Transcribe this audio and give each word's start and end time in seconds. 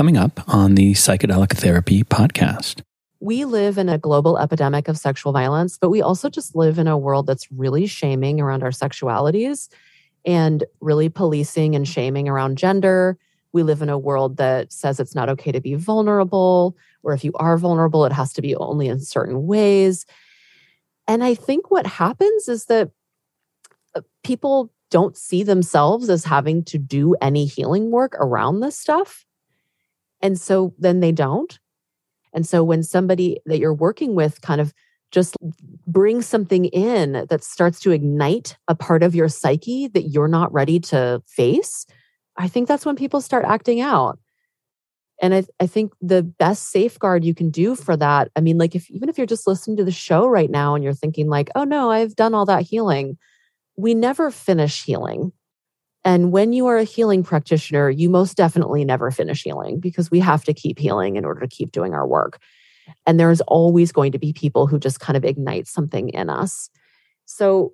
coming 0.00 0.16
up 0.16 0.40
on 0.48 0.76
the 0.76 0.92
Psychedelic 0.92 1.52
Therapy 1.52 2.02
podcast. 2.02 2.80
We 3.20 3.44
live 3.44 3.76
in 3.76 3.90
a 3.90 3.98
global 3.98 4.38
epidemic 4.38 4.88
of 4.88 4.96
sexual 4.96 5.30
violence, 5.30 5.76
but 5.76 5.90
we 5.90 6.00
also 6.00 6.30
just 6.30 6.56
live 6.56 6.78
in 6.78 6.88
a 6.88 6.96
world 6.96 7.26
that's 7.26 7.52
really 7.52 7.86
shaming 7.86 8.40
around 8.40 8.62
our 8.62 8.70
sexualities 8.70 9.68
and 10.24 10.64
really 10.80 11.10
policing 11.10 11.74
and 11.74 11.86
shaming 11.86 12.30
around 12.30 12.56
gender. 12.56 13.18
We 13.52 13.62
live 13.62 13.82
in 13.82 13.90
a 13.90 13.98
world 13.98 14.38
that 14.38 14.72
says 14.72 15.00
it's 15.00 15.14
not 15.14 15.28
okay 15.28 15.52
to 15.52 15.60
be 15.60 15.74
vulnerable, 15.74 16.78
or 17.02 17.12
if 17.12 17.22
you 17.22 17.32
are 17.34 17.58
vulnerable, 17.58 18.06
it 18.06 18.12
has 18.12 18.32
to 18.32 18.40
be 18.40 18.56
only 18.56 18.88
in 18.88 19.00
certain 19.00 19.46
ways. 19.46 20.06
And 21.06 21.22
I 21.22 21.34
think 21.34 21.70
what 21.70 21.86
happens 21.86 22.48
is 22.48 22.64
that 22.64 22.90
uh, 23.94 24.00
people 24.24 24.72
don't 24.90 25.14
see 25.14 25.42
themselves 25.42 26.08
as 26.08 26.24
having 26.24 26.64
to 26.64 26.78
do 26.78 27.16
any 27.20 27.44
healing 27.44 27.90
work 27.90 28.14
around 28.18 28.60
this 28.60 28.78
stuff. 28.78 29.26
And 30.20 30.38
so 30.38 30.74
then 30.78 31.00
they 31.00 31.12
don't. 31.12 31.58
And 32.32 32.46
so 32.46 32.62
when 32.62 32.82
somebody 32.82 33.40
that 33.46 33.58
you're 33.58 33.74
working 33.74 34.14
with 34.14 34.40
kind 34.40 34.60
of 34.60 34.72
just 35.10 35.36
brings 35.86 36.26
something 36.26 36.66
in 36.66 37.26
that 37.28 37.42
starts 37.42 37.80
to 37.80 37.90
ignite 37.90 38.56
a 38.68 38.74
part 38.74 39.02
of 39.02 39.14
your 39.14 39.28
psyche 39.28 39.88
that 39.88 40.08
you're 40.08 40.28
not 40.28 40.52
ready 40.52 40.78
to 40.78 41.20
face, 41.26 41.86
I 42.36 42.46
think 42.48 42.68
that's 42.68 42.86
when 42.86 42.96
people 42.96 43.20
start 43.20 43.44
acting 43.44 43.80
out. 43.80 44.18
And 45.20 45.34
I, 45.34 45.44
I 45.58 45.66
think 45.66 45.92
the 46.00 46.22
best 46.22 46.70
safeguard 46.70 47.24
you 47.24 47.34
can 47.34 47.50
do 47.50 47.74
for 47.74 47.96
that, 47.96 48.30
I 48.36 48.40
mean, 48.40 48.56
like 48.56 48.74
if 48.74 48.90
even 48.90 49.08
if 49.08 49.18
you're 49.18 49.26
just 49.26 49.46
listening 49.46 49.76
to 49.76 49.84
the 49.84 49.90
show 49.90 50.26
right 50.26 50.50
now 50.50 50.74
and 50.74 50.82
you're 50.82 50.94
thinking, 50.94 51.28
like, 51.28 51.50
oh 51.54 51.64
no, 51.64 51.90
I've 51.90 52.16
done 52.16 52.32
all 52.32 52.46
that 52.46 52.62
healing, 52.62 53.18
we 53.76 53.92
never 53.94 54.30
finish 54.30 54.84
healing. 54.84 55.32
And 56.04 56.32
when 56.32 56.52
you 56.52 56.66
are 56.66 56.78
a 56.78 56.84
healing 56.84 57.22
practitioner, 57.22 57.90
you 57.90 58.08
most 58.08 58.36
definitely 58.36 58.84
never 58.84 59.10
finish 59.10 59.42
healing 59.42 59.80
because 59.80 60.10
we 60.10 60.20
have 60.20 60.44
to 60.44 60.54
keep 60.54 60.78
healing 60.78 61.16
in 61.16 61.24
order 61.24 61.40
to 61.40 61.48
keep 61.48 61.72
doing 61.72 61.92
our 61.92 62.06
work. 62.06 62.38
And 63.06 63.20
there's 63.20 63.40
always 63.42 63.92
going 63.92 64.12
to 64.12 64.18
be 64.18 64.32
people 64.32 64.66
who 64.66 64.78
just 64.78 65.00
kind 65.00 65.16
of 65.16 65.24
ignite 65.24 65.66
something 65.66 66.08
in 66.10 66.30
us. 66.30 66.70
So, 67.26 67.72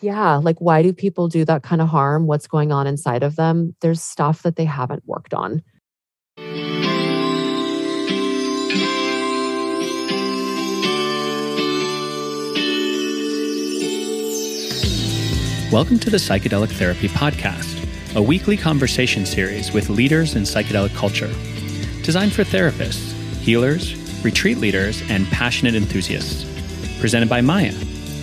yeah, 0.00 0.36
like 0.36 0.58
why 0.58 0.82
do 0.82 0.92
people 0.92 1.28
do 1.28 1.44
that 1.46 1.62
kind 1.62 1.80
of 1.80 1.88
harm? 1.88 2.26
What's 2.26 2.46
going 2.46 2.70
on 2.70 2.86
inside 2.86 3.22
of 3.22 3.36
them? 3.36 3.74
There's 3.80 4.02
stuff 4.02 4.42
that 4.42 4.56
they 4.56 4.66
haven't 4.66 5.02
worked 5.06 5.32
on. 5.32 5.62
Welcome 15.70 15.98
to 15.98 16.08
the 16.08 16.16
Psychedelic 16.16 16.70
Therapy 16.70 17.08
Podcast, 17.08 18.16
a 18.16 18.22
weekly 18.22 18.56
conversation 18.56 19.26
series 19.26 19.70
with 19.70 19.90
leaders 19.90 20.34
in 20.34 20.44
psychedelic 20.44 20.94
culture, 20.94 21.30
designed 22.02 22.32
for 22.32 22.42
therapists, 22.42 23.12
healers, 23.42 23.94
retreat 24.24 24.56
leaders, 24.56 25.02
and 25.10 25.26
passionate 25.26 25.74
enthusiasts. 25.74 26.46
Presented 27.00 27.28
by 27.28 27.42
Maya 27.42 27.74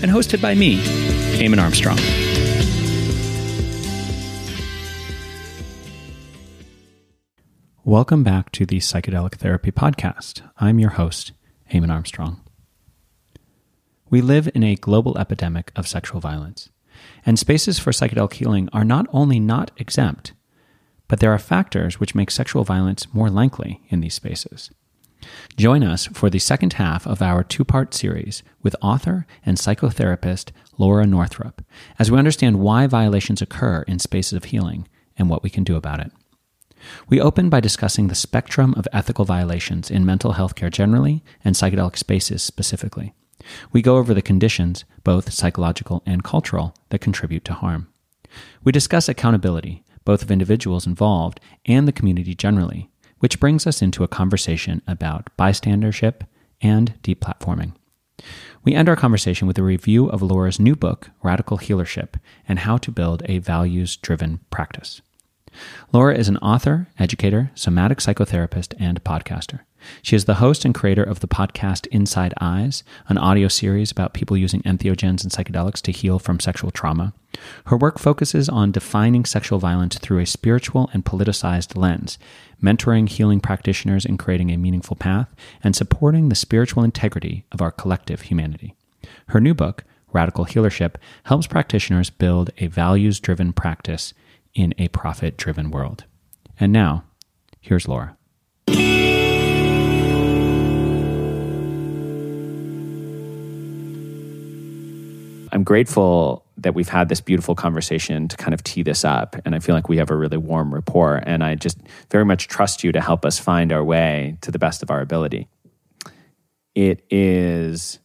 and 0.02 0.10
hosted 0.10 0.42
by 0.42 0.56
me, 0.56 0.80
Eamon 1.38 1.62
Armstrong. 1.62 2.00
Welcome 7.84 8.23
back 8.23 8.52
to 8.54 8.66
the 8.66 8.78
Psychedelic 8.78 9.36
Therapy 9.36 9.70
Podcast. 9.70 10.42
I'm 10.58 10.80
your 10.80 10.90
host, 10.90 11.34
Eamon 11.72 11.92
Armstrong. 11.92 12.42
We 14.10 14.22
live 14.22 14.50
in 14.56 14.64
a 14.64 14.76
global 14.76 15.16
epidemic 15.20 15.72
of 15.76 15.88
sexual 15.88 16.20
violence. 16.20 16.70
And 17.26 17.40
spaces 17.40 17.80
for 17.80 17.92
psychedelic 17.92 18.34
healing 18.34 18.70
are 18.74 18.84
not 18.84 19.08
only 19.12 19.40
not 19.40 19.72
exempt, 19.78 20.34
but 21.08 21.20
there 21.20 21.34
are 21.34 21.40
factors 21.40 22.00
which 22.00 22.16
make 22.16 22.32
sexual 22.32 22.64
violence 22.64 23.14
more 23.14 23.30
likely 23.30 23.82
in 23.90 24.02
these 24.02 24.14
spaces. 24.14 24.72
Join 25.58 25.84
us 25.84 26.06
for 26.08 26.30
the 26.30 26.40
second 26.40 26.73
half 26.73 27.08
of 27.08 27.22
our 27.22 27.44
two 27.44 27.64
part 27.64 27.94
series 27.94 28.44
with 28.62 28.76
author 28.82 29.26
and 29.46 29.58
psychotherapist 29.58 30.52
Laura 30.78 31.05
Northrup 31.05 31.64
as 31.98 32.11
we 32.11 32.17
understand 32.17 32.60
why 32.60 32.88
violations 32.88 33.42
occur 33.42 33.84
in 33.88 34.00
spaces 34.00 34.34
of 34.34 34.45
healing 34.45 34.88
and 35.17 35.30
what 35.30 35.44
we 35.44 35.50
can 35.50 35.64
do 35.64 35.76
about 35.76 36.00
it. 36.00 36.11
We 37.10 37.20
open 37.22 37.50
by 37.50 37.61
discussing 37.61 38.08
the 38.08 38.16
spectrum 38.16 38.73
of 38.78 38.88
ethical 38.94 39.26
violations 39.26 39.89
in 39.89 40.05
mental 40.05 40.34
health 40.34 40.55
care 40.55 40.70
generally 40.70 41.23
and 41.44 41.55
psychedelic 41.55 41.98
spaces 41.98 42.44
specifically. 42.44 43.14
We 43.72 43.82
go 43.82 43.98
over 43.98 44.14
the 44.14 44.22
conditions, 44.22 44.86
both 45.04 45.34
psychological 45.34 46.04
and 46.06 46.23
cultural, 46.23 46.76
that 46.90 47.00
contribute 47.00 47.46
to 47.46 47.54
harm. 47.54 47.88
We 48.64 48.72
discuss 48.72 49.08
accountability, 49.08 49.84
both 50.04 50.22
of 50.22 50.32
individuals 50.32 50.88
involved 50.88 51.40
and 51.66 51.88
the 51.88 51.92
community 51.92 52.36
generally, 52.36 52.90
which 53.20 53.40
brings 53.40 53.66
us 53.66 53.82
into 53.82 54.04
a 54.04 54.08
conversation 54.08 54.82
about 54.88 55.30
bystandership 55.38 56.22
and 56.62 56.94
deplatforming. 57.04 57.73
We 58.64 58.73
end 58.73 58.90
our 58.90 58.96
conversation 58.96 59.48
with 59.48 59.58
a 59.58 59.64
review 59.64 60.08
of 60.08 60.22
Laura's 60.22 60.60
new 60.60 60.76
book, 60.76 61.10
Radical 61.22 61.58
Healership, 61.58 62.16
and 62.48 62.60
how 62.60 62.78
to 62.78 62.92
build 62.92 63.23
a 63.26 63.40
values 63.40 63.96
driven 63.98 64.40
practice. 64.50 65.02
Laura 65.92 66.16
is 66.16 66.27
an 66.27 66.38
author, 66.38 66.88
educator, 66.99 67.52
somatic 67.55 67.99
psychotherapist, 67.99 68.73
and 68.80 69.04
podcaster. 69.04 69.61
She 70.02 70.16
is 70.16 70.26
the 70.26 70.36
host 70.36 70.66
and 70.66 70.73
creator 70.73 71.04
of 71.04 71.20
the 71.20 71.27
podcast 71.27 71.88
Inside 71.88 72.33
Eyes, 72.42 72.83
an 73.08 73.17
audio 73.17 73.48
series 73.48 73.92
about 73.92 74.14
people 74.14 74.36
using 74.36 74.61
entheogens 74.64 75.23
and 75.23 75.32
psychedelics 75.32 75.82
to 75.83 75.92
heal 75.92 76.20
from 76.20 76.39
sexual 76.39 76.71
trauma. 76.71 77.14
Her 77.66 77.77
work 77.77 77.99
focuses 77.99 78.49
on 78.49 78.71
defining 78.71 79.26
sexual 79.26 79.60
violence 79.60 79.98
through 79.98 80.20
a 80.20 80.26
spiritual 80.26 80.89
and 80.93 81.05
politicized 81.05 81.77
lens, 81.77 82.17
mentoring 82.61 83.08
healing 83.10 83.39
practitioners 83.39 84.05
in 84.05 84.17
creating 84.17 84.52
a 84.52 84.58
meaningful 84.58 84.95
path, 84.95 85.33
and 85.64 85.76
supporting 85.76 86.30
the 86.30 86.36
spiritual 86.36 86.83
integrity 86.83 87.45
of 87.52 87.61
our 87.61 87.72
collective 87.72 88.22
humanity. 88.22 88.76
Her 89.27 89.42
new 89.42 89.54
book, 89.54 89.83
Radical 90.14 90.45
Healership, 90.45 90.95
helps 91.26 91.45
practitioners 91.45 92.10
build 92.10 92.49
a 92.58 92.67
values 92.67 93.20
driven 93.20 93.54
practice 93.54 94.14
in 94.55 94.73
a 94.77 94.88
profit 94.88 95.38
driven 95.38 95.70
world. 95.70 96.05
And 96.60 96.71
now, 96.71 97.04
here's 97.60 97.88
Laura. 97.88 98.17
I'm 105.52 105.64
grateful 105.64 106.45
that 106.58 106.73
we've 106.73 106.89
had 106.89 107.10
this 107.10 107.21
beautiful 107.21 107.55
conversation 107.55 108.27
to 108.27 108.38
kind 108.38 108.54
of 108.54 108.64
tee 108.64 108.83
this 108.83 109.05
up. 109.05 109.36
And 109.45 109.55
I 109.55 109.60
feel 109.60 109.76
like 109.76 109.88
we 109.88 109.98
have 109.98 110.10
a 110.10 110.16
really 110.16 110.38
warm 110.38 110.73
rapport. 110.73 111.22
And 111.26 111.43
I 111.43 111.55
just 111.55 111.77
very 112.10 112.26
much 112.26 112.48
trust 112.48 112.83
you 112.83 112.92
to 112.92 113.02
help 113.02 113.26
us 113.26 113.39
find 113.39 113.72
our 113.72 113.83
way 113.83 114.37
to 114.42 114.52
the 114.52 114.60
best 114.60 114.83
of 114.83 114.89
our 114.89 115.02
ability. 115.02 115.48
It 116.73 117.05
is 117.10 117.99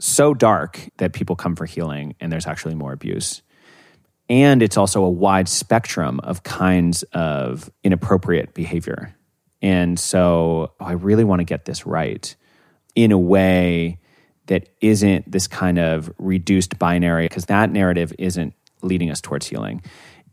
so 0.00 0.32
dark 0.32 0.88
that 0.96 1.12
people 1.12 1.36
come 1.36 1.54
for 1.54 1.66
healing 1.66 2.14
and 2.20 2.32
there's 2.32 2.46
actually 2.46 2.74
more 2.74 2.92
abuse. 2.92 3.42
And 4.30 4.62
it's 4.62 4.76
also 4.76 5.04
a 5.04 5.10
wide 5.10 5.48
spectrum 5.48 6.20
of 6.20 6.44
kinds 6.44 7.02
of 7.12 7.68
inappropriate 7.82 8.54
behavior. 8.54 9.14
And 9.60 9.98
so 9.98 10.72
oh, 10.80 10.84
I 10.84 10.92
really 10.92 11.24
want 11.24 11.40
to 11.40 11.44
get 11.44 11.64
this 11.64 11.84
right 11.84 12.34
in 12.94 13.12
a 13.12 13.18
way 13.18 13.98
that 14.46 14.68
isn't 14.80 15.30
this 15.30 15.46
kind 15.46 15.78
of 15.78 16.10
reduced 16.18 16.78
binary, 16.78 17.26
because 17.26 17.46
that 17.46 17.70
narrative 17.70 18.12
isn't 18.18 18.54
leading 18.82 19.10
us 19.10 19.20
towards 19.20 19.46
healing. 19.46 19.82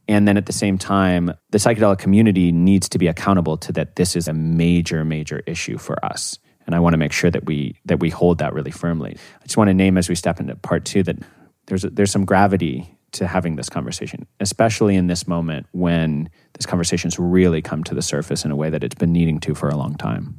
And 0.08 0.28
then 0.28 0.38
at 0.38 0.46
the 0.46 0.54
same 0.54 0.78
time, 0.78 1.34
the 1.50 1.58
psychedelic 1.58 1.98
community 1.98 2.52
needs 2.52 2.88
to 2.90 2.98
be 2.98 3.08
accountable 3.08 3.58
to 3.58 3.74
that 3.74 3.96
this 3.96 4.16
is 4.16 4.28
a 4.28 4.34
major, 4.34 5.04
major 5.04 5.44
issue 5.46 5.78
for 5.78 6.04
us. 6.06 6.40
And 6.66 6.76
I 6.76 6.80
want 6.80 6.94
to 6.94 6.98
make 6.98 7.12
sure 7.12 7.30
that 7.32 7.46
we 7.46 7.80
that 7.86 8.00
we 8.00 8.10
hold 8.10 8.38
that 8.40 8.54
really 8.54 8.72
firmly. 8.72 9.18
I 9.42 9.44
just 9.44 9.58
want 9.58 9.70
to 9.70 9.74
name 9.74 9.98
as 9.98 10.08
we 10.08 10.16
step 10.16 10.40
into 10.40 10.56
part 10.56 10.86
two 10.86 11.04
that 11.04 11.18
there's 11.66 11.82
there's 11.82 12.12
some 12.12 12.26
gravity 12.26 12.97
to 13.18 13.28
having 13.28 13.56
this 13.56 13.70
conversation, 13.70 14.26
especially 14.40 14.96
in 14.96 15.08
this 15.08 15.28
moment 15.28 15.68
when 15.72 16.30
this 16.54 16.66
conversation's 16.66 17.20
really 17.20 17.62
come 17.62 17.84
to 17.84 17.94
the 17.94 18.02
surface 18.02 18.46
in 18.46 18.52
a 18.52 18.56
way 18.56 18.70
that 18.70 18.84
it's 18.84 18.96
been 18.96 19.12
needing 19.12 19.40
to 19.42 19.54
for 19.54 19.70
a 19.70 19.76
long 19.76 19.96
time. 19.96 20.36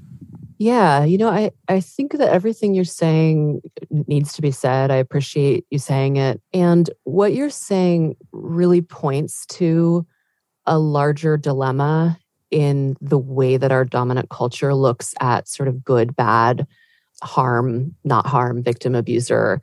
Yeah, 0.61 1.05
you 1.05 1.19
know, 1.19 1.29
I, 1.29 1.53
I 1.69 1.79
think 1.79 2.13
that 2.13 2.33
everything 2.33 2.75
you're 2.75 2.85
saying 2.85 3.63
needs 3.91 4.33
to 4.35 4.43
be 4.43 4.51
said. 4.51 4.91
I 4.91 4.97
appreciate 4.97 5.65
you 5.71 5.79
saying 5.79 6.17
it. 6.17 6.41
And 6.53 6.91
what 7.05 7.33
you're 7.33 7.49
saying 7.49 8.17
really 8.33 8.81
points 8.81 9.47
to 9.47 10.05
a 10.67 10.79
larger 10.79 11.37
dilemma 11.37 12.19
in 12.51 12.97
the 13.01 13.19
way 13.19 13.57
that 13.57 13.71
our 13.71 13.85
dominant 13.85 14.31
culture 14.31 14.75
looks 14.75 15.15
at 15.21 15.49
sort 15.49 15.69
of 15.69 15.85
good, 15.85 16.17
bad, 16.17 16.67
harm, 17.23 17.95
not 18.05 18.27
harm, 18.27 18.63
victim, 18.63 18.95
abuser. 18.95 19.61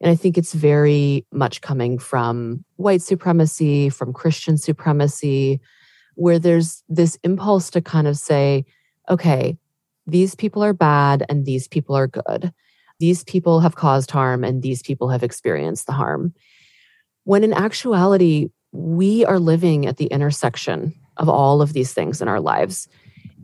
And 0.00 0.10
I 0.10 0.14
think 0.14 0.38
it's 0.38 0.52
very 0.52 1.26
much 1.32 1.60
coming 1.60 1.98
from 1.98 2.64
white 2.76 3.02
supremacy, 3.02 3.88
from 3.88 4.12
Christian 4.12 4.56
supremacy, 4.56 5.60
where 6.14 6.38
there's 6.38 6.82
this 6.88 7.18
impulse 7.24 7.70
to 7.70 7.80
kind 7.80 8.06
of 8.06 8.16
say, 8.16 8.64
okay, 9.10 9.56
these 10.06 10.34
people 10.34 10.62
are 10.64 10.72
bad 10.72 11.24
and 11.28 11.44
these 11.44 11.68
people 11.68 11.96
are 11.96 12.06
good. 12.06 12.52
These 13.00 13.24
people 13.24 13.60
have 13.60 13.76
caused 13.76 14.10
harm 14.10 14.44
and 14.44 14.62
these 14.62 14.82
people 14.82 15.08
have 15.10 15.22
experienced 15.22 15.86
the 15.86 15.92
harm. 15.92 16.34
When 17.24 17.44
in 17.44 17.52
actuality, 17.52 18.48
we 18.72 19.24
are 19.24 19.38
living 19.38 19.86
at 19.86 19.96
the 19.96 20.06
intersection 20.06 20.94
of 21.16 21.28
all 21.28 21.60
of 21.60 21.72
these 21.72 21.92
things 21.92 22.22
in 22.22 22.28
our 22.28 22.40
lives. 22.40 22.88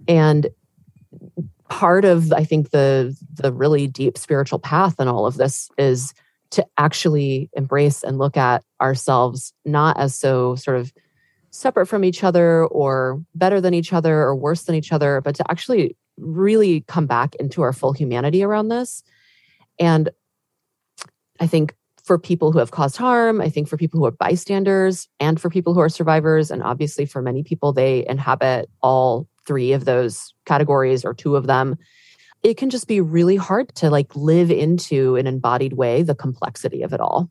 And 0.07 0.49
part 1.69 2.05
of 2.05 2.33
I 2.33 2.45
think 2.45 2.71
the 2.71 3.17
the 3.33 3.53
really 3.53 3.87
deep 3.87 4.19
spiritual 4.19 4.59
path 4.59 5.01
in 5.01 5.09
all 5.09 5.27
of 5.27 5.37
this 5.37 5.71
is 5.79 6.15
to 6.55 6.67
actually 6.79 7.51
embrace 7.55 8.03
and 8.03 8.19
look 8.19 8.37
at 8.37 8.63
ourselves 8.81 9.53
not 9.65 9.99
as 9.99 10.15
so 10.15 10.55
sort 10.55 10.77
of 10.77 10.93
separate 11.51 11.87
from 11.87 12.05
each 12.05 12.25
other 12.25 12.67
or 12.67 13.23
better 13.35 13.61
than 13.61 13.75
each 13.75 13.93
other 13.93 14.23
or 14.23 14.35
worse 14.35 14.65
than 14.65 14.75
each 14.75 14.93
other, 14.93 15.21
but 15.21 15.35
to 15.37 15.45
actually 15.51 15.97
really 16.17 16.83
come 16.89 17.07
back 17.07 17.35
into 17.37 17.63
our 17.63 17.73
full 17.73 17.93
humanity 17.93 18.43
around 18.43 18.69
this. 18.69 19.03
And 19.79 20.11
I 21.41 21.47
think 21.47 21.75
for 22.05 22.19
people 22.19 22.53
who 22.53 22.59
have 22.59 22.71
caused 22.71 22.97
harm, 22.97 23.41
I 23.41 23.49
think 23.49 23.69
for 23.69 23.77
people 23.77 23.99
who 23.99 24.07
are 24.07 24.13
bystanders, 24.13 25.09
and 25.21 25.41
for 25.41 25.49
people 25.49 25.75
who 25.75 25.81
are 25.81 25.89
survivors, 25.89 26.51
and 26.51 26.63
obviously 26.63 27.07
for 27.07 27.23
many 27.23 27.43
people, 27.43 27.73
they 27.73 28.07
inhabit 28.07 28.69
all 28.83 29.27
three 29.47 29.73
of 29.73 29.85
those 29.85 30.35
categories 30.45 31.05
or 31.05 31.15
two 31.15 31.35
of 31.35 31.47
them 31.47 31.77
it 32.45 32.59
can 32.59 32.71
just 32.71 32.87
be 32.87 33.01
really 33.01 33.37
hard 33.37 33.75
to 33.75 33.91
like 33.91 34.15
live 34.15 34.51
into 34.51 35.17
an 35.17 35.27
embodied 35.27 35.73
way 35.73 36.03
the 36.03 36.15
complexity 36.15 36.83
of 36.83 36.93
it 36.93 37.01
all. 37.01 37.31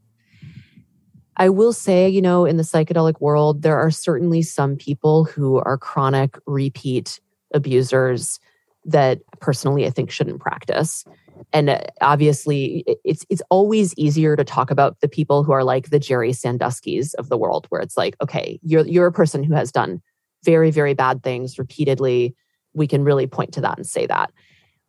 I 1.38 1.50
will 1.50 1.74
say, 1.74 2.10
you 2.10 2.22
know, 2.22 2.46
in 2.46 2.58
the 2.58 2.64
psychedelic 2.64 3.22
world, 3.22 3.62
there 3.62 3.78
are 3.78 3.92
certainly 3.92 4.42
some 4.42 4.76
people 4.76 5.24
who 5.24 5.58
are 5.58 5.78
chronic 5.78 6.38
repeat 6.46 7.20
abusers 7.54 8.40
that 8.86 9.22
personally 9.40 9.86
I 9.86 9.92
think 9.92 10.12
shouldn't 10.12 10.42
practice. 10.42 11.06
And 11.52 11.70
uh, 11.70 11.82
obviously, 12.02 12.84
it's 13.04 13.26
it's 13.30 13.42
always 13.50 13.94
easier 13.96 14.36
to 14.36 14.44
talk 14.44 14.72
about 14.72 15.00
the 15.02 15.08
people 15.08 15.44
who 15.44 15.52
are 15.52 15.64
like 15.64 15.90
the 15.90 16.00
Jerry 16.00 16.34
Sandusky's 16.34 17.14
of 17.16 17.30
the 17.30 17.38
world, 17.38 17.66
where 17.70 17.82
it's 17.82 17.98
like, 17.98 18.16
okay, 18.22 18.60
you're 18.64 18.86
you're 18.86 19.08
a 19.08 19.12
person 19.12 19.44
who 19.44 19.54
has 19.54 19.72
done 19.72 20.02
very 20.44 20.72
very 20.72 20.94
bad 20.94 21.24
things 21.24 21.58
repeatedly. 21.58 22.36
We 22.74 22.88
can 22.88 23.04
really 23.04 23.28
point 23.28 23.54
to 23.54 23.62
that 23.62 23.78
and 23.78 23.86
say 23.86 24.06
that. 24.08 24.32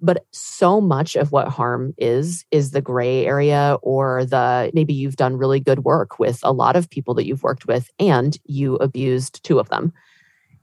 But 0.00 0.26
so 0.32 0.80
much 0.80 1.16
of 1.16 1.32
what 1.32 1.48
harm 1.48 1.94
is, 1.96 2.44
is 2.50 2.72
the 2.72 2.80
gray 2.80 3.24
area 3.24 3.78
or 3.82 4.24
the 4.24 4.70
maybe 4.74 4.92
you've 4.92 5.16
done 5.16 5.36
really 5.36 5.60
good 5.60 5.84
work 5.84 6.18
with 6.18 6.40
a 6.42 6.52
lot 6.52 6.76
of 6.76 6.90
people 6.90 7.14
that 7.14 7.26
you've 7.26 7.42
worked 7.42 7.66
with 7.66 7.90
and 7.98 8.36
you 8.44 8.76
abused 8.76 9.42
two 9.44 9.58
of 9.58 9.68
them. 9.68 9.92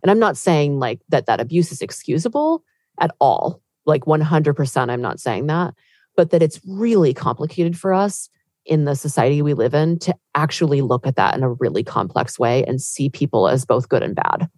And 0.03 0.11
I'm 0.11 0.19
not 0.19 0.37
saying 0.37 0.79
like 0.79 0.99
that 1.09 1.25
that 1.25 1.39
abuse 1.39 1.71
is 1.71 1.81
excusable 1.81 2.63
at 2.99 3.15
all. 3.19 3.61
Like 3.85 4.05
100%, 4.05 4.89
I'm 4.89 5.01
not 5.01 5.19
saying 5.19 5.47
that, 5.47 5.73
but 6.15 6.29
that 6.31 6.43
it's 6.43 6.59
really 6.67 7.13
complicated 7.13 7.77
for 7.77 7.93
us 7.93 8.29
in 8.65 8.85
the 8.85 8.95
society 8.95 9.41
we 9.41 9.53
live 9.53 9.73
in 9.73 9.97
to 9.99 10.15
actually 10.35 10.81
look 10.81 11.07
at 11.07 11.15
that 11.15 11.35
in 11.35 11.43
a 11.43 11.53
really 11.53 11.83
complex 11.83 12.37
way 12.37 12.63
and 12.65 12.81
see 12.81 13.09
people 13.09 13.47
as 13.47 13.65
both 13.65 13.89
good 13.89 14.03
and 14.03 14.15
bad. 14.15 14.49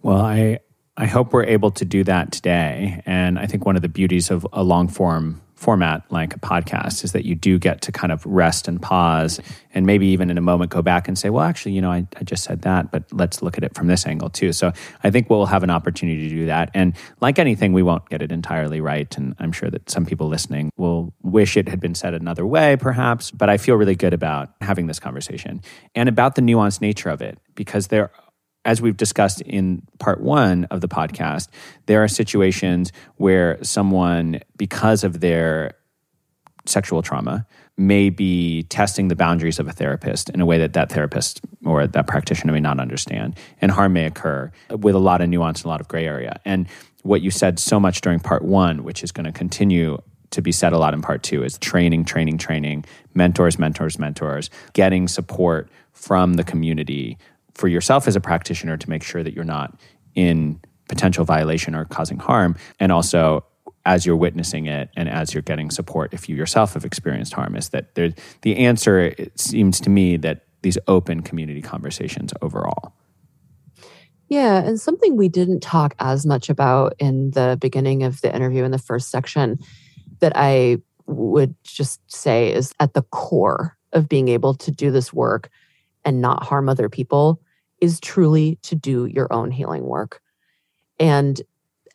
Well, 0.00 0.20
I 0.20 0.58
I 0.96 1.06
hope 1.06 1.32
we're 1.32 1.44
able 1.44 1.70
to 1.72 1.84
do 1.84 2.04
that 2.04 2.32
today. 2.32 3.02
And 3.06 3.38
I 3.38 3.46
think 3.46 3.64
one 3.64 3.76
of 3.76 3.82
the 3.82 3.88
beauties 3.88 4.30
of 4.30 4.46
a 4.52 4.62
long 4.62 4.88
form 4.88 5.40
format 5.62 6.02
like 6.10 6.34
a 6.34 6.38
podcast 6.40 7.04
is 7.04 7.12
that 7.12 7.24
you 7.24 7.36
do 7.36 7.56
get 7.56 7.80
to 7.82 7.92
kind 7.92 8.12
of 8.12 8.26
rest 8.26 8.66
and 8.66 8.82
pause 8.82 9.40
and 9.72 9.86
maybe 9.86 10.08
even 10.08 10.28
in 10.28 10.36
a 10.36 10.40
moment 10.40 10.72
go 10.72 10.82
back 10.82 11.06
and 11.06 11.16
say, 11.16 11.30
well, 11.30 11.44
actually, 11.44 11.70
you 11.70 11.80
know, 11.80 11.92
I, 11.92 12.04
I 12.16 12.24
just 12.24 12.42
said 12.42 12.62
that, 12.62 12.90
but 12.90 13.04
let's 13.12 13.42
look 13.42 13.56
at 13.56 13.62
it 13.62 13.72
from 13.72 13.86
this 13.86 14.04
angle 14.04 14.28
too. 14.28 14.52
So 14.52 14.72
I 15.04 15.10
think 15.10 15.30
we'll 15.30 15.46
have 15.46 15.62
an 15.62 15.70
opportunity 15.70 16.28
to 16.28 16.34
do 16.34 16.46
that. 16.46 16.70
And 16.74 16.94
like 17.20 17.38
anything, 17.38 17.72
we 17.72 17.84
won't 17.84 18.08
get 18.10 18.22
it 18.22 18.32
entirely 18.32 18.80
right. 18.80 19.16
And 19.16 19.36
I'm 19.38 19.52
sure 19.52 19.70
that 19.70 19.88
some 19.88 20.04
people 20.04 20.26
listening 20.26 20.72
will 20.76 21.14
wish 21.22 21.56
it 21.56 21.68
had 21.68 21.78
been 21.78 21.94
said 21.94 22.12
another 22.12 22.44
way, 22.44 22.76
perhaps. 22.76 23.30
But 23.30 23.48
I 23.48 23.56
feel 23.56 23.76
really 23.76 23.94
good 23.94 24.12
about 24.12 24.50
having 24.60 24.88
this 24.88 24.98
conversation 24.98 25.62
and 25.94 26.08
about 26.08 26.34
the 26.34 26.42
nuanced 26.42 26.80
nature 26.80 27.08
of 27.08 27.22
it 27.22 27.38
because 27.54 27.86
there 27.86 28.10
as 28.64 28.80
we've 28.80 28.96
discussed 28.96 29.40
in 29.42 29.82
part 29.98 30.20
one 30.20 30.64
of 30.66 30.80
the 30.80 30.88
podcast, 30.88 31.48
there 31.86 32.02
are 32.02 32.08
situations 32.08 32.92
where 33.16 33.62
someone, 33.62 34.40
because 34.56 35.04
of 35.04 35.20
their 35.20 35.74
sexual 36.64 37.02
trauma, 37.02 37.46
may 37.76 38.10
be 38.10 38.62
testing 38.64 39.08
the 39.08 39.16
boundaries 39.16 39.58
of 39.58 39.66
a 39.66 39.72
therapist 39.72 40.28
in 40.30 40.40
a 40.40 40.46
way 40.46 40.58
that 40.58 40.74
that 40.74 40.92
therapist 40.92 41.40
or 41.64 41.86
that 41.86 42.06
practitioner 42.06 42.52
may 42.52 42.60
not 42.60 42.78
understand. 42.78 43.36
And 43.60 43.72
harm 43.72 43.94
may 43.94 44.06
occur 44.06 44.52
with 44.70 44.94
a 44.94 45.00
lot 45.00 45.20
of 45.20 45.28
nuance 45.28 45.60
and 45.60 45.66
a 45.66 45.68
lot 45.68 45.80
of 45.80 45.88
gray 45.88 46.06
area. 46.06 46.40
And 46.44 46.68
what 47.02 47.22
you 47.22 47.30
said 47.30 47.58
so 47.58 47.80
much 47.80 48.00
during 48.00 48.20
part 48.20 48.44
one, 48.44 48.84
which 48.84 49.02
is 49.02 49.10
going 49.10 49.24
to 49.24 49.32
continue 49.32 49.98
to 50.30 50.40
be 50.40 50.52
said 50.52 50.72
a 50.72 50.78
lot 50.78 50.94
in 50.94 51.02
part 51.02 51.22
two, 51.22 51.42
is 51.42 51.58
training, 51.58 52.04
training, 52.04 52.38
training, 52.38 52.84
mentors, 53.14 53.58
mentors, 53.58 53.98
mentors, 53.98 54.50
getting 54.72 55.08
support 55.08 55.68
from 55.92 56.34
the 56.34 56.44
community 56.44 57.18
for 57.54 57.68
yourself 57.68 58.08
as 58.08 58.16
a 58.16 58.20
practitioner 58.20 58.76
to 58.76 58.90
make 58.90 59.02
sure 59.02 59.22
that 59.22 59.34
you're 59.34 59.44
not 59.44 59.78
in 60.14 60.60
potential 60.88 61.24
violation 61.24 61.74
or 61.74 61.84
causing 61.84 62.18
harm. 62.18 62.56
And 62.78 62.92
also 62.92 63.44
as 63.84 64.06
you're 64.06 64.16
witnessing 64.16 64.66
it 64.66 64.90
and 64.96 65.08
as 65.08 65.34
you're 65.34 65.42
getting 65.42 65.70
support 65.70 66.12
if 66.14 66.28
you 66.28 66.36
yourself 66.36 66.74
have 66.74 66.84
experienced 66.84 67.32
harm 67.32 67.56
is 67.56 67.70
that 67.70 67.94
there, 67.94 68.12
the 68.42 68.56
answer 68.56 69.00
it 69.00 69.38
seems 69.38 69.80
to 69.80 69.90
me 69.90 70.16
that 70.16 70.44
these 70.62 70.78
open 70.86 71.22
community 71.22 71.60
conversations 71.60 72.32
overall. 72.42 72.94
Yeah 74.28 74.62
and 74.62 74.80
something 74.80 75.16
we 75.16 75.28
didn't 75.28 75.60
talk 75.60 75.94
as 75.98 76.24
much 76.24 76.48
about 76.48 76.94
in 76.98 77.32
the 77.32 77.58
beginning 77.60 78.02
of 78.02 78.20
the 78.20 78.34
interview 78.34 78.64
in 78.64 78.70
the 78.70 78.78
first 78.78 79.10
section 79.10 79.58
that 80.20 80.32
i 80.36 80.78
would 81.06 81.54
just 81.64 82.00
say 82.10 82.52
is 82.52 82.72
at 82.78 82.94
the 82.94 83.02
core 83.02 83.76
of 83.92 84.08
being 84.08 84.28
able 84.28 84.54
to 84.54 84.70
do 84.70 84.90
this 84.90 85.12
work 85.12 85.50
and 86.04 86.20
not 86.20 86.44
harm 86.44 86.68
other 86.68 86.88
people 86.88 87.40
is 87.80 88.00
truly 88.00 88.58
to 88.62 88.74
do 88.74 89.06
your 89.06 89.32
own 89.32 89.50
healing 89.50 89.84
work. 89.84 90.20
And 90.98 91.40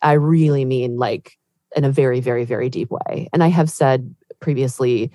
I 0.01 0.13
really 0.13 0.65
mean 0.65 0.97
like 0.97 1.37
in 1.75 1.83
a 1.83 1.91
very, 1.91 2.19
very, 2.19 2.45
very 2.45 2.69
deep 2.69 2.89
way. 2.91 3.29
And 3.33 3.43
I 3.43 3.47
have 3.47 3.69
said 3.69 4.13
previously 4.39 5.11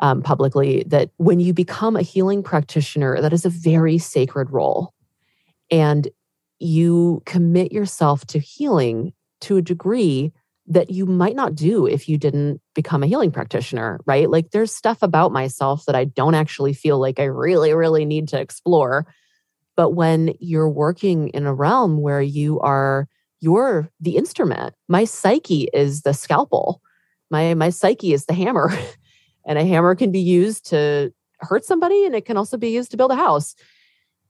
um, 0.00 0.22
publicly 0.22 0.84
that 0.88 1.10
when 1.16 1.40
you 1.40 1.52
become 1.54 1.96
a 1.96 2.02
healing 2.02 2.42
practitioner, 2.42 3.20
that 3.20 3.32
is 3.32 3.44
a 3.44 3.50
very 3.50 3.98
sacred 3.98 4.50
role. 4.50 4.92
And 5.70 6.08
you 6.58 7.22
commit 7.26 7.72
yourself 7.72 8.26
to 8.26 8.38
healing 8.38 9.12
to 9.42 9.56
a 9.56 9.62
degree 9.62 10.32
that 10.68 10.90
you 10.90 11.06
might 11.06 11.36
not 11.36 11.54
do 11.54 11.86
if 11.86 12.08
you 12.08 12.18
didn't 12.18 12.60
become 12.74 13.02
a 13.02 13.06
healing 13.06 13.30
practitioner, 13.30 14.00
right? 14.06 14.28
Like 14.28 14.50
there's 14.50 14.74
stuff 14.74 14.98
about 15.02 15.32
myself 15.32 15.84
that 15.86 15.94
I 15.94 16.04
don't 16.04 16.34
actually 16.34 16.72
feel 16.72 16.98
like 16.98 17.20
I 17.20 17.24
really, 17.24 17.72
really 17.72 18.04
need 18.04 18.28
to 18.28 18.40
explore. 18.40 19.06
But 19.76 19.90
when 19.90 20.34
you're 20.40 20.68
working 20.68 21.28
in 21.28 21.46
a 21.46 21.54
realm 21.54 22.00
where 22.00 22.22
you 22.22 22.58
are, 22.60 23.06
you're 23.40 23.88
the 24.00 24.16
instrument. 24.16 24.74
My 24.88 25.04
psyche 25.04 25.68
is 25.72 26.02
the 26.02 26.14
scalpel. 26.14 26.80
My 27.30 27.54
my 27.54 27.70
psyche 27.70 28.12
is 28.12 28.26
the 28.26 28.34
hammer. 28.34 28.72
and 29.46 29.58
a 29.58 29.64
hammer 29.64 29.94
can 29.94 30.10
be 30.10 30.20
used 30.20 30.66
to 30.70 31.12
hurt 31.40 31.64
somebody 31.64 32.06
and 32.06 32.14
it 32.14 32.24
can 32.24 32.36
also 32.36 32.56
be 32.56 32.70
used 32.70 32.90
to 32.90 32.96
build 32.96 33.12
a 33.12 33.16
house 33.16 33.54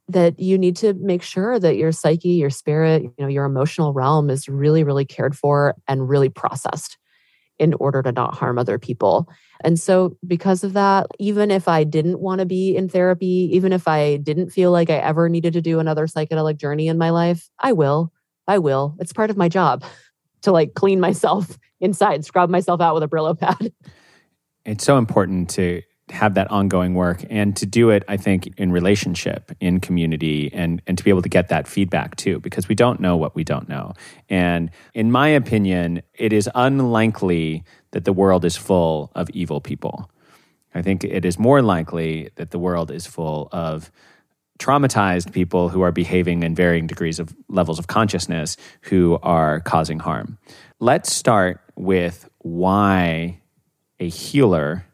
that 0.08 0.38
you 0.38 0.56
need 0.56 0.76
to 0.76 0.94
make 0.94 1.22
sure 1.22 1.58
that 1.58 1.76
your 1.76 1.92
psyche, 1.92 2.30
your 2.30 2.50
spirit, 2.50 3.02
you 3.02 3.12
know, 3.18 3.26
your 3.26 3.44
emotional 3.44 3.92
realm 3.92 4.30
is 4.30 4.48
really, 4.48 4.84
really 4.84 5.04
cared 5.04 5.36
for 5.36 5.75
and 5.88 6.08
really 6.08 6.28
processed 6.28 6.96
in 7.58 7.75
order 7.75 8.02
to 8.02 8.12
not 8.12 8.34
harm 8.34 8.58
other 8.58 8.78
people. 8.78 9.28
And 9.64 9.80
so, 9.80 10.16
because 10.26 10.62
of 10.62 10.75
that, 10.75 11.06
even 11.18 11.50
if 11.50 11.68
I 11.68 11.84
didn't 11.84 12.20
want 12.20 12.40
to 12.40 12.46
be 12.46 12.76
in 12.76 12.88
therapy, 12.88 13.50
even 13.52 13.72
if 13.72 13.88
I 13.88 14.18
didn't 14.18 14.50
feel 14.50 14.70
like 14.70 14.90
I 14.90 14.96
ever 14.96 15.28
needed 15.28 15.54
to 15.54 15.62
do 15.62 15.80
another 15.80 16.06
psychedelic 16.06 16.58
journey 16.58 16.88
in 16.88 16.98
my 16.98 17.10
life, 17.10 17.48
I 17.58 17.72
will. 17.72 18.12
I 18.46 18.58
will. 18.58 18.94
It's 19.00 19.12
part 19.12 19.30
of 19.30 19.36
my 19.36 19.48
job 19.48 19.84
to 20.42 20.52
like 20.52 20.75
clean 20.75 21.00
myself 21.00 21.58
inside, 21.80 22.25
scrub 22.25 22.50
myself 22.50 22.80
out 22.80 22.94
with 22.94 23.02
a 23.02 23.08
Brillo 23.08 23.38
pad. 23.38 23.72
It's 24.64 24.84
so 24.84 24.98
important 24.98 25.48
to 25.50 25.82
have 26.10 26.34
that 26.34 26.50
ongoing 26.50 26.94
work 26.94 27.25
and 27.28 27.56
to 27.56 27.66
do 27.66 27.90
it 27.90 28.04
i 28.06 28.16
think 28.16 28.46
in 28.56 28.70
relationship 28.70 29.50
in 29.60 29.80
community 29.80 30.50
and 30.52 30.80
and 30.86 30.96
to 30.96 31.04
be 31.04 31.10
able 31.10 31.22
to 31.22 31.28
get 31.28 31.48
that 31.48 31.66
feedback 31.66 32.14
too 32.16 32.38
because 32.40 32.68
we 32.68 32.75
don't 32.75 33.00
know 33.00 33.16
what 33.16 33.34
we 33.34 33.44
don't 33.44 33.68
know. 33.68 33.92
And 34.28 34.70
in 34.94 35.10
my 35.10 35.28
opinion 35.28 36.02
it 36.14 36.32
is 36.32 36.48
unlikely 36.54 37.64
that 37.92 38.04
the 38.04 38.12
world 38.12 38.44
is 38.44 38.56
full 38.56 39.10
of 39.14 39.28
evil 39.30 39.60
people. 39.60 40.10
I 40.75 40.82
think 40.82 41.04
it 41.04 41.25
is 41.25 41.38
more 41.38 41.62
likely 41.62 42.30
that 42.36 42.50
the 42.50 42.58
world 42.58 42.90
is 42.90 43.06
full 43.06 43.48
of 43.52 43.90
traumatized 44.58 45.32
people 45.32 45.68
who 45.68 45.82
are 45.82 45.92
behaving 45.92 46.42
in 46.42 46.54
varying 46.54 46.86
degrees 46.86 47.18
of 47.18 47.34
levels 47.48 47.78
of 47.78 47.86
consciousness 47.86 48.56
who 48.82 49.18
are 49.22 49.60
causing 49.60 49.98
harm. 49.98 50.38
Let's 50.80 51.12
start 51.12 51.60
with 51.76 52.28
why 52.38 53.40
a 54.00 54.08
healer 54.08 54.86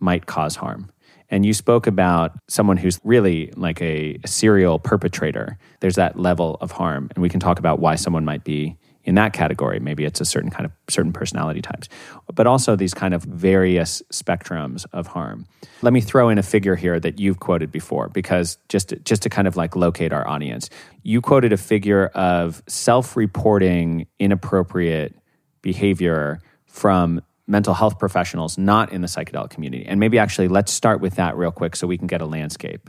might 0.00 0.26
cause 0.26 0.56
harm. 0.56 0.90
And 1.30 1.44
you 1.44 1.52
spoke 1.52 1.86
about 1.86 2.32
someone 2.48 2.78
who's 2.78 2.98
really 3.04 3.52
like 3.54 3.82
a, 3.82 4.18
serial 4.24 4.78
perpetrator. 4.78 5.58
There's 5.80 5.96
that 5.96 6.18
level 6.18 6.56
of 6.60 6.72
harm. 6.72 7.10
And 7.14 7.22
we 7.22 7.28
can 7.28 7.40
talk 7.40 7.58
about 7.58 7.80
why 7.80 7.96
someone 7.96 8.24
might 8.24 8.44
be 8.44 8.78
in 9.04 9.14
that 9.14 9.32
category. 9.32 9.78
Maybe 9.80 10.04
it's 10.04 10.20
a 10.20 10.24
certain 10.24 10.50
kind 10.50 10.66
of 10.66 10.72
certain 10.88 11.12
personality 11.12 11.62
types, 11.62 11.88
but 12.34 12.46
also 12.46 12.76
these 12.76 12.92
kind 12.92 13.14
of 13.14 13.22
various 13.22 14.02
spectrums 14.12 14.84
of 14.92 15.06
harm. 15.06 15.46
Let 15.80 15.92
me 15.94 16.02
throw 16.02 16.28
in 16.28 16.36
a 16.36 16.42
figure 16.42 16.76
here 16.76 17.00
that 17.00 17.18
you've 17.18 17.40
quoted 17.40 17.72
before, 17.72 18.08
because 18.08 18.58
just 18.68 18.92
just 19.04 19.22
to 19.22 19.30
kind 19.30 19.48
of 19.48 19.56
like 19.56 19.76
locate 19.76 20.12
our 20.12 20.28
audience, 20.28 20.68
you 21.04 21.22
quoted 21.22 21.52
a 21.54 21.56
figure 21.56 22.08
of 22.08 22.62
self-reporting 22.66 24.06
inappropriate 24.18 25.14
behavior 25.62 26.40
from 26.66 27.22
mental 27.48 27.74
health 27.74 27.98
professionals 27.98 28.58
not 28.58 28.92
in 28.92 29.00
the 29.00 29.08
psychedelic 29.08 29.50
community. 29.50 29.86
And 29.86 29.98
maybe 29.98 30.18
actually 30.18 30.48
let's 30.48 30.72
start 30.72 31.00
with 31.00 31.16
that 31.16 31.36
real 31.36 31.50
quick 31.50 31.74
so 31.74 31.86
we 31.86 31.98
can 31.98 32.06
get 32.06 32.20
a 32.20 32.26
landscape. 32.26 32.88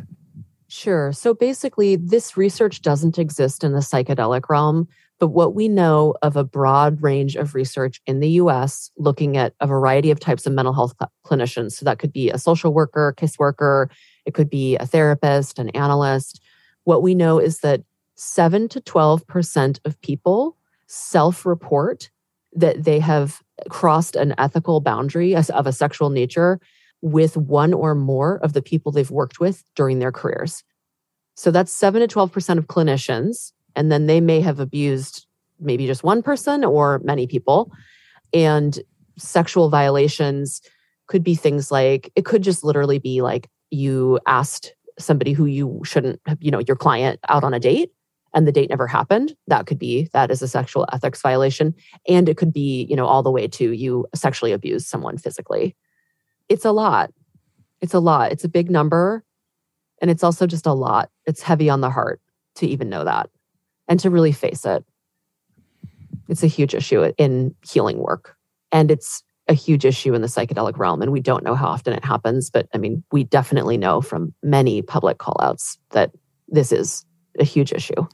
Sure. 0.67 1.11
So 1.13 1.33
basically, 1.33 1.95
this 1.95 2.37
research 2.37 2.83
doesn't 2.83 3.17
exist 3.17 3.63
in 3.63 3.71
the 3.71 3.79
psychedelic 3.79 4.49
realm, 4.49 4.87
but 5.17 5.29
what 5.29 5.55
we 5.55 5.67
know 5.67 6.13
of 6.21 6.35
a 6.35 6.43
broad 6.43 7.01
range 7.01 7.35
of 7.35 7.55
research 7.55 8.01
in 8.05 8.19
the 8.19 8.29
US 8.31 8.91
looking 8.95 9.35
at 9.35 9.53
a 9.59 9.65
variety 9.65 10.11
of 10.11 10.19
types 10.19 10.45
of 10.45 10.53
mental 10.53 10.73
health 10.73 10.93
cl- 10.99 11.11
clinicians. 11.25 11.71
So 11.71 11.85
that 11.85 11.97
could 11.97 12.13
be 12.13 12.29
a 12.29 12.37
social 12.37 12.71
worker, 12.71 13.13
case 13.17 13.39
worker, 13.39 13.89
it 14.25 14.35
could 14.35 14.49
be 14.49 14.75
a 14.75 14.85
therapist, 14.85 15.57
an 15.57 15.69
analyst. 15.69 16.39
What 16.83 17.01
we 17.01 17.15
know 17.15 17.39
is 17.39 17.59
that 17.59 17.81
7 18.15 18.67
to 18.69 18.81
12% 18.81 19.79
of 19.85 19.99
people 20.01 20.55
self 20.85 21.45
report 21.45 22.11
that 22.53 22.83
they 22.83 22.99
have 22.99 23.41
crossed 23.69 24.15
an 24.15 24.33
ethical 24.37 24.81
boundary 24.81 25.35
of 25.35 25.67
a 25.67 25.71
sexual 25.71 26.09
nature 26.09 26.59
with 27.01 27.37
one 27.37 27.73
or 27.73 27.95
more 27.95 28.39
of 28.43 28.53
the 28.53 28.61
people 28.61 28.91
they've 28.91 29.11
worked 29.11 29.39
with 29.39 29.63
during 29.75 29.99
their 29.99 30.11
careers. 30.11 30.63
So 31.35 31.51
that's 31.51 31.71
7 31.71 32.01
to 32.01 32.07
12% 32.07 32.57
of 32.57 32.67
clinicians. 32.67 33.51
And 33.75 33.91
then 33.91 34.07
they 34.07 34.19
may 34.19 34.41
have 34.41 34.59
abused 34.59 35.25
maybe 35.59 35.87
just 35.87 36.03
one 36.03 36.21
person 36.21 36.65
or 36.65 36.99
many 37.03 37.27
people. 37.27 37.71
And 38.33 38.77
sexual 39.17 39.69
violations 39.69 40.61
could 41.07 41.23
be 41.23 41.35
things 41.35 41.71
like 41.71 42.11
it 42.15 42.25
could 42.25 42.43
just 42.43 42.63
literally 42.63 42.99
be 42.99 43.21
like 43.21 43.49
you 43.71 44.19
asked 44.27 44.73
somebody 44.97 45.31
who 45.31 45.45
you 45.45 45.81
shouldn't 45.83 46.19
have, 46.25 46.37
you 46.41 46.51
know, 46.51 46.61
your 46.67 46.75
client 46.75 47.19
out 47.29 47.43
on 47.43 47.53
a 47.53 47.59
date 47.59 47.91
and 48.33 48.47
the 48.47 48.51
date 48.51 48.69
never 48.69 48.87
happened 48.87 49.35
that 49.47 49.65
could 49.65 49.79
be 49.79 50.09
that 50.13 50.31
is 50.31 50.41
a 50.41 50.47
sexual 50.47 50.85
ethics 50.91 51.21
violation. 51.21 51.73
And 52.07 52.29
it 52.29 52.37
could 52.37 52.53
be 52.53 52.85
you 52.89 52.95
know 52.95 53.05
all 53.05 53.23
the 53.23 53.31
way 53.31 53.47
to 53.47 53.71
you 53.71 54.07
sexually 54.15 54.51
abuse 54.51 54.87
someone 54.87 55.17
physically. 55.17 55.75
It's 56.47 56.65
a 56.65 56.71
lot. 56.71 57.11
It's 57.81 57.93
a 57.93 57.99
lot. 57.99 58.31
It's 58.31 58.43
a 58.43 58.49
big 58.49 58.69
number 58.69 59.23
and 60.01 60.09
it's 60.09 60.23
also 60.23 60.47
just 60.47 60.65
a 60.65 60.73
lot. 60.73 61.09
It's 61.25 61.41
heavy 61.41 61.69
on 61.69 61.81
the 61.81 61.89
heart 61.89 62.21
to 62.55 62.67
even 62.67 62.89
know 62.89 63.03
that 63.03 63.29
and 63.87 63.99
to 64.01 64.09
really 64.09 64.31
face 64.31 64.65
it. 64.65 64.83
It's 66.27 66.43
a 66.43 66.47
huge 66.47 66.75
issue 66.75 67.11
in 67.17 67.55
healing 67.65 67.97
work 67.97 68.35
and 68.71 68.91
it's 68.91 69.23
a 69.47 69.53
huge 69.53 69.83
issue 69.83 70.13
in 70.13 70.21
the 70.21 70.27
psychedelic 70.27 70.77
realm 70.77 71.01
and 71.01 71.11
we 71.11 71.19
don't 71.19 71.43
know 71.43 71.55
how 71.55 71.67
often 71.67 71.91
it 71.91 72.05
happens 72.05 72.51
but 72.51 72.67
i 72.73 72.77
mean 72.77 73.03
we 73.11 73.23
definitely 73.23 73.77
know 73.77 73.99
from 73.99 74.33
many 74.43 74.81
public 74.81 75.17
callouts 75.17 75.77
that 75.89 76.11
this 76.47 76.71
is 76.71 77.03
a 77.39 77.45
huge 77.45 77.71
issue. 77.73 78.07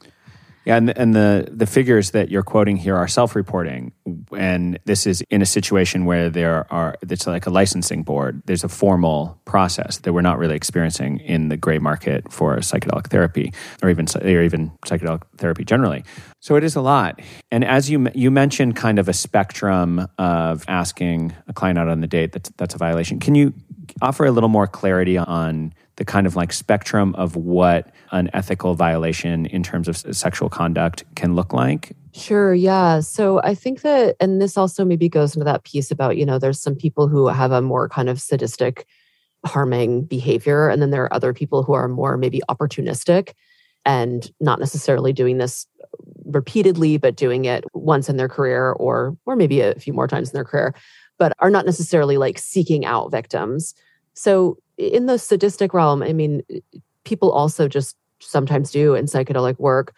Yeah, 0.66 0.78
and, 0.78 0.98
and 0.98 1.14
the 1.14 1.48
the 1.48 1.64
figures 1.64 2.10
that 2.10 2.28
you're 2.28 2.42
quoting 2.42 2.76
here 2.76 2.96
are 2.96 3.06
self-reporting, 3.06 3.92
and 4.36 4.80
this 4.84 5.06
is 5.06 5.22
in 5.30 5.40
a 5.40 5.46
situation 5.46 6.06
where 6.06 6.28
there 6.28 6.66
are 6.72 6.96
it's 7.08 7.24
like 7.24 7.46
a 7.46 7.50
licensing 7.50 8.02
board. 8.02 8.42
There's 8.46 8.64
a 8.64 8.68
formal 8.68 9.40
process 9.44 9.98
that 9.98 10.12
we're 10.12 10.22
not 10.22 10.38
really 10.38 10.56
experiencing 10.56 11.20
in 11.20 11.50
the 11.50 11.56
gray 11.56 11.78
market 11.78 12.32
for 12.32 12.56
psychedelic 12.56 13.06
therapy, 13.10 13.52
or 13.80 13.90
even 13.90 14.06
or 14.20 14.42
even 14.42 14.72
psychedelic 14.84 15.22
therapy 15.36 15.64
generally. 15.64 16.02
So 16.40 16.56
it 16.56 16.64
is 16.64 16.74
a 16.74 16.80
lot. 16.80 17.20
And 17.52 17.64
as 17.64 17.88
you 17.88 18.08
you 18.12 18.32
mentioned, 18.32 18.74
kind 18.74 18.98
of 18.98 19.08
a 19.08 19.12
spectrum 19.12 20.08
of 20.18 20.64
asking 20.66 21.32
a 21.46 21.52
client 21.52 21.78
out 21.78 21.86
on 21.86 22.00
the 22.00 22.08
date. 22.08 22.32
That's 22.32 22.50
that's 22.56 22.74
a 22.74 22.78
violation. 22.78 23.20
Can 23.20 23.36
you 23.36 23.54
offer 24.02 24.24
a 24.24 24.32
little 24.32 24.48
more 24.48 24.66
clarity 24.66 25.16
on 25.16 25.74
the 25.96 26.04
kind 26.04 26.26
of 26.26 26.36
like 26.36 26.52
spectrum 26.52 27.14
of 27.16 27.36
what 27.36 27.90
an 28.12 28.30
ethical 28.34 28.74
violation 28.74 29.46
in 29.46 29.62
terms 29.62 29.88
of 29.88 29.96
sexual 29.96 30.48
conduct 30.48 31.04
can 31.14 31.34
look 31.34 31.52
like? 31.52 31.96
Sure, 32.12 32.54
yeah. 32.54 33.00
So 33.00 33.40
I 33.42 33.54
think 33.54 33.82
that, 33.82 34.16
and 34.20 34.40
this 34.40 34.56
also 34.56 34.84
maybe 34.84 35.08
goes 35.08 35.34
into 35.34 35.44
that 35.44 35.64
piece 35.64 35.90
about, 35.90 36.16
you 36.16 36.24
know, 36.24 36.38
there's 36.38 36.60
some 36.60 36.74
people 36.74 37.08
who 37.08 37.28
have 37.28 37.52
a 37.52 37.60
more 37.60 37.88
kind 37.88 38.08
of 38.08 38.20
sadistic, 38.20 38.86
harming 39.44 40.04
behavior. 40.04 40.68
And 40.68 40.80
then 40.80 40.90
there 40.90 41.04
are 41.04 41.12
other 41.12 41.32
people 41.32 41.62
who 41.62 41.72
are 41.72 41.88
more 41.88 42.16
maybe 42.16 42.40
opportunistic 42.48 43.32
and 43.84 44.30
not 44.40 44.58
necessarily 44.60 45.12
doing 45.12 45.38
this 45.38 45.66
repeatedly, 46.24 46.96
but 46.96 47.16
doing 47.16 47.44
it 47.44 47.64
once 47.72 48.08
in 48.08 48.16
their 48.16 48.28
career 48.28 48.72
or 48.72 49.16
or 49.26 49.36
maybe 49.36 49.60
a 49.60 49.74
few 49.76 49.92
more 49.92 50.08
times 50.08 50.30
in 50.30 50.34
their 50.34 50.44
career, 50.44 50.74
but 51.18 51.32
are 51.38 51.50
not 51.50 51.64
necessarily 51.64 52.16
like 52.16 52.38
seeking 52.38 52.84
out 52.84 53.10
victims. 53.10 53.74
So 54.14 54.58
in 54.78 55.06
the 55.06 55.18
sadistic 55.18 55.72
realm, 55.72 56.02
I 56.02 56.12
mean, 56.12 56.42
people 57.04 57.30
also 57.30 57.68
just 57.68 57.96
sometimes 58.20 58.70
do 58.70 58.94
in 58.94 59.06
psychedelic 59.06 59.58
work 59.58 59.94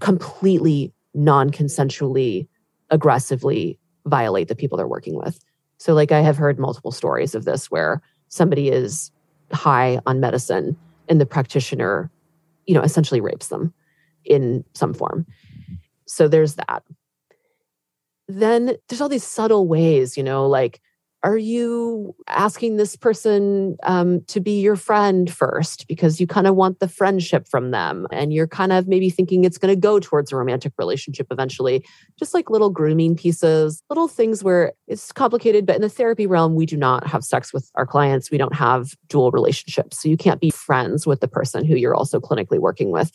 completely 0.00 0.92
non 1.14 1.50
consensually, 1.50 2.46
aggressively 2.90 3.78
violate 4.04 4.48
the 4.48 4.56
people 4.56 4.76
they're 4.76 4.86
working 4.86 5.16
with. 5.16 5.42
So, 5.78 5.94
like, 5.94 6.12
I 6.12 6.20
have 6.20 6.36
heard 6.36 6.58
multiple 6.58 6.92
stories 6.92 7.34
of 7.34 7.44
this 7.44 7.70
where 7.70 8.00
somebody 8.28 8.68
is 8.68 9.10
high 9.52 10.00
on 10.06 10.20
medicine 10.20 10.76
and 11.08 11.20
the 11.20 11.26
practitioner, 11.26 12.10
you 12.66 12.74
know, 12.74 12.82
essentially 12.82 13.20
rapes 13.20 13.48
them 13.48 13.72
in 14.24 14.64
some 14.74 14.94
form. 14.94 15.26
So, 16.06 16.28
there's 16.28 16.54
that. 16.56 16.82
Then 18.28 18.76
there's 18.88 19.00
all 19.00 19.08
these 19.08 19.24
subtle 19.24 19.68
ways, 19.68 20.16
you 20.16 20.22
know, 20.22 20.46
like 20.46 20.80
are 21.26 21.36
you 21.36 22.14
asking 22.28 22.76
this 22.76 22.94
person 22.94 23.76
um, 23.82 24.20
to 24.28 24.38
be 24.38 24.60
your 24.60 24.76
friend 24.76 25.28
first? 25.28 25.88
Because 25.88 26.20
you 26.20 26.26
kind 26.28 26.46
of 26.46 26.54
want 26.54 26.78
the 26.78 26.86
friendship 26.86 27.48
from 27.48 27.72
them 27.72 28.06
and 28.12 28.32
you're 28.32 28.46
kind 28.46 28.72
of 28.72 28.86
maybe 28.86 29.10
thinking 29.10 29.42
it's 29.42 29.58
going 29.58 29.74
to 29.74 29.80
go 29.80 29.98
towards 29.98 30.30
a 30.30 30.36
romantic 30.36 30.72
relationship 30.78 31.26
eventually. 31.32 31.84
Just 32.16 32.32
like 32.32 32.48
little 32.48 32.70
grooming 32.70 33.16
pieces 33.16 33.82
little 33.90 34.06
things 34.06 34.44
where 34.44 34.72
it's 34.86 35.10
complicated 35.10 35.66
but 35.66 35.74
in 35.74 35.82
the 35.82 35.88
therapy 35.88 36.28
realm 36.28 36.54
we 36.54 36.64
do 36.64 36.76
not 36.76 37.04
have 37.08 37.24
sex 37.24 37.52
with 37.52 37.72
our 37.74 37.86
clients. 37.86 38.30
We 38.30 38.38
don't 38.38 38.54
have 38.54 38.94
dual 39.08 39.32
relationships 39.32 40.00
so 40.00 40.08
you 40.08 40.16
can't 40.16 40.40
be 40.40 40.50
friends 40.50 41.08
with 41.08 41.20
the 41.20 41.28
person 41.28 41.64
who 41.64 41.74
you're 41.74 41.96
also 41.96 42.20
clinically 42.20 42.60
working 42.60 42.92
with. 42.92 43.10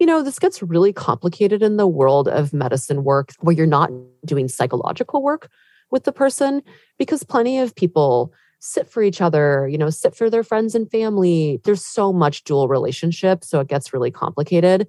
You 0.00 0.06
know, 0.06 0.20
this 0.20 0.40
gets 0.40 0.64
really 0.64 0.92
complicated 0.92 1.62
in 1.62 1.76
the 1.76 1.86
world 1.86 2.26
of 2.26 2.52
medicine 2.52 3.04
work 3.04 3.30
where 3.38 3.54
you're 3.54 3.66
not 3.66 3.92
doing 4.26 4.48
psychological 4.48 5.22
work 5.22 5.48
with 5.92 6.04
the 6.04 6.12
person 6.12 6.62
because 6.98 7.22
plenty 7.22 7.58
of 7.58 7.76
people 7.76 8.32
sit 8.58 8.88
for 8.88 9.02
each 9.02 9.20
other, 9.20 9.68
you 9.68 9.76
know, 9.76 9.90
sit 9.90 10.14
for 10.14 10.30
their 10.30 10.42
friends 10.42 10.74
and 10.74 10.90
family. 10.90 11.60
There's 11.64 11.84
so 11.84 12.12
much 12.12 12.44
dual 12.44 12.68
relationship, 12.68 13.44
so 13.44 13.60
it 13.60 13.68
gets 13.68 13.92
really 13.92 14.10
complicated. 14.10 14.88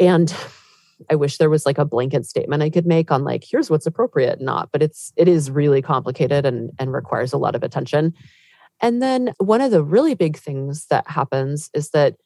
And 0.00 0.34
I 1.10 1.16
wish 1.16 1.38
there 1.38 1.50
was 1.50 1.66
like 1.66 1.78
a 1.78 1.84
blanket 1.84 2.24
statement 2.26 2.62
I 2.62 2.70
could 2.70 2.86
make 2.86 3.10
on 3.10 3.24
like 3.24 3.44
here's 3.44 3.70
what's 3.70 3.86
appropriate 3.86 4.40
not, 4.40 4.70
but 4.72 4.82
it's 4.82 5.12
it 5.16 5.28
is 5.28 5.50
really 5.50 5.82
complicated 5.82 6.46
and 6.46 6.70
and 6.78 6.92
requires 6.92 7.32
a 7.32 7.38
lot 7.38 7.54
of 7.54 7.62
attention. 7.62 8.14
And 8.80 9.02
then 9.02 9.34
one 9.38 9.60
of 9.60 9.70
the 9.70 9.82
really 9.82 10.14
big 10.14 10.36
things 10.36 10.86
that 10.90 11.08
happens 11.08 11.70
is 11.74 11.90
that 11.90 12.16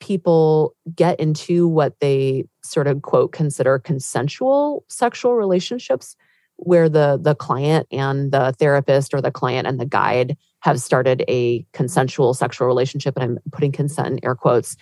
people 0.00 0.74
get 0.94 1.20
into 1.20 1.68
what 1.68 2.00
they 2.00 2.44
sort 2.64 2.88
of 2.88 3.02
quote 3.02 3.32
consider 3.32 3.78
consensual 3.78 4.84
sexual 4.88 5.36
relationships 5.36 6.16
where 6.64 6.88
the 6.88 7.18
the 7.20 7.34
client 7.34 7.88
and 7.90 8.30
the 8.30 8.54
therapist 8.56 9.14
or 9.14 9.20
the 9.20 9.32
client 9.32 9.66
and 9.66 9.80
the 9.80 9.86
guide 9.86 10.36
have 10.60 10.80
started 10.80 11.24
a 11.28 11.66
consensual 11.72 12.34
sexual 12.34 12.68
relationship 12.68 13.16
and 13.16 13.24
I'm 13.24 13.38
putting 13.50 13.72
consent 13.72 14.08
in 14.08 14.24
air 14.24 14.36
quotes 14.36 14.76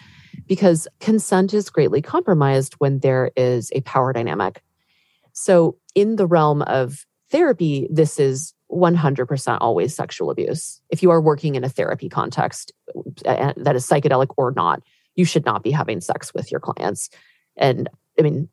because 0.46 0.86
consent 1.00 1.54
is 1.54 1.70
greatly 1.70 2.02
compromised 2.02 2.74
when 2.74 2.98
there 2.98 3.30
is 3.34 3.70
a 3.74 3.80
power 3.80 4.12
dynamic. 4.12 4.62
So 5.32 5.78
in 5.94 6.16
the 6.16 6.26
realm 6.26 6.60
of 6.62 7.06
therapy 7.30 7.88
this 7.90 8.20
is 8.20 8.52
100% 8.70 9.58
always 9.60 9.94
sexual 9.94 10.30
abuse. 10.30 10.82
If 10.90 11.02
you 11.02 11.10
are 11.10 11.20
working 11.20 11.54
in 11.54 11.64
a 11.64 11.68
therapy 11.68 12.10
context 12.10 12.72
that 13.24 13.74
is 13.74 13.86
psychedelic 13.86 14.34
or 14.36 14.52
not, 14.52 14.82
you 15.16 15.24
should 15.24 15.46
not 15.46 15.62
be 15.62 15.70
having 15.70 16.02
sex 16.02 16.34
with 16.34 16.52
your 16.52 16.60
clients. 16.60 17.08
And 17.56 17.88
I 18.18 18.22
mean, 18.22 18.50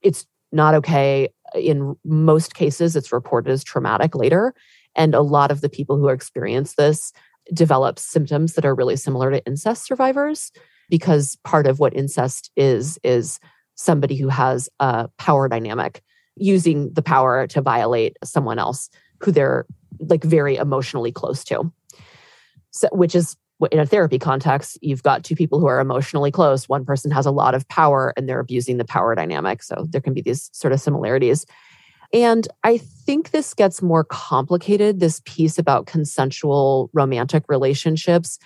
it's 0.00 0.26
not 0.52 0.74
okay 0.74 1.28
uh, 1.54 1.58
in 1.58 1.96
most 2.04 2.54
cases, 2.54 2.96
it's 2.96 3.12
reported 3.12 3.50
as 3.50 3.64
traumatic 3.64 4.14
later. 4.14 4.54
And 4.94 5.14
a 5.14 5.22
lot 5.22 5.50
of 5.50 5.60
the 5.60 5.68
people 5.68 5.96
who 5.96 6.08
experience 6.08 6.74
this 6.74 7.12
develop 7.52 7.98
symptoms 7.98 8.54
that 8.54 8.64
are 8.64 8.74
really 8.74 8.96
similar 8.96 9.30
to 9.30 9.44
incest 9.46 9.86
survivors 9.86 10.52
because 10.90 11.36
part 11.44 11.66
of 11.66 11.78
what 11.78 11.94
incest 11.94 12.50
is 12.56 12.98
is 13.02 13.40
somebody 13.74 14.16
who 14.16 14.28
has 14.28 14.68
a 14.80 15.08
power 15.18 15.48
dynamic 15.48 16.02
using 16.36 16.92
the 16.92 17.02
power 17.02 17.46
to 17.46 17.62
violate 17.62 18.16
someone 18.22 18.58
else 18.58 18.90
who 19.20 19.32
they're 19.32 19.66
like 20.00 20.24
very 20.24 20.56
emotionally 20.56 21.10
close 21.10 21.42
to 21.44 21.72
so, 22.70 22.88
which 22.92 23.14
is 23.14 23.36
in 23.72 23.78
a 23.78 23.86
therapy 23.86 24.18
context, 24.18 24.78
you've 24.82 25.02
got 25.02 25.24
two 25.24 25.34
people 25.34 25.58
who 25.58 25.66
are 25.66 25.80
emotionally 25.80 26.30
close. 26.30 26.68
One 26.68 26.84
person 26.84 27.10
has 27.10 27.26
a 27.26 27.30
lot 27.30 27.54
of 27.54 27.66
power 27.68 28.12
and 28.16 28.28
they're 28.28 28.40
abusing 28.40 28.78
the 28.78 28.84
power 28.84 29.14
dynamic. 29.14 29.62
So 29.62 29.86
there 29.90 30.00
can 30.00 30.14
be 30.14 30.22
these 30.22 30.48
sort 30.52 30.72
of 30.72 30.80
similarities. 30.80 31.44
And 32.12 32.48
I 32.64 32.78
think 32.78 33.30
this 33.30 33.52
gets 33.52 33.82
more 33.82 34.04
complicated, 34.04 35.00
this 35.00 35.20
piece 35.24 35.58
about 35.58 35.86
consensual 35.86 36.88
romantic 36.92 37.44
relationships, 37.48 38.38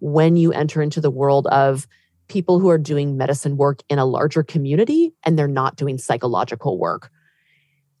when 0.00 0.36
you 0.36 0.52
enter 0.52 0.82
into 0.82 1.00
the 1.00 1.10
world 1.10 1.46
of 1.48 1.86
people 2.28 2.60
who 2.60 2.68
are 2.68 2.78
doing 2.78 3.16
medicine 3.16 3.56
work 3.56 3.80
in 3.88 3.98
a 3.98 4.04
larger 4.04 4.42
community 4.42 5.14
and 5.24 5.38
they're 5.38 5.48
not 5.48 5.76
doing 5.76 5.98
psychological 5.98 6.78
work. 6.78 7.10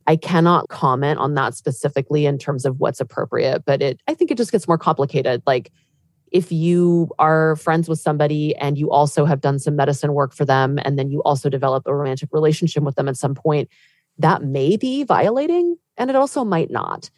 I 0.06 0.16
cannot 0.16 0.68
comment 0.68 1.18
on 1.18 1.34
that 1.34 1.54
specifically 1.54 2.26
in 2.26 2.38
terms 2.38 2.64
of 2.64 2.78
what's 2.78 3.00
appropriate, 3.00 3.64
but 3.64 3.82
it 3.82 4.00
I 4.06 4.14
think 4.14 4.30
it 4.30 4.36
just 4.36 4.52
gets 4.52 4.68
more 4.68 4.78
complicated. 4.78 5.42
Like 5.46 5.72
if 6.32 6.52
you 6.52 7.10
are 7.18 7.56
friends 7.56 7.88
with 7.88 7.98
somebody 7.98 8.54
and 8.56 8.78
you 8.78 8.90
also 8.90 9.24
have 9.24 9.40
done 9.40 9.58
some 9.58 9.76
medicine 9.76 10.12
work 10.12 10.34
for 10.34 10.44
them 10.44 10.78
and 10.82 10.98
then 10.98 11.10
you 11.10 11.22
also 11.22 11.48
develop 11.48 11.86
a 11.86 11.94
romantic 11.94 12.30
relationship 12.32 12.82
with 12.82 12.96
them 12.96 13.08
at 13.08 13.16
some 13.16 13.34
point, 13.34 13.68
that 14.18 14.42
may 14.42 14.76
be 14.76 15.04
violating 15.04 15.76
and 15.96 16.10
it 16.10 16.16
also 16.16 16.44
might 16.44 16.70
not. 16.70 17.10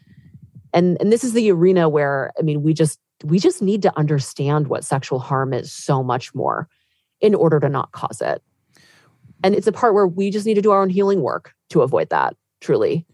And 0.72 0.96
and 1.00 1.12
this 1.12 1.24
is 1.24 1.32
the 1.32 1.50
arena 1.50 1.88
where 1.88 2.32
I 2.38 2.42
mean 2.42 2.62
we 2.62 2.74
just 2.74 2.98
we 3.24 3.38
just 3.38 3.60
need 3.60 3.82
to 3.82 3.98
understand 3.98 4.68
what 4.68 4.84
sexual 4.84 5.18
harm 5.18 5.52
is 5.52 5.72
so 5.72 6.02
much 6.02 6.34
more 6.34 6.68
in 7.20 7.34
order 7.34 7.60
to 7.60 7.68
not 7.68 7.92
cause 7.92 8.20
it. 8.20 8.42
And 9.42 9.54
it's 9.54 9.66
a 9.66 9.72
part 9.72 9.94
where 9.94 10.06
we 10.06 10.30
just 10.30 10.46
need 10.46 10.54
to 10.54 10.62
do 10.62 10.70
our 10.70 10.82
own 10.82 10.90
healing 10.90 11.22
work 11.22 11.52
to 11.70 11.82
avoid 11.82 12.10
that, 12.10 12.36
truly. 12.60 13.06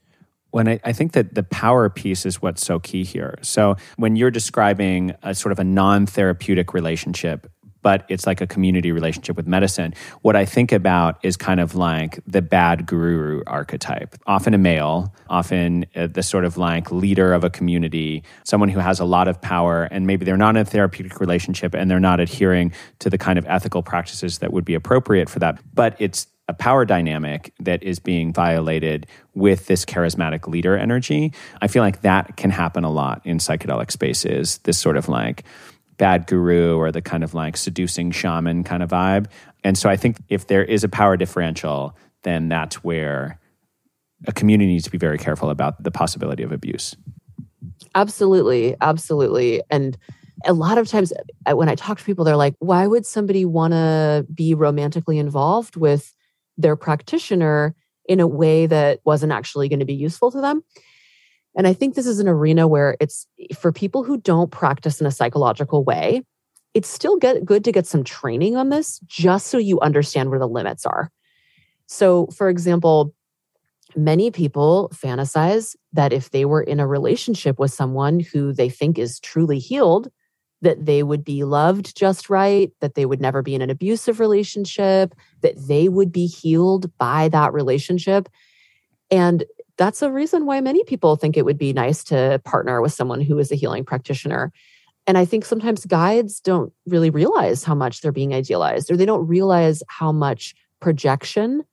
When 0.57 0.69
I, 0.69 0.81
I, 0.85 0.95
think 0.95 1.13
that 1.13 1.35
the 1.35 1.43
power 1.43 1.91
piece 1.91 2.25
is 2.25 2.41
what's 2.41 2.65
so 2.65 2.79
key 2.79 3.05
here. 3.05 3.39
So 3.43 3.77
when 3.99 4.17
you're 4.17 4.31
describing 4.31 5.15
a 5.23 5.35
sort 5.35 5.53
of 5.53 5.59
a 5.59 5.65
non-therapeutic 5.65 6.73
relationship, 6.73 7.47
but 7.83 8.07
it's 8.09 8.27
like 8.27 8.41
a 8.41 8.47
community 8.47 8.91
relationship 8.91 9.37
with 9.37 9.47
medicine. 9.47 9.93
What 10.23 10.35
I 10.35 10.47
think 10.47 10.73
about 10.73 11.19
is 11.23 11.37
kind 11.37 11.61
of 11.61 11.75
like 11.75 12.21
the 12.27 12.41
bad 12.41 12.87
guru 12.87 13.43
archetype, 13.47 14.17
often 14.27 14.55
a 14.55 14.59
male, 14.59 15.15
often 15.29 15.85
uh, 15.95 16.07
the 16.07 16.23
sort 16.23 16.47
of 16.47 16.57
like 16.57 16.91
leader 16.91 17.35
of 17.35 17.45
a 17.45 17.51
community, 17.51 18.25
someone 18.43 18.71
who 18.71 18.81
has 18.81 18.99
a 18.99 19.05
lot 19.05 19.29
of 19.29 19.43
power, 19.43 19.85
and 19.85 20.07
maybe 20.07 20.25
they're 20.25 20.39
not 20.39 20.57
in 20.57 20.63
a 20.63 20.65
therapeutic 20.65 21.21
relationship 21.21 21.75
and 21.75 21.91
they're 21.91 22.01
not 22.01 22.19
adhering 22.19 22.73
to 23.01 23.11
the 23.11 23.19
kind 23.19 23.39
of 23.39 23.45
ethical 23.47 23.83
practices 23.83 24.39
that 24.39 24.55
would 24.55 24.65
be 24.65 24.75
appropriate 24.75 25.29
for 25.29 25.39
that. 25.39 25.61
But 25.75 25.97
it's 25.99 26.27
a 26.49 26.55
power 26.55 26.85
dynamic 26.85 27.53
that 27.61 27.83
is 27.83 27.99
being 27.99 28.33
violated 28.33 29.07
with 29.35 29.67
this 29.67 29.85
charismatic 29.85 30.47
leader 30.47 30.77
energy. 30.77 31.33
I 31.61 31.69
feel 31.69 31.83
like 31.83 32.03
that 32.03 32.37
can 32.37 32.51
happen 32.51 32.85
a 32.85 32.91
lot 32.91 33.21
in 33.25 33.39
psychedelic 33.39 33.91
spaces. 33.91 34.59
This 34.59 34.79
sort 34.79 34.97
of 34.97 35.09
like, 35.09 35.45
bad 35.99 36.27
guru 36.27 36.77
or 36.77 36.93
the 36.93 37.03
kind 37.03 37.25
of 37.25 37.35
like 37.35 37.57
seducing 37.57 38.11
shaman 38.11 38.65
kind 38.65 38.83
of 38.83 38.91
vibe. 38.91 39.27
And 39.65 39.77
so 39.77 39.89
I 39.89 39.97
think 39.97 40.19
if 40.29 40.47
there 40.47 40.65
is 40.65 40.85
a 40.85 40.89
power 40.89 41.17
differential, 41.17 41.97
then 42.23 42.49
that's 42.49 42.85
where 42.85 43.41
a 44.27 44.33
community 44.33 44.73
needs 44.73 44.85
to 44.85 44.91
be 44.91 44.99
very 44.99 45.19
careful 45.19 45.51
about 45.51 45.83
the 45.83 45.91
possibility 45.91 46.43
of 46.43 46.53
abuse. 46.53 46.97
Absolutely. 47.95 48.77
Absolutely. 48.81 49.63
And 49.71 49.97
a 50.45 50.53
lot 50.53 50.79
of 50.79 50.89
times 50.89 51.13
uh, 51.47 51.57
when 51.57 51.69
I 51.69 51.75
talk 51.75 51.99
to 51.99 52.05
people, 52.05 52.25
they're 52.25 52.37
like, 52.37 52.55
why 52.59 52.87
would 52.87 53.07
somebody 53.07 53.45
want 53.45 53.73
to 53.73 54.27
be 54.35 54.55
romantically 54.55 55.19
involved 55.19 55.77
with 55.77 56.15
their 56.57 56.77
practitioner 56.77 57.75
in 58.09 58.21
a 58.21 58.27
way 58.27 58.67
that 58.67 59.01
wasn't 59.05 59.33
actually 59.33 59.69
going 59.69 59.81
to 59.81 59.85
be 59.85 59.95
useful 59.95 60.31
to 60.31 60.41
them? 60.41 60.63
And 61.57 61.67
I 61.67 61.73
think 61.73 61.95
this 61.95 62.07
is 62.07 62.19
an 62.19 62.29
arena 62.29 62.69
where 62.69 62.97
it's 63.01 63.27
for 63.59 63.73
people 63.73 64.05
who 64.05 64.19
don't 64.19 64.51
practice 64.51 65.01
in 65.01 65.07
a 65.07 65.11
psychological 65.11 65.85
way, 65.85 66.23
it's 66.75 66.89
still 66.89 67.17
get, 67.17 67.45
good 67.45 67.65
to 67.65 67.73
get 67.73 67.87
some 67.87 68.05
training 68.05 68.57
on 68.57 68.69
this 68.69 69.01
just 69.07 69.47
so 69.47 69.57
you 69.57 69.81
understand 69.81 70.29
where 70.29 70.39
the 70.39 70.47
limits 70.47 70.85
are. 70.85 71.11
So, 71.87 72.27
for 72.27 72.51
example, 72.51 73.15
many 73.97 74.31
people 74.31 74.91
fantasize 74.95 75.75
that 75.95 76.13
if 76.13 76.31
they 76.31 76.45
were 76.45 76.63
in 76.63 76.81
a 76.81 76.87
relationship 76.87 77.59
with 77.59 77.73
someone 77.73 78.21
who 78.21 78.53
they 78.53 78.69
think 78.69 78.99
is 78.99 79.19
truly 79.21 79.59
healed, 79.59 80.11
that 80.63 80.87
they 80.87 81.03
would 81.03 81.25
be 81.25 81.45
loved 81.45 81.97
just 81.97 82.31
right, 82.31 82.73
that 82.81 82.95
they 82.95 83.07
would 83.07 83.21
never 83.21 83.43
be 83.43 83.55
in 83.55 83.63
an 83.63 83.71
abusive 83.71 84.21
relationship, 84.21 85.15
that 85.43 85.55
they 85.69 85.89
would 85.89 86.11
be 86.11 86.27
healed 86.27 86.91
by 86.99 87.29
that 87.29 87.53
relationship. 87.53 88.29
And 89.11 89.45
that's 89.77 90.03
a 90.03 90.11
reason 90.11 90.47
why 90.47 90.61
many 90.61 90.83
people 90.85 91.17
think 91.17 91.37
it 91.37 91.45
would 91.45 91.59
be 91.59 91.73
nice 91.73 92.03
to 92.05 92.41
partner 92.45 92.81
with 92.81 92.93
someone 92.93 93.21
who 93.21 93.39
is 93.39 93.53
a 93.53 93.57
healing 93.57 93.85
practitioner. 93.85 94.53
And 95.07 95.19
I 95.19 95.25
think 95.25 95.45
sometimes 95.45 95.85
guides 95.85 96.41
don't 96.41 96.73
really 96.87 97.11
realize 97.11 97.63
how 97.63 97.75
much 97.75 98.01
they're 98.01 98.11
being 98.11 98.35
idealized, 98.35 98.91
or 98.91 98.97
they 98.97 99.07
don't 99.07 99.27
realize 99.27 99.83
how 99.89 100.11
much 100.11 100.55
projection 100.81 101.65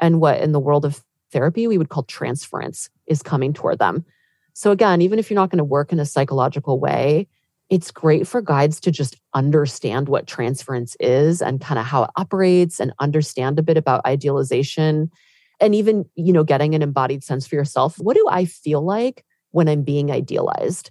and 0.00 0.20
what 0.20 0.40
in 0.40 0.52
the 0.52 0.60
world 0.60 0.84
of 0.84 1.02
therapy 1.30 1.66
we 1.66 1.78
would 1.78 1.88
call 1.88 2.02
transference 2.02 2.90
is 3.06 3.22
coming 3.22 3.52
toward 3.52 3.78
them. 3.78 4.04
So, 4.52 4.70
again, 4.70 5.00
even 5.00 5.18
if 5.18 5.30
you're 5.30 5.40
not 5.40 5.50
going 5.50 5.58
to 5.58 5.64
work 5.64 5.92
in 5.92 6.00
a 6.00 6.04
psychological 6.04 6.78
way, 6.78 7.28
it's 7.72 7.90
great 7.90 8.28
for 8.28 8.42
guides 8.42 8.78
to 8.78 8.90
just 8.90 9.16
understand 9.32 10.06
what 10.06 10.26
transference 10.26 10.94
is 11.00 11.40
and 11.40 11.58
kind 11.58 11.80
of 11.80 11.86
how 11.86 12.02
it 12.02 12.10
operates 12.16 12.78
and 12.78 12.92
understand 13.00 13.58
a 13.58 13.62
bit 13.62 13.78
about 13.78 14.04
idealization 14.04 15.10
and 15.58 15.74
even 15.74 16.04
you 16.14 16.34
know 16.34 16.44
getting 16.44 16.74
an 16.74 16.82
embodied 16.82 17.24
sense 17.24 17.46
for 17.46 17.54
yourself. 17.54 17.96
What 17.98 18.14
do 18.14 18.26
i 18.30 18.44
feel 18.44 18.84
like 18.84 19.24
when 19.52 19.68
i'm 19.68 19.84
being 19.84 20.10
idealized? 20.10 20.90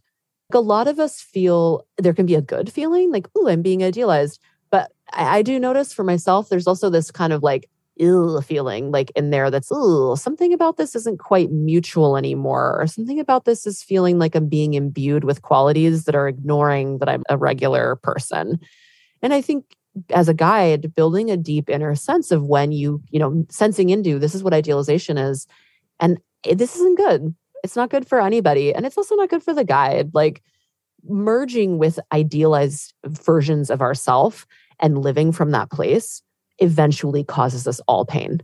Like 0.49 0.57
a 0.57 0.59
lot 0.59 0.87
of 0.87 0.99
us 0.99 1.21
feel 1.21 1.85
there 1.99 2.13
can 2.13 2.25
be 2.25 2.33
a 2.33 2.41
good 2.41 2.73
feeling 2.73 3.11
like 3.11 3.27
oh 3.37 3.47
i'm 3.47 3.61
being 3.61 3.83
idealized 3.83 4.39
but 4.71 4.91
I, 5.13 5.37
I, 5.37 5.41
do 5.43 5.59
notice 5.59 5.93
for 5.93 6.03
myself 6.03 6.49
there's 6.49 6.67
also 6.67 6.89
this 6.89 7.11
kind 7.11 7.31
of 7.31 7.43
like 7.43 7.69
ill 8.01 8.41
feeling 8.41 8.91
like 8.91 9.11
in 9.15 9.29
there 9.29 9.49
that's 9.49 9.71
something 10.19 10.53
about 10.53 10.77
this 10.77 10.95
isn't 10.95 11.19
quite 11.19 11.51
mutual 11.51 12.17
anymore 12.17 12.75
or 12.81 12.87
something 12.87 13.19
about 13.19 13.45
this 13.45 13.65
is 13.67 13.83
feeling 13.83 14.17
like 14.17 14.35
i'm 14.35 14.49
being 14.49 14.73
imbued 14.73 15.23
with 15.23 15.43
qualities 15.43 16.05
that 16.05 16.15
are 16.15 16.27
ignoring 16.27 16.97
that 16.97 17.07
i'm 17.07 17.23
a 17.29 17.37
regular 17.37 17.95
person. 17.97 18.59
And 19.21 19.33
i 19.33 19.41
think 19.41 19.65
as 20.09 20.27
a 20.27 20.33
guide 20.33 20.95
building 20.95 21.29
a 21.29 21.37
deep 21.37 21.69
inner 21.69 21.95
sense 21.95 22.31
of 22.31 22.43
when 22.43 22.71
you 22.71 23.01
you 23.11 23.19
know 23.19 23.45
sensing 23.49 23.89
into 23.89 24.19
this 24.19 24.33
is 24.33 24.43
what 24.43 24.53
idealization 24.53 25.17
is 25.17 25.47
and 25.99 26.17
eh, 26.45 26.55
this 26.55 26.75
isn't 26.75 26.97
good. 26.97 27.33
It's 27.63 27.75
not 27.75 27.91
good 27.91 28.07
for 28.07 28.19
anybody 28.19 28.73
and 28.73 28.85
it's 28.85 28.97
also 28.97 29.15
not 29.15 29.29
good 29.29 29.43
for 29.43 29.53
the 29.53 29.63
guide. 29.63 30.11
Like 30.13 30.41
merging 31.03 31.77
with 31.77 31.99
idealized 32.11 32.93
versions 33.05 33.69
of 33.69 33.81
ourself 33.81 34.45
and 34.79 34.97
living 34.97 35.31
from 35.31 35.51
that 35.51 35.69
place 35.69 36.21
eventually 36.61 37.23
causes 37.23 37.67
us 37.67 37.79
all 37.87 38.05
pain 38.05 38.41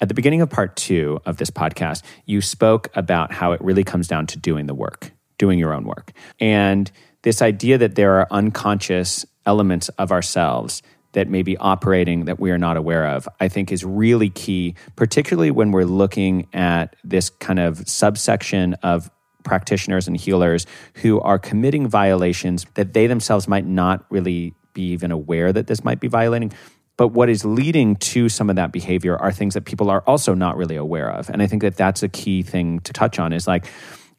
at 0.00 0.08
the 0.08 0.14
beginning 0.14 0.40
of 0.40 0.50
part 0.50 0.76
two 0.76 1.20
of 1.24 1.36
this 1.36 1.50
podcast 1.50 2.02
you 2.26 2.40
spoke 2.40 2.88
about 2.94 3.32
how 3.32 3.52
it 3.52 3.60
really 3.60 3.84
comes 3.84 4.08
down 4.08 4.26
to 4.26 4.38
doing 4.38 4.66
the 4.66 4.74
work 4.74 5.12
doing 5.38 5.58
your 5.58 5.72
own 5.72 5.84
work 5.84 6.12
and 6.40 6.90
this 7.22 7.40
idea 7.40 7.78
that 7.78 7.94
there 7.94 8.20
are 8.20 8.28
unconscious 8.30 9.24
elements 9.46 9.88
of 9.90 10.12
ourselves 10.12 10.82
that 11.14 11.28
may 11.28 11.42
be 11.42 11.56
operating 11.56 12.26
that 12.26 12.38
we 12.38 12.50
are 12.50 12.58
not 12.58 12.76
aware 12.76 13.06
of, 13.06 13.28
I 13.40 13.48
think 13.48 13.72
is 13.72 13.84
really 13.84 14.30
key, 14.30 14.74
particularly 14.96 15.50
when 15.50 15.72
we're 15.72 15.84
looking 15.84 16.48
at 16.52 16.94
this 17.02 17.30
kind 17.30 17.58
of 17.58 17.88
subsection 17.88 18.74
of 18.82 19.10
practitioners 19.44 20.06
and 20.06 20.16
healers 20.16 20.66
who 20.96 21.20
are 21.20 21.38
committing 21.38 21.88
violations 21.88 22.66
that 22.74 22.92
they 22.92 23.06
themselves 23.06 23.48
might 23.48 23.66
not 23.66 24.04
really 24.10 24.54
be 24.74 24.82
even 24.90 25.12
aware 25.12 25.52
that 25.52 25.66
this 25.66 25.84
might 25.84 26.00
be 26.00 26.08
violating. 26.08 26.52
But 26.96 27.08
what 27.08 27.28
is 27.28 27.44
leading 27.44 27.96
to 27.96 28.28
some 28.28 28.48
of 28.48 28.56
that 28.56 28.70
behavior 28.70 29.16
are 29.16 29.32
things 29.32 29.54
that 29.54 29.64
people 29.64 29.90
are 29.90 30.02
also 30.06 30.32
not 30.34 30.56
really 30.56 30.76
aware 30.76 31.10
of. 31.10 31.28
And 31.28 31.42
I 31.42 31.46
think 31.46 31.62
that 31.62 31.76
that's 31.76 32.02
a 32.02 32.08
key 32.08 32.42
thing 32.42 32.80
to 32.80 32.92
touch 32.92 33.18
on 33.18 33.32
is 33.32 33.48
like, 33.48 33.66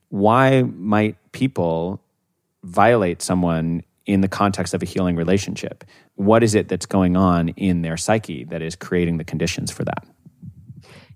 why 0.09 0.63
might 0.63 1.15
people 1.31 2.01
violate 2.63 3.21
someone 3.21 3.83
in 4.05 4.21
the 4.21 4.27
context 4.27 4.73
of 4.73 4.83
a 4.83 4.85
healing 4.85 5.15
relationship? 5.15 5.83
What 6.15 6.43
is 6.43 6.53
it 6.53 6.67
that's 6.67 6.85
going 6.85 7.15
on 7.15 7.49
in 7.49 7.81
their 7.81 7.97
psyche 7.97 8.43
that 8.45 8.61
is 8.61 8.75
creating 8.75 9.17
the 9.17 9.23
conditions 9.23 9.71
for 9.71 9.83
that? 9.85 10.05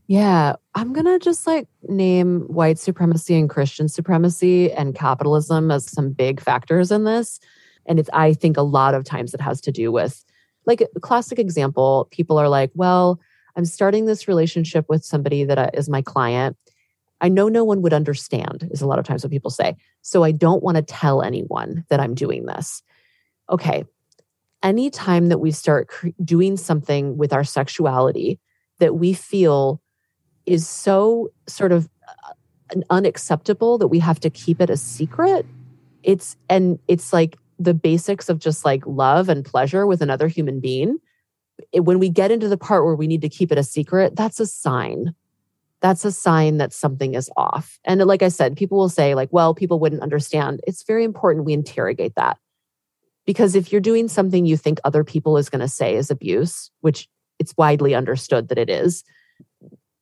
Yeah, 0.07 0.55
I'm 0.73 0.91
going 0.91 1.05
to 1.05 1.19
just 1.19 1.45
like 1.45 1.67
name 1.83 2.41
white 2.47 2.79
supremacy 2.79 3.35
and 3.35 3.47
Christian 3.47 3.87
supremacy 3.87 4.71
and 4.71 4.95
capitalism 4.95 5.69
as 5.69 5.91
some 5.91 6.11
big 6.11 6.41
factors 6.41 6.91
in 6.91 7.03
this. 7.03 7.39
And 7.85 7.99
it's, 7.99 8.09
I 8.11 8.33
think, 8.33 8.57
a 8.57 8.63
lot 8.63 8.95
of 8.95 9.03
times 9.03 9.33
it 9.33 9.41
has 9.41 9.61
to 9.61 9.71
do 9.71 9.91
with, 9.91 10.25
like, 10.65 10.81
a 10.81 10.99
classic 10.99 11.39
example 11.39 12.07
people 12.11 12.37
are 12.37 12.49
like, 12.49 12.71
well, 12.73 13.19
I'm 13.55 13.65
starting 13.65 14.05
this 14.05 14.27
relationship 14.27 14.85
with 14.87 15.03
somebody 15.03 15.43
that 15.43 15.57
uh, 15.57 15.69
my 15.89 16.01
client. 16.01 16.55
I 17.21 17.27
know 17.27 17.49
no 17.49 17.65
one 17.65 17.81
would 17.81 17.93
understand, 17.93 18.69
is 18.71 18.81
a 18.81 18.87
lot 18.87 18.99
of 18.99 19.05
times 19.05 19.23
what 19.23 19.31
people 19.31 19.51
say. 19.51 19.75
So 20.01 20.23
I 20.23 20.31
don't 20.31 20.63
want 20.63 20.77
to 20.77 20.81
tell 20.81 21.21
anyone 21.21 21.83
that 21.89 21.99
I'm 21.99 22.15
doing 22.15 22.45
this. 22.45 22.81
Okay. 23.49 23.83
Anytime 24.63 25.27
that 25.27 25.39
we 25.39 25.51
start 25.51 25.89
doing 26.23 26.55
something 26.55 27.17
with 27.17 27.33
our 27.33 27.43
sexuality 27.43 28.39
that 28.79 28.95
we 28.95 29.13
feel 29.13 29.81
is 30.45 30.67
so 30.67 31.29
sort 31.47 31.73
of 31.73 31.89
uh, 32.07 32.79
unacceptable 32.89 33.77
that 33.79 33.89
we 33.89 33.99
have 33.99 34.21
to 34.21 34.29
keep 34.29 34.61
it 34.61 34.69
a 34.69 34.77
secret, 34.77 35.45
it's, 36.03 36.37
and 36.49 36.79
it's 36.87 37.11
like 37.11 37.37
the 37.59 37.73
basics 37.73 38.29
of 38.29 38.39
just 38.39 38.65
like 38.65 38.87
love 38.87 39.29
and 39.29 39.45
pleasure 39.45 39.85
with 39.85 40.01
another 40.01 40.27
human 40.27 40.59
being, 40.59 40.97
it, 41.71 41.81
when 41.81 41.99
we 41.99 42.09
get 42.09 42.31
into 42.31 42.47
the 42.47 42.57
part 42.57 42.85
where 42.85 42.95
we 42.95 43.07
need 43.07 43.21
to 43.21 43.29
keep 43.29 43.51
it 43.51 43.57
a 43.57 43.63
secret, 43.63 44.15
that's 44.15 44.39
a 44.39 44.47
sign. 44.47 45.13
That's 45.81 46.05
a 46.05 46.11
sign 46.11 46.57
that 46.57 46.73
something 46.73 47.15
is 47.15 47.29
off. 47.37 47.79
And 47.85 48.01
like 48.01 48.23
I 48.23 48.29
said, 48.29 48.57
people 48.57 48.77
will 48.77 48.89
say, 48.89 49.13
like, 49.13 49.29
well, 49.31 49.53
people 49.53 49.79
wouldn't 49.79 50.01
understand. 50.01 50.61
It's 50.65 50.83
very 50.83 51.03
important 51.03 51.45
we 51.45 51.53
interrogate 51.53 52.15
that. 52.15 52.37
Because 53.25 53.55
if 53.55 53.71
you're 53.71 53.81
doing 53.81 54.07
something 54.07 54.45
you 54.45 54.57
think 54.57 54.79
other 54.83 55.03
people 55.03 55.37
is 55.37 55.49
going 55.49 55.61
to 55.61 55.67
say 55.67 55.95
is 55.95 56.09
abuse, 56.09 56.71
which 56.81 57.07
it's 57.37 57.55
widely 57.57 57.93
understood 57.93 58.49
that 58.49 58.57
it 58.57 58.69
is, 58.69 59.03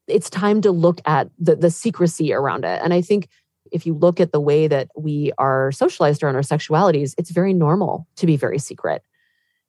it's 0.06 0.30
time 0.30 0.60
to 0.62 0.70
look 0.70 1.00
at 1.04 1.28
the, 1.38 1.54
the 1.54 1.70
secrecy 1.70 2.32
around 2.32 2.64
it. 2.64 2.80
And 2.82 2.94
I 2.94 3.02
think 3.02 3.28
if 3.72 3.86
you 3.86 3.94
look 3.94 4.20
at 4.20 4.32
the 4.32 4.40
way 4.40 4.66
that 4.68 4.88
we 4.96 5.32
are 5.38 5.72
socialized 5.72 6.22
around 6.22 6.36
our 6.36 6.42
sexualities, 6.42 7.14
it's 7.18 7.30
very 7.30 7.52
normal 7.52 8.06
to 8.16 8.26
be 8.26 8.36
very 8.36 8.58
secret. 8.58 9.02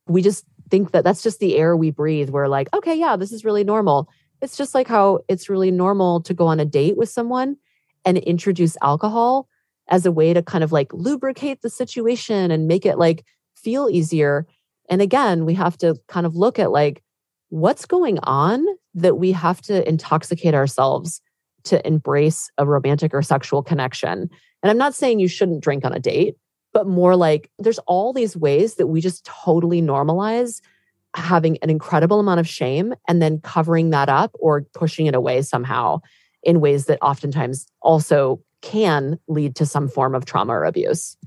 We 0.07 0.21
just 0.21 0.45
think 0.69 0.91
that 0.91 1.03
that's 1.03 1.23
just 1.23 1.39
the 1.39 1.55
air 1.57 1.75
we 1.75 1.91
breathe. 1.91 2.29
We're 2.29 2.47
like, 2.47 2.73
okay, 2.73 2.95
yeah, 2.95 3.15
this 3.15 3.31
is 3.31 3.45
really 3.45 3.63
normal. 3.63 4.09
It's 4.41 4.57
just 4.57 4.73
like 4.73 4.87
how 4.87 5.19
it's 5.27 5.49
really 5.49 5.71
normal 5.71 6.21
to 6.21 6.33
go 6.33 6.47
on 6.47 6.59
a 6.59 6.65
date 6.65 6.97
with 6.97 7.09
someone 7.09 7.57
and 8.05 8.17
introduce 8.17 8.77
alcohol 8.81 9.47
as 9.89 10.05
a 10.05 10.11
way 10.11 10.33
to 10.33 10.41
kind 10.41 10.63
of 10.63 10.71
like 10.71 10.93
lubricate 10.93 11.61
the 11.61 11.69
situation 11.69 12.51
and 12.51 12.67
make 12.67 12.85
it 12.85 12.97
like 12.97 13.25
feel 13.55 13.89
easier. 13.89 14.47
And 14.89 15.01
again, 15.01 15.45
we 15.45 15.55
have 15.55 15.77
to 15.79 15.95
kind 16.07 16.25
of 16.25 16.35
look 16.35 16.59
at 16.59 16.71
like 16.71 17.03
what's 17.49 17.85
going 17.85 18.19
on 18.23 18.65
that 18.93 19.17
we 19.17 19.31
have 19.31 19.61
to 19.61 19.87
intoxicate 19.87 20.53
ourselves 20.53 21.21
to 21.63 21.85
embrace 21.85 22.51
a 22.57 22.65
romantic 22.65 23.13
or 23.13 23.21
sexual 23.21 23.63
connection. 23.63 24.29
And 24.61 24.71
I'm 24.71 24.77
not 24.77 24.95
saying 24.95 25.19
you 25.19 25.27
shouldn't 25.27 25.63
drink 25.63 25.85
on 25.85 25.93
a 25.93 25.99
date, 25.99 26.35
but 26.73 26.87
more 26.87 27.15
like 27.15 27.49
there's 27.59 27.79
all 27.79 28.13
these 28.13 28.35
ways 28.35 28.75
that 28.75 28.87
we 28.87 29.01
just 29.01 29.25
totally 29.25 29.81
normalize 29.81 30.61
having 31.15 31.57
an 31.57 31.69
incredible 31.69 32.19
amount 32.19 32.39
of 32.39 32.47
shame 32.47 32.93
and 33.07 33.21
then 33.21 33.39
covering 33.41 33.89
that 33.89 34.09
up 34.09 34.31
or 34.39 34.61
pushing 34.73 35.07
it 35.07 35.15
away 35.15 35.41
somehow 35.41 35.99
in 36.43 36.61
ways 36.61 36.85
that 36.85 36.99
oftentimes 37.01 37.67
also 37.81 38.41
can 38.61 39.19
lead 39.27 39.55
to 39.55 39.65
some 39.65 39.87
form 39.87 40.13
of 40.13 40.25
trauma 40.25 40.53
or 40.53 40.65
abuse. 40.65 41.17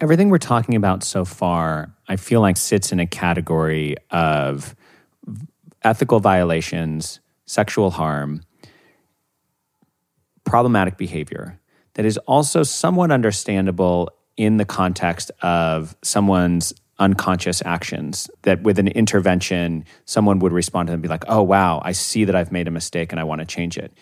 Everything 0.00 0.28
we're 0.28 0.38
talking 0.38 0.74
about 0.74 1.02
so 1.02 1.24
far, 1.24 1.90
I 2.08 2.16
feel 2.16 2.40
like 2.40 2.56
sits 2.56 2.92
in 2.92 3.00
a 3.00 3.06
category 3.06 3.96
of 4.10 4.76
ethical 5.82 6.20
violations, 6.20 7.20
sexual 7.46 7.90
harm, 7.90 8.42
problematic 10.46 10.96
behavior 10.96 11.60
that 11.94 12.06
is 12.06 12.16
also 12.18 12.62
somewhat 12.62 13.10
understandable 13.10 14.10
in 14.36 14.56
the 14.56 14.64
context 14.64 15.30
of 15.42 15.96
someone's 16.02 16.72
unconscious 16.98 17.62
actions 17.66 18.30
that 18.42 18.62
with 18.62 18.78
an 18.78 18.88
intervention 18.88 19.84
someone 20.06 20.38
would 20.38 20.52
respond 20.52 20.86
to 20.86 20.90
them 20.92 20.98
and 20.98 21.02
be 21.02 21.08
like 21.08 21.24
oh 21.28 21.42
wow 21.42 21.82
i 21.84 21.92
see 21.92 22.24
that 22.24 22.34
i've 22.34 22.50
made 22.50 22.66
a 22.66 22.70
mistake 22.70 23.12
and 23.12 23.20
i 23.20 23.24
want 23.24 23.40
to 23.40 23.46
change 23.46 23.76
it. 23.76 23.92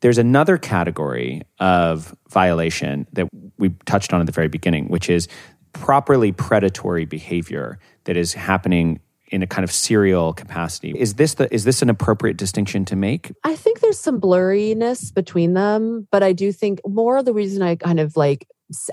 There's 0.00 0.16
another 0.16 0.56
category 0.56 1.42
of 1.58 2.16
violation 2.30 3.06
that 3.12 3.28
we 3.58 3.68
touched 3.84 4.14
on 4.14 4.20
at 4.20 4.26
the 4.26 4.32
very 4.32 4.48
beginning 4.48 4.88
which 4.88 5.10
is 5.10 5.28
properly 5.72 6.32
predatory 6.32 7.04
behavior 7.04 7.78
that 8.04 8.16
is 8.16 8.32
happening 8.32 9.00
in 9.30 9.42
a 9.42 9.46
kind 9.46 9.64
of 9.64 9.72
serial 9.72 10.32
capacity. 10.32 10.92
Is 10.96 11.14
this 11.14 11.34
the 11.34 11.52
is 11.54 11.64
this 11.64 11.82
an 11.82 11.90
appropriate 11.90 12.36
distinction 12.36 12.84
to 12.86 12.96
make? 12.96 13.32
I 13.44 13.56
think 13.56 13.80
there's 13.80 13.98
some 13.98 14.20
blurriness 14.20 15.12
between 15.14 15.54
them, 15.54 16.06
but 16.10 16.22
I 16.22 16.32
do 16.32 16.52
think 16.52 16.80
more 16.86 17.22
the 17.22 17.32
reason 17.32 17.62
I 17.62 17.76
kind 17.76 18.00
of 18.00 18.16
like 18.16 18.46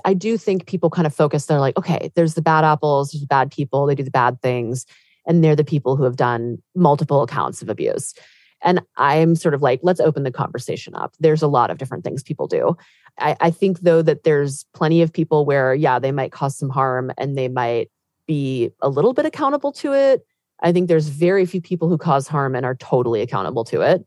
I 0.04 0.14
do 0.14 0.36
think 0.36 0.66
people 0.66 0.90
kind 0.90 1.06
of 1.06 1.14
focus 1.14 1.46
they're 1.46 1.60
like, 1.60 1.76
okay, 1.76 2.10
there's 2.14 2.34
the 2.34 2.42
bad 2.42 2.64
apples, 2.64 3.12
there's 3.12 3.22
the 3.22 3.26
bad 3.26 3.50
people, 3.50 3.86
they 3.86 3.94
do 3.94 4.02
the 4.02 4.10
bad 4.10 4.40
things, 4.42 4.86
and 5.26 5.42
they're 5.42 5.56
the 5.56 5.64
people 5.64 5.96
who 5.96 6.04
have 6.04 6.16
done 6.16 6.58
multiple 6.74 7.22
accounts 7.22 7.62
of 7.62 7.68
abuse. 7.68 8.14
And 8.62 8.80
I'm 8.96 9.36
sort 9.36 9.54
of 9.54 9.62
like, 9.62 9.80
let's 9.84 10.00
open 10.00 10.24
the 10.24 10.32
conversation 10.32 10.94
up. 10.96 11.14
There's 11.20 11.42
a 11.42 11.48
lot 11.48 11.70
of 11.70 11.78
different 11.78 12.02
things 12.02 12.24
people 12.24 12.48
do. 12.48 12.76
I, 13.18 13.36
I 13.40 13.50
think 13.52 13.80
though 13.80 14.02
that 14.02 14.24
there's 14.24 14.64
plenty 14.74 15.02
of 15.02 15.12
people 15.12 15.44
where, 15.44 15.74
yeah, 15.74 16.00
they 16.00 16.10
might 16.10 16.32
cause 16.32 16.58
some 16.58 16.68
harm 16.68 17.12
and 17.16 17.38
they 17.38 17.46
might 17.46 17.88
be 18.28 18.70
a 18.80 18.88
little 18.88 19.12
bit 19.12 19.26
accountable 19.26 19.72
to 19.72 19.92
it. 19.92 20.24
I 20.62 20.70
think 20.70 20.86
there's 20.86 21.08
very 21.08 21.44
few 21.46 21.60
people 21.60 21.88
who 21.88 21.98
cause 21.98 22.28
harm 22.28 22.54
and 22.54 22.64
are 22.64 22.76
totally 22.76 23.20
accountable 23.22 23.64
to 23.64 23.80
it. 23.80 24.04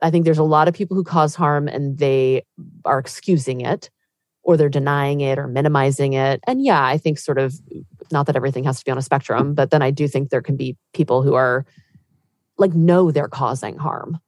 I 0.00 0.10
think 0.10 0.24
there's 0.24 0.38
a 0.38 0.44
lot 0.44 0.68
of 0.68 0.74
people 0.74 0.96
who 0.96 1.04
cause 1.04 1.34
harm 1.34 1.68
and 1.68 1.98
they 1.98 2.44
are 2.86 2.98
excusing 2.98 3.60
it 3.60 3.90
or 4.44 4.56
they're 4.56 4.68
denying 4.68 5.20
it 5.20 5.38
or 5.38 5.46
minimizing 5.46 6.14
it. 6.14 6.40
And 6.46 6.64
yeah, 6.64 6.84
I 6.84 6.96
think 6.96 7.18
sort 7.18 7.38
of 7.38 7.54
not 8.10 8.26
that 8.26 8.36
everything 8.36 8.64
has 8.64 8.78
to 8.78 8.84
be 8.84 8.90
on 8.90 8.98
a 8.98 9.02
spectrum, 9.02 9.54
but 9.54 9.70
then 9.70 9.82
I 9.82 9.90
do 9.90 10.08
think 10.08 10.30
there 10.30 10.40
can 10.40 10.56
be 10.56 10.76
people 10.94 11.22
who 11.22 11.34
are 11.34 11.66
like 12.56 12.74
know 12.74 13.10
they're 13.10 13.28
causing 13.28 13.76
harm. 13.76 14.18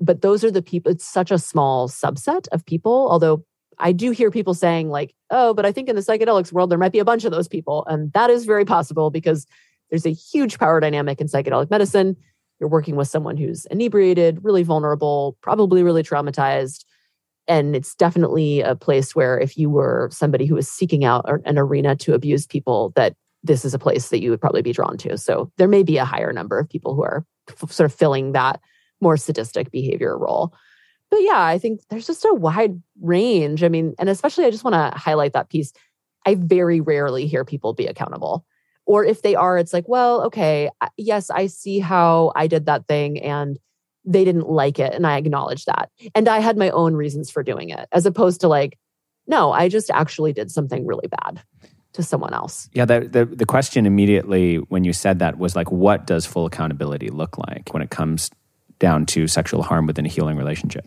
But 0.00 0.22
those 0.22 0.42
are 0.42 0.50
the 0.50 0.62
people, 0.62 0.90
it's 0.90 1.06
such 1.06 1.30
a 1.30 1.38
small 1.38 1.88
subset 1.88 2.48
of 2.52 2.64
people, 2.64 3.08
although 3.10 3.44
I 3.80 3.92
do 3.92 4.10
hear 4.10 4.30
people 4.30 4.54
saying, 4.54 4.90
like, 4.90 5.14
oh, 5.30 5.54
but 5.54 5.66
I 5.66 5.72
think 5.72 5.88
in 5.88 5.96
the 5.96 6.02
psychedelics 6.02 6.52
world, 6.52 6.70
there 6.70 6.78
might 6.78 6.92
be 6.92 6.98
a 6.98 7.04
bunch 7.04 7.24
of 7.24 7.32
those 7.32 7.48
people. 7.48 7.84
And 7.88 8.12
that 8.12 8.30
is 8.30 8.44
very 8.44 8.64
possible 8.64 9.10
because 9.10 9.46
there's 9.88 10.06
a 10.06 10.12
huge 10.12 10.58
power 10.58 10.80
dynamic 10.80 11.20
in 11.20 11.26
psychedelic 11.26 11.70
medicine. 11.70 12.16
You're 12.60 12.68
working 12.68 12.94
with 12.94 13.08
someone 13.08 13.36
who's 13.36 13.66
inebriated, 13.66 14.44
really 14.44 14.62
vulnerable, 14.62 15.36
probably 15.40 15.82
really 15.82 16.02
traumatized. 16.02 16.84
And 17.48 17.74
it's 17.74 17.94
definitely 17.94 18.60
a 18.60 18.76
place 18.76 19.16
where 19.16 19.38
if 19.38 19.56
you 19.56 19.70
were 19.70 20.08
somebody 20.12 20.46
who 20.46 20.54
was 20.54 20.68
seeking 20.68 21.04
out 21.04 21.24
an 21.44 21.58
arena 21.58 21.96
to 21.96 22.14
abuse 22.14 22.46
people, 22.46 22.92
that 22.96 23.14
this 23.42 23.64
is 23.64 23.72
a 23.72 23.78
place 23.78 24.10
that 24.10 24.20
you 24.20 24.30
would 24.30 24.40
probably 24.40 24.62
be 24.62 24.72
drawn 24.72 24.98
to. 24.98 25.16
So 25.16 25.50
there 25.56 25.66
may 25.66 25.82
be 25.82 25.96
a 25.96 26.04
higher 26.04 26.32
number 26.32 26.58
of 26.58 26.68
people 26.68 26.94
who 26.94 27.02
are 27.02 27.24
f- 27.48 27.72
sort 27.72 27.90
of 27.90 27.94
filling 27.94 28.32
that 28.32 28.60
more 29.00 29.16
sadistic 29.16 29.70
behavior 29.70 30.16
role 30.16 30.52
but 31.10 31.22
yeah, 31.22 31.42
I 31.42 31.58
think 31.58 31.80
there's 31.90 32.06
just 32.06 32.24
a 32.24 32.32
wide 32.32 32.80
range. 33.00 33.64
I 33.64 33.68
mean, 33.68 33.94
and 33.98 34.08
especially 34.08 34.44
I 34.44 34.50
just 34.50 34.64
want 34.64 34.74
to 34.74 34.98
highlight 34.98 35.32
that 35.32 35.48
piece. 35.48 35.72
I 36.24 36.36
very 36.36 36.80
rarely 36.80 37.26
hear 37.26 37.44
people 37.44 37.72
be 37.74 37.86
accountable. 37.86 38.44
Or 38.86 39.04
if 39.04 39.22
they 39.22 39.34
are, 39.34 39.58
it's 39.58 39.72
like, 39.72 39.88
well, 39.88 40.22
okay, 40.22 40.70
yes, 40.96 41.30
I 41.30 41.46
see 41.46 41.78
how 41.78 42.32
I 42.34 42.46
did 42.46 42.66
that 42.66 42.86
thing 42.86 43.20
and 43.20 43.58
they 44.04 44.24
didn't 44.24 44.48
like 44.48 44.78
it. 44.78 44.94
And 44.94 45.06
I 45.06 45.16
acknowledge 45.16 45.64
that. 45.66 45.90
And 46.14 46.28
I 46.28 46.38
had 46.40 46.56
my 46.56 46.70
own 46.70 46.94
reasons 46.94 47.30
for 47.30 47.42
doing 47.42 47.70
it, 47.70 47.86
as 47.92 48.06
opposed 48.06 48.40
to 48.40 48.48
like, 48.48 48.78
no, 49.26 49.52
I 49.52 49.68
just 49.68 49.90
actually 49.90 50.32
did 50.32 50.50
something 50.50 50.86
really 50.86 51.08
bad 51.08 51.42
to 51.92 52.02
someone 52.02 52.32
else. 52.32 52.68
Yeah, 52.72 52.84
the, 52.84 53.00
the, 53.00 53.24
the 53.26 53.46
question 53.46 53.84
immediately 53.86 54.56
when 54.56 54.84
you 54.84 54.92
said 54.92 55.18
that 55.18 55.38
was 55.38 55.54
like, 55.54 55.70
what 55.70 56.06
does 56.06 56.24
full 56.24 56.46
accountability 56.46 57.10
look 57.10 57.36
like 57.38 57.72
when 57.72 57.82
it 57.82 57.90
comes 57.90 58.30
down 58.78 59.06
to 59.06 59.26
sexual 59.26 59.62
harm 59.62 59.86
within 59.86 60.06
a 60.06 60.08
healing 60.08 60.36
relationship? 60.36 60.86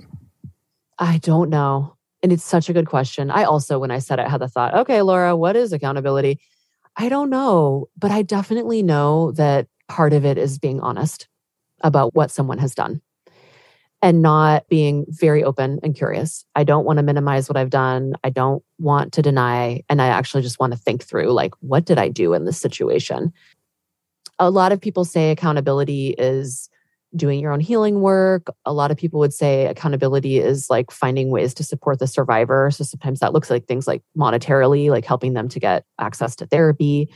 I 1.04 1.18
don't 1.18 1.50
know. 1.50 1.98
And 2.22 2.32
it's 2.32 2.46
such 2.46 2.70
a 2.70 2.74
good 2.74 2.88
question. 2.88 3.30
I 3.30 3.44
also, 3.44 3.78
when 3.78 3.92
I 3.92 4.00
said 4.00 4.20
it, 4.20 4.30
had 4.30 4.39
the 4.39 4.48
thought, 4.48 4.74
okay, 4.74 5.02
Laura, 5.02 5.36
what 5.36 5.58
is 5.58 5.74
accountability? 5.74 6.39
I 6.96 7.10
don't 7.10 7.30
know, 7.30 7.89
but 7.98 8.10
I 8.10 8.22
definitely 8.22 8.82
know 8.82 9.34
that 9.34 9.68
part 9.89 10.13
of 10.13 10.24
it 10.24 10.38
is 10.38 10.58
being 10.58 10.80
honest 10.80 11.28
about 11.82 12.16
what 12.16 12.32
someone 12.32 12.58
has 12.60 12.74
done 12.74 13.02
and 14.02 14.22
not 14.22 14.66
being 14.70 15.06
very 15.10 15.44
open 15.44 15.82
and 15.84 15.94
curious. 15.94 16.46
I 16.56 16.63
don't 16.63 16.86
want 16.86 16.98
to 16.98 17.04
minimize 17.04 17.50
what 17.50 17.58
I've 17.58 17.70
done. 17.70 18.13
I 18.24 18.30
don't 18.30 18.63
want 18.80 19.12
to 19.13 19.22
deny. 19.22 19.82
And 19.89 20.02
I 20.02 20.08
actually 20.08 20.44
just 20.44 20.60
want 20.60 20.72
to 20.72 20.80
think 20.80 21.04
through 21.04 21.34
like, 21.34 21.54
what 21.60 21.84
did 21.84 21.98
I 21.98 22.08
do 22.08 22.34
in 22.34 22.46
this 22.46 22.62
situation? 22.62 23.34
A 24.39 24.50
lot 24.50 24.72
of 24.72 24.80
people 24.80 25.04
say 25.04 25.32
accountability 25.32 26.16
is 26.18 26.70
doing 27.15 27.39
your 27.39 27.52
own 27.52 27.60
healing 27.60 28.02
work. 28.02 28.47
A 28.65 28.73
lot 28.73 28.91
of 28.91 28.97
people 28.97 29.19
would 29.19 29.34
say 29.34 29.67
accountability 29.67 30.39
is 30.39 30.69
like 30.69 30.91
finding 30.91 31.30
ways 31.30 31.54
to 31.56 31.63
support 31.63 31.99
the 31.99 32.08
survivor. 32.08 32.71
So 32.71 32.84
sometimes 32.84 33.19
that 33.19 33.34
looks 33.34 33.49
like 33.49 33.65
things 33.65 33.88
like 33.88 34.02
monetarily, 34.17 34.89
like 34.89 35.06
helping 35.06 35.34
them 35.34 35.47
to 35.49 35.60
get 35.60 35.86
access 35.99 36.36
to 36.38 36.47
therapy. 36.47 37.10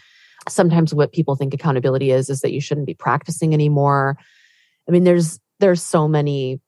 Sometimes 0.48 0.94
what 0.94 1.14
people 1.14 1.36
think 1.36 1.54
accountability 1.54 2.12
is 2.12 2.30
is 2.30 2.42
that 2.42 2.52
you 2.52 2.62
shouldn't 2.62 2.88
be 2.88 2.94
practicing 2.94 3.54
anymore. 3.54 4.18
I 4.88 4.92
mean, 4.92 5.04
there's 5.04 5.40
there's 5.60 5.82
so 5.82 6.08
many 6.08 6.62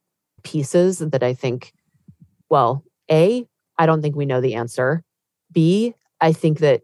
pieces 0.43 0.99
that 0.99 1.21
I 1.21 1.33
think, 1.33 1.73
well, 2.49 2.83
A, 3.11 3.45
I 3.77 3.85
don't 3.85 4.01
think 4.01 4.15
we 4.15 4.25
know 4.25 4.41
the 4.41 4.55
answer. 4.55 5.03
B, 5.51 5.93
I 6.19 6.33
think 6.33 6.59
that 6.59 6.81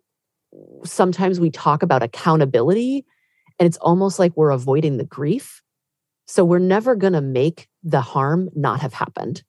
sometimes 0.84 1.40
we 1.40 1.50
talk 1.50 1.84
about 1.84 2.04
accountability 2.04 3.06
and 3.60 3.68
it's 3.68 3.78
almost 3.78 4.20
like 4.20 4.36
we're 4.36 4.52
avoiding 4.52 4.98
the 4.98 5.04
grief 5.06 5.62
so 6.26 6.44
we're 6.44 6.60
never 6.60 6.96
going 6.96 7.14
to 7.14 7.22
make 7.22 7.68
the 7.84 8.02
harm 8.02 8.50
not 8.56 8.82
have 8.82 8.94
happened. 8.94 9.44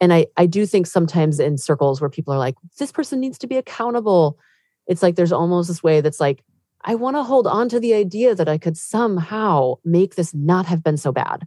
And 0.00 0.12
I, 0.12 0.26
I 0.36 0.46
do 0.46 0.66
think 0.66 0.86
sometimes 0.86 1.38
in 1.38 1.56
circles 1.56 2.00
where 2.00 2.10
people 2.10 2.34
are 2.34 2.38
like, 2.38 2.56
this 2.78 2.92
person 2.92 3.20
needs 3.20 3.38
to 3.38 3.46
be 3.46 3.56
accountable, 3.56 4.38
it's 4.86 5.02
like 5.02 5.14
there's 5.14 5.32
almost 5.32 5.68
this 5.68 5.82
way 5.82 6.00
that's 6.00 6.20
like, 6.20 6.42
I 6.84 6.96
want 6.96 7.16
to 7.16 7.22
hold 7.22 7.46
on 7.46 7.68
to 7.68 7.78
the 7.78 7.94
idea 7.94 8.34
that 8.34 8.48
I 8.48 8.58
could 8.58 8.76
somehow 8.76 9.76
make 9.84 10.16
this 10.16 10.34
not 10.34 10.66
have 10.66 10.82
been 10.82 10.96
so 10.96 11.12
bad. 11.12 11.46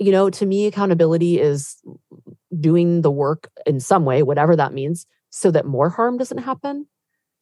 You 0.00 0.10
know, 0.10 0.28
to 0.30 0.44
me, 0.44 0.66
accountability 0.66 1.40
is 1.40 1.76
doing 2.58 3.02
the 3.02 3.10
work 3.10 3.48
in 3.64 3.78
some 3.78 4.04
way, 4.04 4.24
whatever 4.24 4.56
that 4.56 4.72
means, 4.72 5.06
so 5.30 5.52
that 5.52 5.66
more 5.66 5.88
harm 5.88 6.18
doesn't 6.18 6.38
happen. 6.38 6.88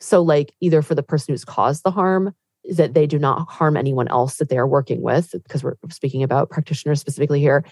So, 0.00 0.20
like, 0.20 0.52
either 0.60 0.82
for 0.82 0.94
the 0.94 1.02
person 1.02 1.32
who's 1.32 1.46
caused 1.46 1.82
the 1.82 1.90
harm, 1.90 2.34
that 2.70 2.94
they 2.94 3.06
do 3.06 3.18
not 3.18 3.50
harm 3.50 3.76
anyone 3.76 4.08
else 4.08 4.36
that 4.36 4.48
they 4.48 4.58
are 4.58 4.68
working 4.68 5.02
with, 5.02 5.32
because 5.32 5.64
we're 5.64 5.76
speaking 5.90 6.22
about 6.22 6.50
practitioners 6.50 7.00
specifically 7.00 7.40
here. 7.40 7.64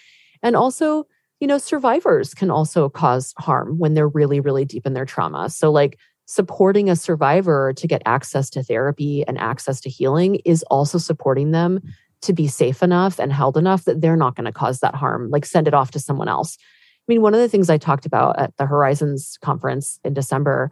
And 0.43 0.57
also, 0.57 1.07
you 1.39 1.47
know, 1.47 1.59
survivors 1.59 2.35
can 2.35 2.51
also 2.51 2.89
cause 2.89 3.33
harm 3.39 3.79
when 3.79 3.95
they're 3.95 4.09
really, 4.09 4.41
really 4.41 4.65
deep 4.65 4.87
in 4.87 4.95
their 4.95 5.07
trauma. 5.07 5.49
So, 5.49 5.71
like, 5.71 5.99
supporting 6.27 6.89
a 6.89 6.97
survivor 6.97 7.73
to 7.73 7.87
get 7.89 8.03
access 8.07 8.51
to 8.51 8.63
therapy 8.63 9.25
and 9.27 9.39
access 9.39 9.81
to 9.81 9.91
healing 9.91 10.37
is 10.45 10.63
also 10.65 10.99
supporting 10.99 11.51
them 11.51 11.81
to 12.23 12.33
be 12.33 12.47
safe 12.47 12.83
enough 12.83 13.19
and 13.19 13.33
held 13.33 13.57
enough 13.57 13.85
that 13.85 14.01
they're 14.01 14.17
not 14.17 14.37
going 14.37 14.45
to 14.45 14.53
cause 14.53 14.81
that 14.81 14.95
harm, 14.95 15.31
like 15.31 15.45
send 15.45 15.67
it 15.67 15.75
off 15.75 15.91
to 15.91 15.99
someone 15.99 16.29
else. 16.29 16.57
I 16.61 17.05
mean, 17.09 17.23
one 17.23 17.35
of 17.35 17.41
the 17.41 17.49
things 17.49 17.71
I 17.71 17.79
talked 17.79 18.07
about 18.07 18.39
at 18.39 18.57
the 18.59 18.67
Horizons 18.67 19.39
conference 19.41 19.99
in 20.05 20.15
December 20.15 20.71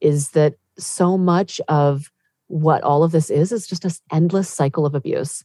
is 0.00 0.30
that 0.30 0.54
so 0.76 1.16
much 1.16 1.60
of 1.68 2.10
what 2.48 2.82
all 2.82 3.04
of 3.04 3.12
this 3.12 3.30
is 3.30 3.52
is 3.52 3.66
just 3.66 3.84
an 3.84 3.92
endless 4.12 4.48
cycle 4.48 4.84
of 4.84 4.94
abuse. 4.94 5.44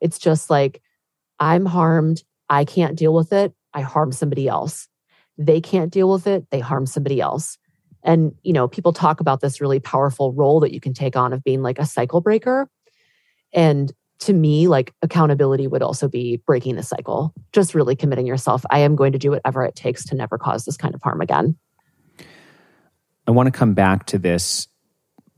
It's 0.00 0.18
just 0.18 0.50
like, 0.50 0.82
I'm 1.38 1.64
harmed, 1.64 2.22
I 2.48 2.64
can't 2.64 2.96
deal 2.96 3.14
with 3.14 3.32
it, 3.32 3.54
I 3.72 3.80
harm 3.80 4.12
somebody 4.12 4.48
else. 4.48 4.88
They 5.38 5.60
can't 5.60 5.92
deal 5.92 6.10
with 6.10 6.26
it, 6.26 6.46
they 6.50 6.60
harm 6.60 6.86
somebody 6.86 7.20
else. 7.20 7.56
And, 8.02 8.32
you 8.42 8.52
know, 8.52 8.68
people 8.68 8.92
talk 8.92 9.20
about 9.20 9.40
this 9.40 9.60
really 9.60 9.80
powerful 9.80 10.32
role 10.32 10.60
that 10.60 10.72
you 10.72 10.80
can 10.80 10.94
take 10.94 11.16
on 11.16 11.32
of 11.32 11.44
being 11.44 11.62
like 11.62 11.78
a 11.78 11.86
cycle 11.86 12.20
breaker. 12.20 12.68
And 13.52 13.92
to 14.20 14.32
me, 14.32 14.68
like 14.68 14.94
accountability 15.02 15.66
would 15.66 15.82
also 15.82 16.08
be 16.08 16.36
breaking 16.46 16.76
the 16.76 16.82
cycle, 16.82 17.32
just 17.52 17.74
really 17.74 17.96
committing 17.96 18.26
yourself. 18.26 18.64
I 18.70 18.80
am 18.80 18.96
going 18.96 19.12
to 19.12 19.18
do 19.18 19.30
whatever 19.30 19.64
it 19.64 19.74
takes 19.74 20.04
to 20.06 20.14
never 20.14 20.38
cause 20.38 20.64
this 20.64 20.76
kind 20.76 20.94
of 20.94 21.02
harm 21.02 21.20
again. 21.20 21.56
I 23.26 23.30
want 23.32 23.46
to 23.46 23.58
come 23.58 23.74
back 23.74 24.06
to 24.06 24.18
this 24.18 24.66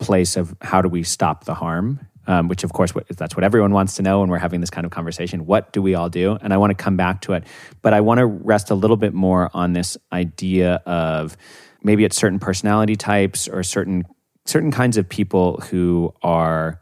place 0.02 0.36
of 0.36 0.54
how 0.60 0.82
do 0.82 0.88
we 0.88 1.02
stop 1.02 1.44
the 1.44 1.54
harm, 1.54 2.00
um, 2.26 2.48
which 2.48 2.64
of 2.64 2.72
course 2.72 2.92
that's 3.08 3.36
what 3.36 3.44
everyone 3.44 3.72
wants 3.72 3.96
to 3.96 4.02
know 4.02 4.20
when 4.20 4.28
we're 4.28 4.38
having 4.38 4.60
this 4.60 4.70
kind 4.70 4.84
of 4.84 4.90
conversation. 4.90 5.46
What 5.46 5.72
do 5.72 5.82
we 5.82 5.94
all 5.94 6.08
do? 6.08 6.38
And 6.40 6.52
I 6.52 6.56
want 6.56 6.70
to 6.70 6.82
come 6.82 6.96
back 6.96 7.22
to 7.22 7.32
it, 7.32 7.44
but 7.82 7.92
I 7.92 8.00
want 8.00 8.18
to 8.18 8.26
rest 8.26 8.70
a 8.70 8.74
little 8.74 8.96
bit 8.96 9.14
more 9.14 9.50
on 9.54 9.72
this 9.72 9.96
idea 10.12 10.82
of 10.86 11.36
maybe 11.82 12.04
it's 12.04 12.16
certain 12.16 12.38
personality 12.38 12.96
types 12.96 13.48
or 13.48 13.62
certain 13.62 14.04
certain 14.44 14.72
kinds 14.72 14.96
of 14.96 15.08
people 15.08 15.60
who 15.70 16.12
are 16.22 16.80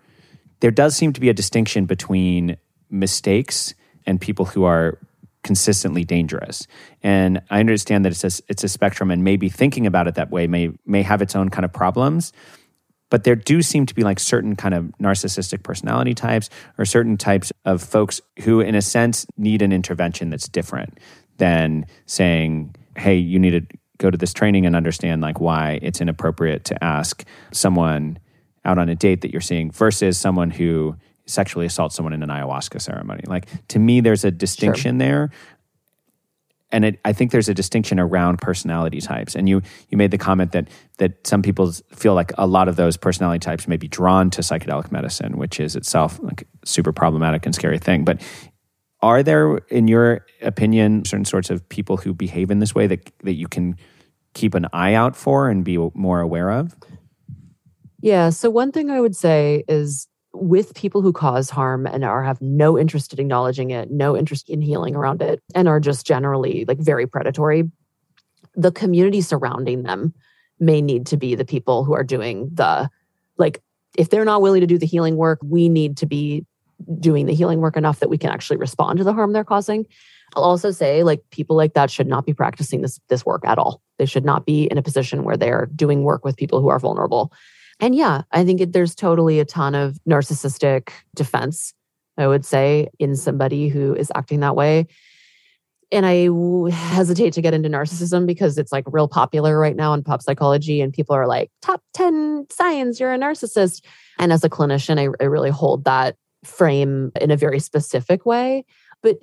there 0.61 0.71
does 0.71 0.97
seem 0.97 1.13
to 1.13 1.21
be 1.21 1.29
a 1.29 1.35
distinction 1.35 1.87
between 1.87 2.57
mistakes 2.91 3.75
and 4.07 4.21
people 4.21 4.45
who 4.45 4.65
are 4.65 4.99
consistently 5.43 6.05
dangerous. 6.05 6.67
And 7.03 7.41
I 7.51 7.61
understand 7.61 8.05
that 8.05 8.13
it's 8.13 8.25
a, 8.25 8.43
it's 8.49 8.65
a 8.65 8.69
spectrum, 8.69 9.11
and 9.11 9.25
maybe 9.25 9.49
thinking 9.49 9.87
about 9.87 10.07
it 10.07 10.15
that 10.17 10.31
way 10.31 10.47
may 10.47 10.71
may 10.85 11.03
have 11.03 11.23
its 11.23 11.35
own 11.35 11.49
kind 11.49 11.65
of 11.65 11.73
problems. 11.73 12.33
But 13.11 13.25
there 13.25 13.37
do 13.37 13.61
seem 13.63 13.87
to 13.87 13.95
be 13.95 14.03
like 14.03 14.19
certain 14.19 14.57
kind 14.57 14.75
of 14.75 14.85
narcissistic 15.01 15.63
personality 15.63 16.15
types 16.15 16.49
or 16.79 16.85
certain 16.85 17.17
types 17.17 17.53
of 17.65 17.83
folks 17.83 18.21
who, 18.41 18.61
in 18.61 18.75
a 18.75 18.83
sense, 18.83 19.27
need 19.37 19.63
an 19.63 19.73
intervention 19.73 20.31
that's 20.31 20.49
different 20.49 20.99
than 21.37 21.87
saying, 22.07 22.75
"Hey, 22.97 23.17
you 23.17 23.39
need 23.39 23.51
to 23.51 23.79
go 23.99 24.11
to 24.11 24.17
this 24.17 24.33
training 24.33 24.65
and 24.65 24.75
understand 24.75 25.21
like 25.21 25.41
why 25.41 25.79
it's 25.83 26.01
inappropriate 26.01 26.65
to 26.67 26.83
ask 26.83 27.25
someone." 27.53 28.19
out 28.65 28.79
on 28.79 28.89
a 28.89 28.95
date 28.95 29.23
that 29.23 29.33
you're 29.33 29.41
seeing 29.41 29.71
versus 29.71 30.19
someone 30.19 30.51
who 30.51 30.95
sexually 31.27 31.67
assaults 31.67 31.95
someone 31.95 32.13
in 32.13 32.23
an 32.23 32.29
ayahuasca 32.29 32.81
ceremony. 32.81 33.23
Like 33.27 33.47
to 33.69 33.79
me, 33.79 34.01
there's 34.01 34.25
a 34.25 34.31
distinction 34.31 34.99
sure. 34.99 35.07
there. 35.07 35.31
And 36.73 36.85
it, 36.85 37.01
I 37.05 37.13
think 37.13 37.33
there's 37.33 37.49
a 37.49 37.55
distinction 37.55 37.99
around 37.99 38.39
personality 38.39 39.01
types. 39.01 39.35
And 39.35 39.49
you 39.49 39.63
you 39.89 39.99
made 39.99 40.11
the 40.11 40.19
comment 40.19 40.53
that 40.53 40.69
that 40.99 41.27
some 41.27 41.43
people 41.43 41.73
feel 41.95 42.15
like 42.15 42.33
a 42.39 42.47
lot 42.47 42.69
of 42.69 42.77
those 42.77 42.97
personality 42.97 43.41
types 43.41 43.67
may 43.67 43.77
be 43.77 43.89
drawn 43.89 44.31
to 44.31 44.41
psychedelic 44.41 44.93
medicine, 44.93 45.37
which 45.37 45.59
is 45.59 45.77
itself 45.77 46.21
like 46.23 46.47
super 46.65 46.93
problematic 46.93 47.45
and 47.45 47.55
scary 47.55 47.79
thing. 47.79 48.05
But 48.05 48.23
are 49.03 49.23
there, 49.23 49.57
in 49.69 49.89
your 49.89 50.27
opinion, 50.43 51.05
certain 51.05 51.25
sorts 51.25 51.51
of 51.51 51.67
people 51.69 51.97
who 51.97 52.13
behave 52.13 52.51
in 52.51 52.59
this 52.59 52.75
way 52.75 52.87
that 52.87 53.11
that 53.25 53.35
you 53.35 53.49
can 53.49 53.77
keep 54.35 54.55
an 54.55 54.67
eye 54.73 54.95
out 54.95 55.17
for 55.17 55.49
and 55.49 55.65
be 55.65 55.77
more 55.95 56.21
aware 56.21 56.51
of? 56.51 56.77
Yeah. 58.01 58.31
So, 58.31 58.51
one 58.51 58.73
thing 58.73 58.91
I 58.91 59.01
would 59.01 59.17
say 59.17 59.65
is 59.69 60.07
with 60.33 60.75
people 60.75 61.03
who 61.03 61.13
cause 61.13 61.51
harm 61.51 61.87
and 61.87 62.05
are 62.05 62.23
have 62.23 62.41
no 62.41 62.79
interest 62.79 63.13
in 63.13 63.19
acknowledging 63.19 63.71
it, 63.71 63.91
no 63.91 64.17
interest 64.17 64.49
in 64.49 64.61
healing 64.61 64.95
around 64.95 65.23
it, 65.23 65.43
and 65.55 65.69
are 65.69 65.81
just 65.81 66.07
generally 66.07 66.65
like 66.69 66.79
very 66.79 67.07
predatory, 67.07 67.71
the 68.55 68.73
community 68.73 69.21
surrounding 69.21 69.83
them 69.83 70.15
may 70.59 70.81
need 70.81 71.07
to 71.07 71.17
be 71.17 71.35
the 71.35 71.45
people 71.45 71.85
who 71.85 71.95
are 71.95 72.05
doing 72.05 72.51
the 72.53 72.89
like 73.39 73.63
if 73.97 74.11
they're 74.11 74.25
not 74.25 74.43
willing 74.43 74.61
to 74.61 74.67
do 74.67 74.79
the 74.79 74.87
healing 74.87 75.17
work, 75.17 75.41
we 75.43 75.69
need 75.69 75.97
to 75.97 76.07
be 76.07 76.47
doing 76.99 77.27
the 77.27 77.35
healing 77.35 77.61
work 77.61 77.77
enough 77.77 78.01
that 78.01 78.09
we 78.09 78.19
can 78.19 78.31
actually 78.31 78.57
respond 78.57 78.99
to 78.99 79.05
the 79.05 79.13
harm 79.13 79.33
they're 79.33 79.45
causing. 79.45 79.85
I'll 80.37 80.45
also 80.45 80.71
say 80.71 81.03
like 81.03 81.23
people 81.31 81.57
like 81.57 81.75
that 81.75 81.91
should 81.91 82.07
not 82.07 82.25
be 82.25 82.33
practicing 82.33 82.83
this 82.83 83.01
this 83.09 83.27
work 83.27 83.43
at 83.45 83.59
all. 83.59 83.83
They 83.99 84.07
should 84.07 84.25
not 84.25 84.47
be 84.47 84.65
in 84.65 84.79
a 84.79 84.83
position 84.83 85.25
where 85.25 85.37
they're 85.37 85.69
doing 85.75 86.05
work 86.05 86.25
with 86.25 86.37
people 86.37 86.61
who 86.61 86.69
are 86.69 86.79
vulnerable. 86.79 87.33
And 87.81 87.95
yeah, 87.95 88.23
I 88.31 88.45
think 88.45 88.61
it, 88.61 88.73
there's 88.73 88.95
totally 88.95 89.41
a 89.41 89.45
ton 89.45 89.75
of 89.75 89.99
narcissistic 90.09 90.91
defense, 91.15 91.73
I 92.19 92.27
would 92.27 92.45
say, 92.45 92.89
in 92.99 93.17
somebody 93.17 93.69
who 93.69 93.95
is 93.95 94.13
acting 94.15 94.41
that 94.41 94.55
way. 94.55 94.87
And 95.93 96.07
I 96.07 96.29
hesitate 96.71 97.33
to 97.33 97.43
get 97.43 97.55
into 97.55 97.69
narcissism 97.69 98.27
because 98.27 98.59
it's 98.59 98.71
like 98.71 98.85
real 98.87 99.09
popular 99.09 99.59
right 99.59 99.75
now 99.75 99.93
in 99.93 100.05
pop 100.05 100.23
psychology, 100.23 100.81
and 100.81 100.93
people 100.93 101.17
are 101.17 101.27
like, 101.27 101.51
top 101.63 101.83
10 101.95 102.47
signs 102.51 103.01
you're 103.01 103.13
a 103.13 103.19
narcissist. 103.19 103.83
And 104.19 104.33
as 104.33 104.45
a 104.45 104.51
clinician, 104.51 105.01
I, 105.01 105.09
I 105.21 105.27
really 105.27 105.51
hold 105.51 105.85
that 105.85 106.17
frame 106.45 107.11
in 107.21 107.31
a 107.31 107.37
very 107.37 107.59
specific 107.59 108.25
way. 108.25 108.65
But 109.03 109.17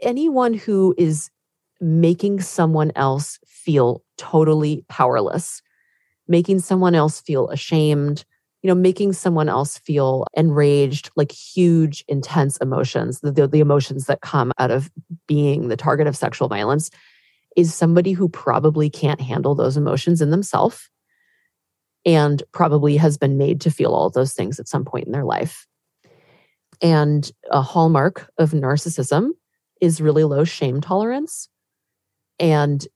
anyone 0.00 0.54
who 0.54 0.94
is 0.96 1.30
making 1.80 2.40
someone 2.40 2.92
else 2.94 3.40
feel 3.44 4.02
totally 4.18 4.84
powerless 4.88 5.62
making 6.28 6.60
someone 6.60 6.94
else 6.94 7.20
feel 7.20 7.48
ashamed, 7.50 8.24
you 8.62 8.68
know, 8.68 8.74
making 8.74 9.12
someone 9.12 9.48
else 9.48 9.78
feel 9.78 10.26
enraged, 10.34 11.10
like 11.16 11.32
huge, 11.32 12.04
intense 12.08 12.56
emotions, 12.58 13.20
the, 13.20 13.32
the, 13.32 13.48
the 13.48 13.60
emotions 13.60 14.06
that 14.06 14.20
come 14.20 14.52
out 14.58 14.70
of 14.70 14.90
being 15.26 15.68
the 15.68 15.76
target 15.76 16.06
of 16.06 16.16
sexual 16.16 16.48
violence, 16.48 16.90
is 17.56 17.74
somebody 17.74 18.12
who 18.12 18.28
probably 18.28 18.88
can't 18.88 19.20
handle 19.20 19.54
those 19.54 19.76
emotions 19.76 20.22
in 20.22 20.30
themselves 20.30 20.88
and 22.04 22.42
probably 22.52 22.96
has 22.96 23.18
been 23.18 23.36
made 23.36 23.60
to 23.60 23.70
feel 23.70 23.92
all 23.92 24.10
those 24.10 24.32
things 24.32 24.58
at 24.58 24.68
some 24.68 24.84
point 24.84 25.06
in 25.06 25.12
their 25.12 25.24
life. 25.24 25.66
And 26.80 27.30
a 27.50 27.62
hallmark 27.62 28.30
of 28.38 28.50
narcissism 28.50 29.30
is 29.80 30.00
really 30.00 30.24
low 30.24 30.44
shame 30.44 30.80
tolerance. 30.80 31.48
And 32.38 32.86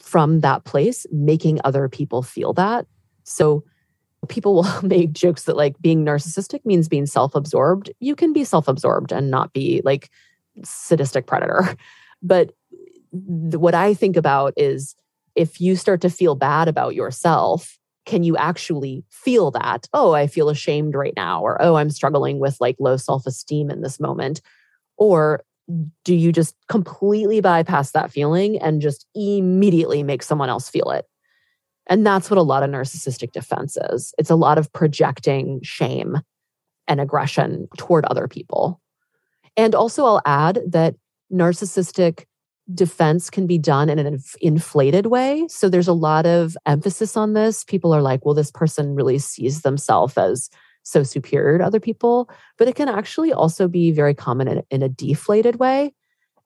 from 0.00 0.40
that 0.40 0.64
place, 0.64 1.06
making 1.12 1.60
other 1.64 1.88
people 1.88 2.22
feel 2.22 2.52
that. 2.54 2.86
So 3.24 3.64
people 4.28 4.54
will 4.54 4.82
make 4.82 5.12
jokes 5.12 5.44
that 5.44 5.56
like 5.56 5.80
being 5.80 6.04
narcissistic 6.04 6.64
means 6.64 6.88
being 6.88 7.06
self-absorbed. 7.06 7.90
You 8.00 8.16
can 8.16 8.32
be 8.32 8.44
self-absorbed 8.44 9.12
and 9.12 9.30
not 9.30 9.52
be 9.52 9.82
like 9.84 10.10
sadistic 10.64 11.26
predator. 11.26 11.76
But 12.22 12.52
what 13.12 13.74
I 13.74 13.94
think 13.94 14.14
about 14.14 14.52
is 14.58 14.94
if 15.34 15.58
you 15.58 15.74
start 15.74 16.02
to 16.02 16.10
feel 16.10 16.34
bad 16.34 16.68
about 16.68 16.94
yourself, 16.94 17.78
can 18.04 18.22
you 18.22 18.36
actually 18.36 19.04
feel 19.08 19.50
that? 19.52 19.88
Oh, 19.94 20.12
I 20.12 20.26
feel 20.26 20.50
ashamed 20.50 20.94
right 20.94 21.14
now, 21.16 21.40
or 21.40 21.60
oh, 21.62 21.76
I'm 21.76 21.88
struggling 21.88 22.38
with 22.38 22.58
like 22.60 22.76
low 22.78 22.98
self 22.98 23.26
esteem 23.26 23.70
in 23.70 23.80
this 23.80 23.98
moment. 23.98 24.42
Or 24.98 25.42
do 26.04 26.14
you 26.14 26.32
just 26.32 26.54
completely 26.68 27.40
bypass 27.40 27.92
that 27.92 28.10
feeling 28.10 28.58
and 28.60 28.80
just 28.80 29.06
immediately 29.14 30.02
make 30.02 30.22
someone 30.22 30.48
else 30.48 30.68
feel 30.68 30.90
it? 30.90 31.06
And 31.86 32.06
that's 32.06 32.30
what 32.30 32.38
a 32.38 32.42
lot 32.42 32.62
of 32.62 32.70
narcissistic 32.70 33.32
defense 33.32 33.76
is. 33.90 34.14
It's 34.18 34.30
a 34.30 34.36
lot 34.36 34.58
of 34.58 34.72
projecting 34.72 35.60
shame 35.62 36.18
and 36.86 37.00
aggression 37.00 37.68
toward 37.76 38.04
other 38.06 38.28
people. 38.28 38.80
And 39.56 39.74
also, 39.74 40.04
I'll 40.04 40.22
add 40.24 40.60
that 40.68 40.94
narcissistic 41.32 42.24
defense 42.72 43.30
can 43.30 43.46
be 43.46 43.58
done 43.58 43.88
in 43.88 43.98
an 43.98 44.18
inflated 44.40 45.06
way. 45.06 45.46
So 45.48 45.68
there's 45.68 45.88
a 45.88 45.92
lot 45.92 46.26
of 46.26 46.56
emphasis 46.66 47.16
on 47.16 47.32
this. 47.32 47.64
People 47.64 47.92
are 47.92 48.02
like, 48.02 48.24
well, 48.24 48.34
this 48.34 48.50
person 48.50 48.94
really 48.94 49.18
sees 49.18 49.62
themselves 49.62 50.16
as 50.16 50.50
so 50.90 51.02
superior 51.02 51.58
to 51.58 51.64
other 51.64 51.80
people, 51.80 52.28
but 52.58 52.68
it 52.68 52.74
can 52.74 52.88
actually 52.88 53.32
also 53.32 53.68
be 53.68 53.90
very 53.90 54.14
common 54.14 54.48
in, 54.48 54.62
in 54.70 54.82
a 54.82 54.88
deflated 54.88 55.56
way. 55.56 55.92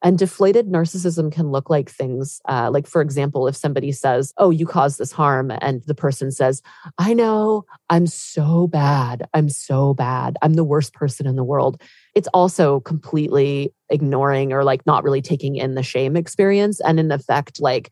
And 0.03 0.19
deflated 0.19 0.69
narcissism 0.69 1.33
can 1.33 1.51
look 1.51 1.71
like 1.71 1.89
things 1.89 2.43
uh, 2.47 2.71
like, 2.71 2.87
for 2.87 3.01
example, 3.01 3.49
if 3.49 3.57
somebody 3.57 3.91
says, 3.91 4.35
Oh, 4.37 4.51
you 4.51 4.67
caused 4.67 4.99
this 4.99 5.13
harm, 5.13 5.51
and 5.63 5.83
the 5.87 5.95
person 5.95 6.31
says, 6.31 6.61
I 6.99 7.15
know, 7.15 7.65
I'm 7.89 8.07
so 8.07 8.67
bad. 8.67 9.27
I'm 9.33 9.49
so 9.49 9.95
bad. 9.95 10.37
I'm 10.43 10.55
the 10.55 10.65
worst 10.65 10.93
person 10.93 11.27
in 11.27 11.37
the 11.37 11.45
world. 11.45 11.81
It's 12.15 12.29
also 12.35 12.81
completely 12.81 13.73
ignoring 13.89 14.53
or 14.53 14.63
like 14.63 14.85
not 14.85 15.05
really 15.05 15.23
taking 15.23 15.57
in 15.57 15.75
the 15.75 15.83
shame 15.83 16.17
experience. 16.17 16.83
And 16.83 17.01
in 17.01 17.11
effect, 17.11 17.59
like 17.59 17.91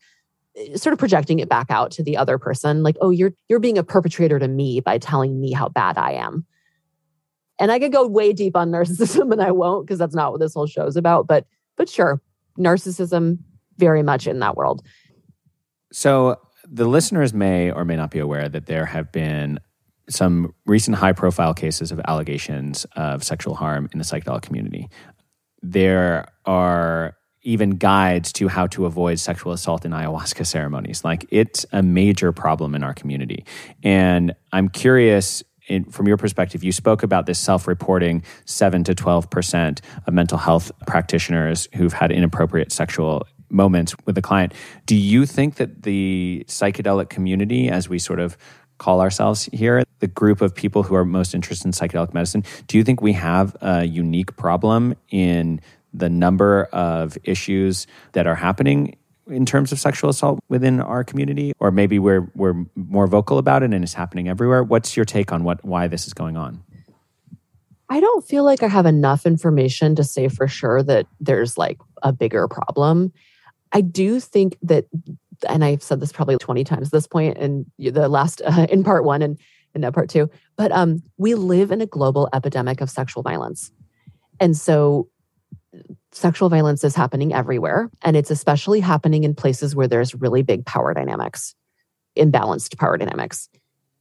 Uh, 0.59 0.77
sort 0.77 0.93
of 0.93 0.99
projecting 0.99 1.39
it 1.39 1.49
back 1.49 1.71
out 1.71 1.91
to 1.91 2.03
the 2.03 2.17
other 2.17 2.39
person 2.39 2.83
like 2.83 2.97
oh 3.01 3.11
you're 3.11 3.33
you're 3.49 3.59
being 3.59 3.79
a 3.79 3.85
perpetrator 3.85 4.39
to 4.39 4.49
me 4.49 4.81
by 4.81 4.99
telling 4.99 5.41
me 5.41 5.53
how 5.53 5.69
bad 5.69 5.97
i 5.97 6.13
am 6.13 6.45
and 7.59 7.73
i 7.73 7.79
could 7.79 7.93
go 7.93 8.07
way 8.07 8.33
deep 8.33 8.57
on 8.57 8.71
narcissism 8.73 9.33
and 9.33 9.43
i 9.43 9.51
won't 9.51 9.87
because 9.87 9.99
that's 9.99 10.15
not 10.15 10.33
what 10.33 10.41
this 10.41 10.55
whole 10.55 10.67
show 10.67 10.87
is 10.87 10.97
about 10.97 11.27
but 11.27 11.47
but 11.77 11.89
sure 11.89 12.21
narcissism 12.59 13.39
very 13.79 14.03
much 14.03 14.27
in 14.27 14.41
that 14.41 14.57
world 14.57 14.83
so 15.93 16.37
the 16.65 16.87
listeners 16.87 17.35
may 17.35 17.71
or 17.71 17.85
may 17.85 17.97
not 17.97 18.11
be 18.11 18.19
aware 18.19 18.49
that 18.49 18.67
there 18.67 18.87
have 18.87 19.13
been 19.13 19.59
some 20.09 20.55
recent 20.67 20.97
high 20.97 21.13
profile 21.13 21.55
cases 21.55 21.91
of 21.93 22.01
allegations 22.07 22.85
of 22.97 23.23
sexual 23.23 23.55
harm 23.55 23.89
in 23.93 23.99
the 23.99 24.05
psychedelic 24.05 24.43
community. 24.43 24.89
There 25.63 26.29
are 26.45 27.15
even 27.43 27.71
guides 27.71 28.33
to 28.33 28.49
how 28.49 28.67
to 28.69 28.87
avoid 28.87 29.19
sexual 29.19 29.53
assault 29.53 29.85
in 29.85 29.93
ayahuasca 29.93 30.47
ceremonies. 30.47 31.05
Like 31.05 31.27
it's 31.31 31.67
a 31.73 31.83
major 31.83 32.33
problem 32.33 32.75
in 32.75 32.83
our 32.83 32.95
community. 32.95 33.45
And 33.83 34.35
I'm 34.53 34.69
curious 34.69 35.43
in, 35.69 35.85
from 35.85 36.09
your 36.09 36.17
perspective, 36.17 36.65
you 36.65 36.73
spoke 36.73 37.03
about 37.03 37.27
this 37.27 37.39
self 37.39 37.67
reporting 37.69 38.23
7 38.45 38.85
to 38.85 38.95
12% 38.95 39.81
of 40.07 40.15
mental 40.15 40.39
health 40.39 40.73
practitioners 40.87 41.69
who've 41.75 41.93
had 41.93 42.11
inappropriate 42.11 42.73
sexual 42.73 43.27
moments 43.49 43.95
with 44.07 44.17
a 44.19 44.23
client. 44.23 44.55
Do 44.87 44.97
you 44.97 45.27
think 45.27 45.57
that 45.57 45.83
the 45.83 46.45
psychedelic 46.49 47.11
community, 47.11 47.69
as 47.69 47.89
we 47.89 47.99
sort 47.99 48.19
of 48.19 48.37
call 48.79 49.01
ourselves 49.01 49.45
here, 49.53 49.85
the 50.01 50.09
group 50.09 50.41
of 50.41 50.55
people 50.55 50.83
who 50.83 50.95
are 50.97 51.05
most 51.05 51.35
interested 51.35 51.67
in 51.67 51.73
psychedelic 51.73 52.13
medicine, 52.15 52.43
do 52.67 52.77
you 52.77 52.83
think 52.83 53.01
we 53.01 53.13
have 53.13 53.57
a 53.61 53.85
unique 53.85 54.37
problem 54.37 54.97
in 55.11 55.61
the 55.93 56.09
number 56.09 56.65
of 56.73 57.19
issues 57.25 57.87
that 58.13 58.27
are 58.27 58.35
happening 58.35 58.97
in 59.29 59.47
terms 59.47 59.73
of 59.73 59.79
sexual 59.79 60.11
assault 60.11 60.41
within 60.49 60.81
our 60.81 61.05
community 61.05 61.53
or 61.61 61.71
maybe 61.71 61.99
we're 61.99 62.31
we're 62.35 62.65
more 62.75 63.07
vocal 63.07 63.39
about 63.39 63.63
it 63.63 63.73
and 63.73 63.85
it's 63.85 63.95
happening 63.95 64.29
everywhere 64.29 64.65
what's 64.65 64.97
your 64.97 65.05
take 65.05 65.33
on 65.33 65.45
what 65.45 65.65
why 65.65 65.87
this 65.87 66.07
is 66.07 66.13
going 66.13 66.37
on 66.37 66.63
I 67.93 68.01
don't 68.01 68.27
feel 68.27 68.43
like 68.43 68.63
I 68.63 68.69
have 68.69 68.87
enough 68.87 69.27
information 69.27 69.95
to 69.97 70.03
say 70.03 70.29
for 70.29 70.49
sure 70.49 70.83
that 70.83 71.07
there's 71.21 71.59
like 71.59 71.79
a 72.03 72.11
bigger 72.11 72.49
problem. 72.49 73.13
I 73.73 73.83
do 73.83 74.19
think 74.19 74.57
that, 74.63 74.87
and 75.47 75.63
I've 75.63 75.83
said 75.83 76.01
this 76.01 76.11
probably 76.11 76.39
20 76.39 76.65
times 76.65 76.89
at 76.89 76.93
this 76.93 77.07
point 77.07 77.37
in 77.37 77.67
the 77.79 78.09
last, 78.09 78.41
uh, 78.47 78.67
in 78.71 78.83
part 78.83 79.05
one 79.05 79.21
and 79.21 79.39
in 79.75 79.83
that 79.83 79.93
part 79.93 80.09
two, 80.09 80.31
but 80.57 80.73
um, 80.73 81.03
we 81.19 81.35
live 81.35 81.71
in 81.71 81.83
a 81.83 81.87
global 81.87 82.31
epidemic 82.33 82.81
of 82.81 82.89
sexual 82.89 83.23
violence. 83.23 83.71
And 84.41 84.57
so 84.57 85.11
sexual 86.13 86.49
violence 86.49 86.85
is 86.85 86.95
happening 86.95 87.33
everywhere. 87.33 87.91
And 88.03 88.17
it's 88.17 88.31
especially 88.31 88.81
happening 88.81 89.25
in 89.25 89.35
places 89.35 89.75
where 89.75 89.89
there's 89.89 90.15
really 90.15 90.43
big 90.43 90.67
power 90.67 90.93
dynamics, 90.95 91.55
imbalanced 92.17 92.77
power 92.79 92.97
dynamics, 92.97 93.49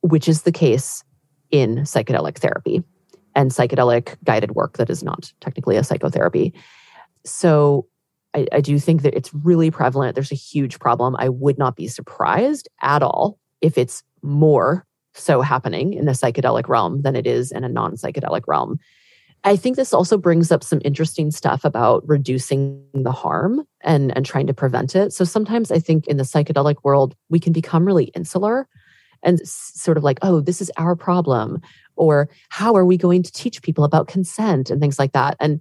which 0.02 0.28
is 0.28 0.44
the 0.44 0.52
case 0.52 1.04
in 1.52 1.78
psychedelic 1.78 2.38
therapy 2.38 2.84
and 3.36 3.52
psychedelic 3.52 4.16
guided 4.24 4.52
work 4.52 4.78
that 4.78 4.90
is 4.90 5.04
not 5.04 5.32
technically 5.40 5.78
a 5.78 5.84
psychotherapy. 5.84 6.54
So 7.26 7.88
I, 8.34 8.48
I 8.52 8.62
do 8.62 8.80
think 8.80 9.04
that 9.04 9.14
it's 9.14 9.34
really 9.34 9.72
prevalent. 9.72 10.16
There's 10.16 10.32
a 10.32 10.36
huge 10.36 10.80
problem. 10.80 11.16
I 11.18 11.30
would 11.30 11.58
not 11.58 11.76
be 11.76 11.88
surprised 11.88 12.68
at 12.82 13.04
all 13.04 13.40
if 13.62 13.78
it's 13.78 14.04
more 14.22 14.86
so 15.14 15.42
happening 15.42 15.94
in 15.94 16.06
the 16.06 16.14
psychedelic 16.14 16.68
realm 16.68 17.02
than 17.02 17.16
it 17.16 17.28
is 17.28 17.52
in 17.52 17.64
a 17.64 17.70
non 17.70 17.96
psychedelic 17.96 18.44
realm. 18.48 18.80
I 19.43 19.56
think 19.56 19.75
this 19.75 19.93
also 19.93 20.17
brings 20.17 20.51
up 20.51 20.63
some 20.63 20.82
interesting 20.86 21.32
stuff 21.32 21.65
about 21.65 22.08
reducing 22.08 22.84
the 22.93 23.12
harm 23.12 23.63
and, 23.82 24.15
and 24.15 24.25
trying 24.25 24.47
to 24.47 24.54
prevent 24.54 24.95
it. 24.95 25.13
So 25.13 25.25
sometimes 25.25 25.71
I 25.71 25.80
think 25.80 26.06
in 26.08 26.17
the 26.17 26.23
psychedelic 26.23 26.75
world, 26.84 27.15
we 27.30 27.39
can 27.39 27.51
become 27.51 27.86
really 27.86 28.06
insular 28.15 28.67
and 29.23 29.39
sort 29.47 29.97
of 29.97 30.04
like, 30.04 30.19
oh, 30.21 30.41
this 30.41 30.62
is 30.62 30.71
our 30.77 30.95
problem. 30.95 31.60
Or 31.95 32.30
how 32.49 32.75
are 32.75 32.86
we 32.86 32.97
going 32.97 33.23
to 33.23 33.32
teach 33.32 33.62
people 33.62 33.84
about 33.84 34.08
consent 34.08 34.69
and 34.69 34.80
things 34.80 34.99
like 34.99 35.13
that? 35.13 35.38
And 35.39 35.60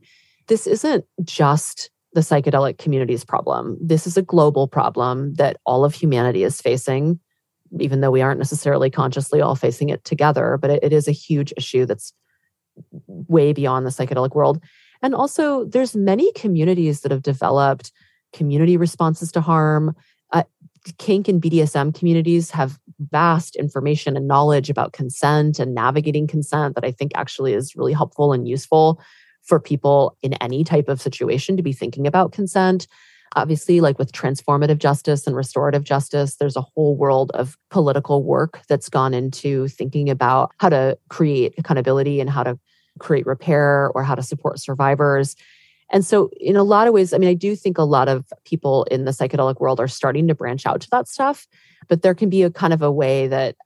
this 0.49 0.67
isn't 0.67 1.05
just 1.25 1.91
the 2.13 2.21
psychedelic 2.21 2.77
community's 2.77 3.25
problem. 3.25 3.79
This 3.81 4.07
is 4.07 4.17
a 4.17 4.23
global 4.23 4.69
problem 4.69 5.35
that 5.35 5.57
all 5.65 5.85
of 5.85 5.95
humanity 5.95 6.43
is 6.43 6.61
facing, 6.61 7.21
even 7.79 8.01
though 8.01 8.11
we 8.11 8.21
aren't 8.21 8.39
necessarily 8.39 8.91
consciously 8.91 9.41
all 9.41 9.55
facing 9.55 9.89
it 9.89 10.05
together. 10.05 10.59
But 10.61 10.71
it, 10.71 10.85
it 10.85 10.93
is 10.93 11.09
a 11.09 11.13
huge 11.13 11.53
issue 11.57 11.87
that's 11.87 12.13
way 13.07 13.53
beyond 13.53 13.87
the 13.87 13.91
psychedelic 13.91 14.35
world. 14.35 14.63
And 15.03 15.15
also, 15.15 15.65
there's 15.65 15.97
many 15.97 16.31
communities 16.33 17.01
that 17.01 17.13
have 17.13 17.23
developed 17.23 17.93
community 18.33 18.77
responses 18.77 19.33
to 19.33 19.41
harm. 19.41 19.95
Uh, 20.33 20.45
kink 20.99 21.29
and 21.29 21.43
BDSM 21.43 21.95
communities 21.95 22.51
have 22.51 22.79
vast 23.11 23.57
information 23.57 24.17
and 24.17 24.29
knowledge 24.29 24.71
about 24.71 24.93
consent 24.93 25.59
and 25.59 25.75
navigating 25.75 26.27
consent 26.27 26.75
that 26.75 26.85
I 26.85 26.93
think 26.93 27.13
actually 27.15 27.55
is 27.55 27.75
really 27.75 27.93
helpful 27.93 28.33
and 28.33 28.47
useful 28.47 29.01
for 29.43 29.59
people 29.59 30.17
in 30.23 30.35
any 30.35 30.65
type 30.65 30.89
of 30.89 31.01
situation 31.01 31.57
to 31.57 31.63
be 31.63 31.73
thinking 31.73 32.07
about 32.07 32.33
consent. 32.33 32.87
Obviously, 33.37 33.81
like 33.81 33.99
with 33.99 34.11
transformative 34.11 34.79
justice 34.79 35.27
and 35.27 35.37
restorative 35.37 35.85
justice, 35.85 36.37
there's 36.37 36.57
a 36.57 36.63
whole 36.75 36.97
world 36.97 37.31
of 37.35 37.57
political 37.71 38.25
work 38.25 38.61
that's 38.69 38.89
gone 38.89 39.15
into 39.15 39.69
thinking 39.69 40.11
about 40.11 40.53
how 40.59 40.69
to 40.69 40.99
create 41.09 41.55
accountability 41.57 42.21
and 42.21 42.29
how 42.29 42.43
to 42.43 42.59
create 42.99 43.27
repair 43.27 43.91
or 43.95 44.03
how 44.03 44.17
to 44.17 44.23
support 44.23 44.59
survivors. 44.59 45.37
And 45.93 46.05
so, 46.05 46.31
in 46.41 46.57
a 46.57 46.65
lot 46.65 46.87
of 46.87 46.95
ways, 46.95 47.13
I 47.13 47.19
mean, 47.19 47.29
I 47.29 47.35
do 47.35 47.55
think 47.55 47.79
a 47.79 47.83
lot 47.83 48.09
of 48.09 48.25
people 48.45 48.85
in 48.85 49.05
the 49.05 49.13
psychedelic 49.13 49.61
world 49.61 49.81
are 49.81 49.89
starting 49.89 50.29
to 50.29 50.35
branch 50.35 50.67
out 50.67 50.81
to 50.81 50.89
that 50.91 51.09
stuff, 51.09 51.47
but 51.89 52.03
there 52.03 52.15
can 52.15 52.31
be 52.31 52.43
a 52.43 52.51
kind 52.51 52.73
of 52.73 52.83
a 52.83 52.93
way 52.93 53.29
that 53.29 53.57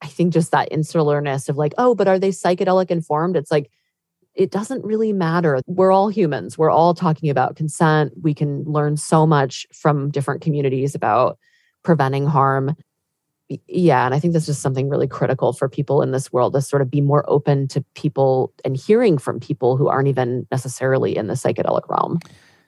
I 0.00 0.06
think 0.06 0.32
just 0.32 0.52
that 0.52 0.70
insularness 0.70 1.48
of 1.48 1.56
like, 1.56 1.74
oh, 1.78 1.94
but 1.94 2.08
are 2.08 2.18
they 2.18 2.30
psychedelic 2.30 2.90
informed? 2.90 3.36
It's 3.36 3.50
like, 3.50 3.70
it 4.36 4.50
doesn't 4.50 4.84
really 4.84 5.12
matter. 5.12 5.60
We're 5.66 5.92
all 5.92 6.08
humans. 6.08 6.58
We're 6.58 6.70
all 6.70 6.94
talking 6.94 7.30
about 7.30 7.56
consent. 7.56 8.12
We 8.22 8.34
can 8.34 8.64
learn 8.64 8.96
so 8.96 9.26
much 9.26 9.66
from 9.72 10.10
different 10.10 10.42
communities 10.42 10.94
about 10.94 11.38
preventing 11.82 12.26
harm. 12.26 12.76
Yeah, 13.68 14.04
and 14.04 14.14
I 14.14 14.18
think 14.18 14.34
this 14.34 14.48
is 14.48 14.58
something 14.58 14.88
really 14.88 15.06
critical 15.06 15.52
for 15.52 15.68
people 15.68 16.02
in 16.02 16.10
this 16.10 16.32
world 16.32 16.52
to 16.54 16.60
sort 16.60 16.82
of 16.82 16.90
be 16.90 17.00
more 17.00 17.24
open 17.28 17.68
to 17.68 17.84
people 17.94 18.52
and 18.64 18.76
hearing 18.76 19.18
from 19.18 19.40
people 19.40 19.76
who 19.76 19.88
aren't 19.88 20.08
even 20.08 20.46
necessarily 20.50 21.16
in 21.16 21.28
the 21.28 21.34
psychedelic 21.34 21.88
realm. 21.88 22.18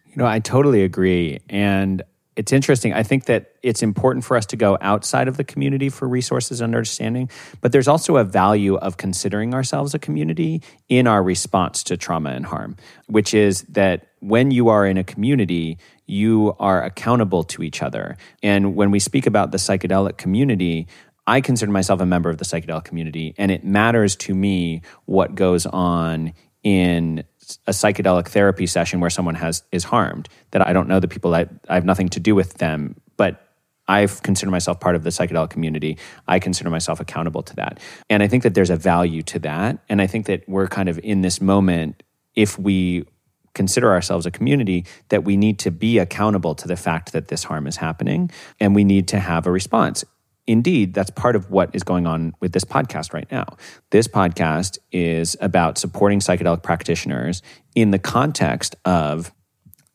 You 0.06 0.16
know, 0.16 0.26
I 0.26 0.38
totally 0.38 0.82
agree. 0.84 1.40
And 1.48 2.02
it's 2.38 2.52
interesting. 2.52 2.94
I 2.94 3.02
think 3.02 3.24
that 3.24 3.56
it's 3.64 3.82
important 3.82 4.24
for 4.24 4.36
us 4.36 4.46
to 4.46 4.56
go 4.56 4.78
outside 4.80 5.26
of 5.26 5.36
the 5.36 5.42
community 5.42 5.88
for 5.88 6.06
resources 6.06 6.60
and 6.60 6.72
understanding, 6.72 7.28
but 7.60 7.72
there's 7.72 7.88
also 7.88 8.16
a 8.16 8.22
value 8.22 8.76
of 8.76 8.96
considering 8.96 9.54
ourselves 9.54 9.92
a 9.92 9.98
community 9.98 10.62
in 10.88 11.08
our 11.08 11.20
response 11.20 11.82
to 11.82 11.96
trauma 11.96 12.30
and 12.30 12.46
harm, 12.46 12.76
which 13.08 13.34
is 13.34 13.62
that 13.62 14.06
when 14.20 14.52
you 14.52 14.68
are 14.68 14.86
in 14.86 14.96
a 14.98 15.02
community, 15.02 15.78
you 16.06 16.54
are 16.60 16.84
accountable 16.84 17.42
to 17.42 17.64
each 17.64 17.82
other. 17.82 18.16
And 18.40 18.76
when 18.76 18.92
we 18.92 19.00
speak 19.00 19.26
about 19.26 19.50
the 19.50 19.58
psychedelic 19.58 20.16
community, 20.16 20.86
I 21.26 21.40
consider 21.40 21.72
myself 21.72 22.00
a 22.00 22.06
member 22.06 22.30
of 22.30 22.38
the 22.38 22.44
psychedelic 22.44 22.84
community, 22.84 23.34
and 23.36 23.50
it 23.50 23.64
matters 23.64 24.14
to 24.16 24.34
me 24.34 24.82
what 25.06 25.34
goes 25.34 25.66
on 25.66 26.34
in 26.62 27.24
a 27.66 27.72
psychedelic 27.72 28.28
therapy 28.28 28.66
session 28.66 29.00
where 29.00 29.10
someone 29.10 29.34
has 29.34 29.62
is 29.72 29.84
harmed 29.84 30.28
that 30.50 30.66
I 30.66 30.72
don't 30.72 30.88
know 30.88 31.00
the 31.00 31.08
people 31.08 31.34
I, 31.34 31.46
I 31.68 31.74
have 31.74 31.84
nothing 31.84 32.08
to 32.10 32.20
do 32.20 32.34
with 32.34 32.54
them 32.54 32.96
but 33.16 33.44
I 33.88 34.06
consider 34.06 34.50
myself 34.50 34.80
part 34.80 34.96
of 34.96 35.02
the 35.02 35.10
psychedelic 35.10 35.48
community. 35.48 35.98
I 36.26 36.38
consider 36.38 36.68
myself 36.68 37.00
accountable 37.00 37.42
to 37.42 37.56
that. 37.56 37.80
And 38.10 38.22
I 38.22 38.28
think 38.28 38.42
that 38.42 38.54
there's 38.54 38.68
a 38.68 38.76
value 38.76 39.22
to 39.22 39.38
that. 39.40 39.78
And 39.88 40.02
I 40.02 40.06
think 40.06 40.26
that 40.26 40.46
we're 40.46 40.68
kind 40.68 40.90
of 40.90 41.00
in 41.02 41.22
this 41.22 41.40
moment, 41.40 42.02
if 42.34 42.58
we 42.58 43.06
consider 43.54 43.90
ourselves 43.90 44.26
a 44.26 44.30
community, 44.30 44.84
that 45.08 45.24
we 45.24 45.36
need 45.36 45.58
to 45.60 45.70
be 45.70 45.98
accountable 45.98 46.54
to 46.54 46.68
the 46.68 46.76
fact 46.76 47.12
that 47.12 47.28
this 47.28 47.44
harm 47.44 47.66
is 47.66 47.76
happening 47.76 48.30
and 48.60 48.74
we 48.74 48.84
need 48.84 49.08
to 49.08 49.18
have 49.18 49.46
a 49.46 49.50
response 49.50 50.04
indeed, 50.48 50.94
that's 50.94 51.10
part 51.10 51.36
of 51.36 51.50
what 51.50 51.70
is 51.74 51.84
going 51.84 52.06
on 52.06 52.32
with 52.40 52.52
this 52.52 52.64
podcast 52.64 53.12
right 53.12 53.30
now. 53.30 53.44
This 53.90 54.08
podcast 54.08 54.78
is 54.90 55.36
about 55.40 55.78
supporting 55.78 56.20
psychedelic 56.20 56.62
practitioners 56.62 57.42
in 57.74 57.92
the 57.92 57.98
context 57.98 58.74
of 58.84 59.30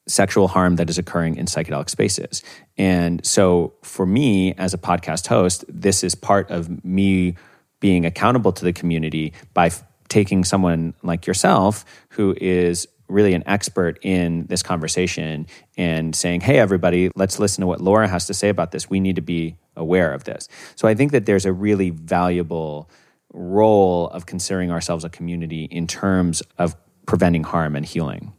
sexual 0.07 0.47
harm 0.49 0.75
that 0.75 0.89
is 0.89 0.97
occurring 0.97 1.37
in 1.37 1.47
psychedelic 1.47 1.89
spaces. 1.89 2.43
And 2.77 3.25
so 3.25 3.73
for 3.81 4.05
me 4.05 4.53
as 4.53 4.73
a 4.73 4.77
podcast 4.77 5.27
host, 5.27 5.65
this 5.67 6.03
is 6.03 6.13
part 6.13 6.51
of 6.51 6.85
me 6.85 7.35
being 7.79 8.05
accountable 8.05 8.51
to 8.53 8.63
the 8.63 8.73
community 8.73 9.33
by 9.53 9.67
f- 9.67 9.83
taking 10.07 10.43
someone 10.43 10.93
like 11.01 11.25
yourself 11.25 11.83
who 12.09 12.35
is 12.39 12.87
really 13.07 13.33
an 13.33 13.43
expert 13.47 13.97
in 14.03 14.45
this 14.47 14.61
conversation 14.61 15.47
and 15.77 16.15
saying, 16.15 16.41
hey, 16.41 16.59
everybody, 16.59 17.09
let's 17.15 17.39
listen 17.39 17.61
to 17.61 17.67
what 17.67 17.81
Laura 17.81 18.07
has 18.07 18.27
to 18.27 18.33
say 18.33 18.49
about 18.49 18.71
this. 18.71 18.89
We 18.89 18.99
need 18.99 19.15
to 19.15 19.21
be 19.21 19.57
aware 19.75 20.13
of 20.13 20.23
this. 20.23 20.47
So 20.75 20.87
I 20.87 20.95
think 20.95 21.11
that 21.11 21.25
there's 21.25 21.45
a 21.45 21.53
really 21.53 21.89
valuable 21.89 22.89
role 23.33 24.09
of 24.09 24.25
considering 24.25 24.71
ourselves 24.71 25.03
a 25.03 25.09
community 25.09 25.65
in 25.65 25.87
terms 25.87 26.41
of 26.57 26.75
preventing 27.05 27.43
harm 27.43 27.75
and 27.75 27.85
healing. 27.85 28.33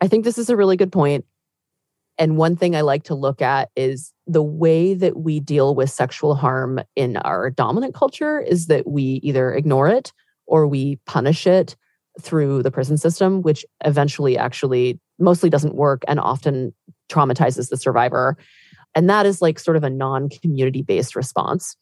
I 0.00 0.08
think 0.08 0.24
this 0.24 0.38
is 0.38 0.50
a 0.50 0.56
really 0.56 0.76
good 0.76 0.92
point. 0.92 1.24
And 2.18 2.36
one 2.36 2.56
thing 2.56 2.76
I 2.76 2.82
like 2.82 3.04
to 3.04 3.14
look 3.14 3.42
at 3.42 3.70
is 3.74 4.12
the 4.26 4.42
way 4.42 4.94
that 4.94 5.16
we 5.16 5.40
deal 5.40 5.74
with 5.74 5.90
sexual 5.90 6.34
harm 6.34 6.80
in 6.94 7.16
our 7.18 7.50
dominant 7.50 7.94
culture 7.94 8.40
is 8.40 8.66
that 8.66 8.86
we 8.86 9.20
either 9.22 9.52
ignore 9.52 9.88
it 9.88 10.12
or 10.46 10.66
we 10.66 10.96
punish 11.06 11.46
it 11.46 11.74
through 12.20 12.62
the 12.62 12.70
prison 12.70 12.96
system, 12.96 13.42
which 13.42 13.64
eventually 13.84 14.38
actually 14.38 15.00
mostly 15.18 15.50
doesn't 15.50 15.74
work 15.74 16.02
and 16.06 16.20
often 16.20 16.72
traumatizes 17.10 17.70
the 17.70 17.76
survivor. 17.76 18.36
And 18.94 19.10
that 19.10 19.26
is 19.26 19.42
like 19.42 19.58
sort 19.58 19.76
of 19.76 19.84
a 19.84 19.90
non 19.90 20.28
community 20.28 20.82
based 20.82 21.16
response. 21.16 21.76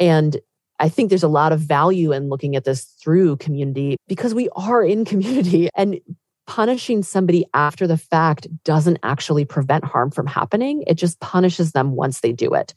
And 0.00 0.40
I 0.78 0.88
think 0.88 1.08
there's 1.10 1.22
a 1.22 1.28
lot 1.28 1.52
of 1.52 1.60
value 1.60 2.12
in 2.12 2.28
looking 2.28 2.56
at 2.56 2.64
this 2.64 2.84
through 2.84 3.36
community 3.36 3.96
because 4.08 4.34
we 4.34 4.48
are 4.56 4.82
in 4.84 5.04
community 5.04 5.68
and 5.76 6.00
punishing 6.46 7.02
somebody 7.02 7.44
after 7.54 7.86
the 7.86 7.96
fact 7.96 8.48
doesn't 8.64 8.98
actually 9.02 9.44
prevent 9.44 9.84
harm 9.84 10.10
from 10.10 10.26
happening. 10.26 10.82
It 10.86 10.94
just 10.94 11.20
punishes 11.20 11.72
them 11.72 11.92
once 11.92 12.20
they 12.20 12.32
do 12.32 12.52
it. 12.54 12.74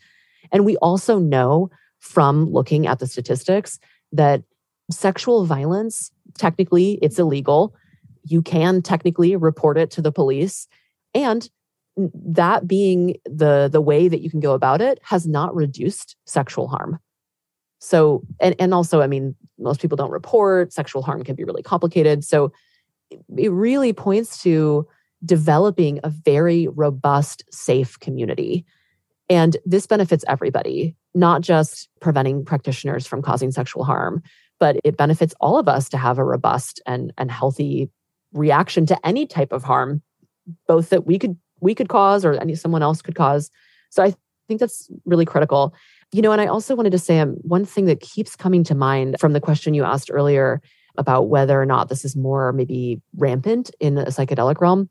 And 0.52 0.66
we 0.66 0.78
also 0.78 1.18
know 1.18 1.72
from 2.00 2.46
looking 2.52 2.86
at 2.86 3.00
the 3.00 3.08
statistics 3.08 3.80
that 4.12 4.44
sexual 4.92 5.46
violence, 5.46 6.12
technically, 6.38 7.00
it's 7.02 7.18
illegal. 7.18 7.76
You 8.24 8.42
can 8.42 8.82
technically 8.84 9.36
report 9.36 9.78
it 9.78 9.90
to 9.92 10.02
the 10.02 10.12
police. 10.12 10.68
And 11.16 11.50
that 11.98 12.68
being 12.68 13.18
the, 13.26 13.70
the 13.72 13.82
way 13.82 14.08
that 14.08 14.22
you 14.22 14.30
can 14.30 14.40
go 14.40 14.54
about 14.54 14.82
it 14.82 15.00
has 15.04 15.26
not 15.28 15.56
reduced 15.56 16.16
sexual 16.26 16.68
harm. 16.68 17.00
So, 17.80 18.24
and, 18.40 18.56
and 18.60 18.74
also, 18.74 19.02
I 19.02 19.08
mean, 19.08 19.36
most 19.60 19.82
people 19.82 19.96
don't 19.96 20.12
report. 20.12 20.74
Sexual 20.74 21.04
harm 21.04 21.24
can 21.24 21.36
be 21.36 21.44
really 21.44 21.64
complicated. 21.64 22.24
So, 22.24 22.52
it 23.38 23.52
really 23.52 23.94
points 23.94 24.42
to 24.44 24.88
developing 25.24 26.00
a 26.04 26.10
very 26.10 26.68
robust, 26.68 27.44
safe 27.52 28.00
community. 28.00 28.66
And 29.30 29.58
this 29.66 29.88
benefits 29.88 30.26
everybody, 30.28 30.96
not 31.14 31.42
just 31.42 31.90
preventing 32.02 32.46
practitioners 32.46 33.08
from 33.08 33.22
causing 33.22 33.52
sexual 33.52 33.84
harm, 33.84 34.22
but 34.60 34.78
it 34.84 34.98
benefits 34.98 35.34
all 35.40 35.58
of 35.58 35.68
us 35.68 35.90
to 35.90 35.98
have 35.98 36.18
a 36.18 36.24
robust 36.24 36.82
and, 36.86 37.14
and 37.18 37.32
healthy 37.32 37.90
reaction 38.34 38.86
to 38.88 39.06
any 39.06 39.26
type 39.26 39.52
of 39.52 39.64
harm, 39.64 40.02
both 40.68 40.90
that 40.90 41.06
we 41.06 41.18
could 41.18 41.38
we 41.62 41.76
could 41.76 41.90
cause 41.90 42.26
or 42.26 42.40
someone 42.56 42.84
else 42.84 43.02
could 43.02 43.16
cause. 43.16 43.52
So 43.90 44.04
I 44.04 44.14
think 44.48 44.60
that's 44.60 44.90
really 45.06 45.26
critical. 45.26 45.74
You 46.12 46.22
know, 46.22 46.32
and 46.32 46.42
I 46.42 46.48
also 46.48 46.76
wanted 46.76 46.92
to 46.92 47.00
say 47.00 47.20
um, 47.20 47.32
one 47.42 47.66
thing 47.66 47.86
that 47.86 48.00
keeps 48.00 48.36
coming 48.36 48.64
to 48.66 48.76
mind 48.76 49.18
from 49.20 49.34
the 49.34 49.42
question 49.42 49.74
you 49.74 49.84
asked 49.84 50.10
earlier 50.12 50.62
about 50.98 51.28
whether 51.28 51.62
or 51.62 51.66
not 51.66 51.90
this 51.90 52.06
is 52.06 52.16
more 52.16 52.54
maybe 52.54 53.02
rampant 53.18 53.72
in 53.80 53.98
a 53.98 54.06
psychedelic 54.06 54.62
realm 54.62 54.90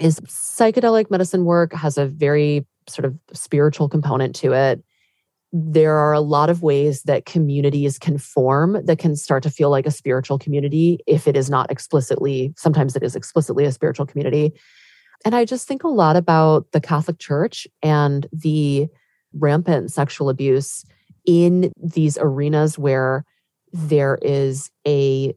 is 0.00 0.20
psychedelic 0.20 1.10
medicine 1.10 1.44
work 1.44 1.72
has 1.72 1.98
a 1.98 2.06
very 2.06 2.66
sort 2.88 3.04
of 3.04 3.16
spiritual 3.32 3.88
component 3.88 4.34
to 4.36 4.52
it. 4.52 4.82
There 5.52 5.96
are 5.96 6.12
a 6.12 6.20
lot 6.20 6.50
of 6.50 6.62
ways 6.62 7.02
that 7.02 7.26
communities 7.26 7.98
can 7.98 8.18
form 8.18 8.84
that 8.84 8.98
can 8.98 9.14
start 9.14 9.42
to 9.44 9.50
feel 9.50 9.70
like 9.70 9.86
a 9.86 9.90
spiritual 9.90 10.38
community 10.38 10.98
if 11.06 11.28
it 11.28 11.36
is 11.36 11.48
not 11.48 11.70
explicitly, 11.70 12.52
sometimes 12.56 12.96
it 12.96 13.02
is 13.02 13.14
explicitly 13.14 13.64
a 13.64 13.72
spiritual 13.72 14.06
community. 14.06 14.52
And 15.24 15.34
I 15.34 15.44
just 15.44 15.66
think 15.66 15.84
a 15.84 15.88
lot 15.88 16.16
about 16.16 16.70
the 16.72 16.80
Catholic 16.80 17.18
Church 17.18 17.66
and 17.82 18.26
the 18.32 18.88
rampant 19.32 19.90
sexual 19.90 20.28
abuse 20.28 20.84
in 21.24 21.72
these 21.82 22.18
arenas 22.20 22.78
where 22.78 23.24
there 23.72 24.18
is 24.22 24.70
a 24.86 25.34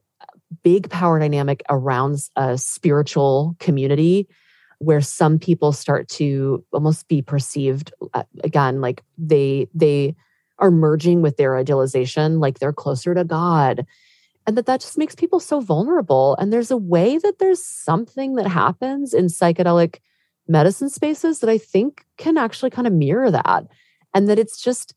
big 0.64 0.90
power 0.90 1.20
dynamic 1.20 1.64
around 1.70 2.18
a 2.36 2.58
spiritual 2.58 3.56
community 3.60 4.28
where 4.80 5.02
some 5.02 5.40
people 5.40 5.72
start 5.72 6.08
to 6.08 6.64
almost 6.72 7.08
be 7.08 7.22
perceived 7.22 7.92
uh, 8.14 8.24
again 8.44 8.80
like 8.80 9.04
they 9.18 9.68
they 9.74 10.16
are 10.60 10.72
merging 10.72 11.22
with 11.22 11.38
their 11.38 11.58
idealization 11.58 12.40
like 12.40 12.60
they're 12.60 12.74
closer 12.74 13.14
to 13.14 13.24
god 13.24 13.86
and 14.48 14.58
that 14.58 14.66
that 14.66 14.82
just 14.82 14.98
makes 14.98 15.14
people 15.14 15.40
so 15.40 15.60
vulnerable 15.60 16.36
and 16.40 16.52
there's 16.52 16.72
a 16.72 16.78
way 16.78 17.18
that 17.18 17.38
there's 17.38 17.64
something 17.64 18.36
that 18.36 18.48
happens 18.48 19.14
in 19.14 19.26
psychedelic 19.26 19.98
medicine 20.48 20.90
spaces 20.90 21.40
that 21.40 21.50
i 21.50 21.58
think 21.58 22.06
can 22.18 22.38
actually 22.38 22.70
kind 22.70 22.88
of 22.88 22.94
mirror 22.94 23.30
that 23.30 23.66
and 24.14 24.28
that 24.28 24.40
it's 24.40 24.62
just 24.62 24.96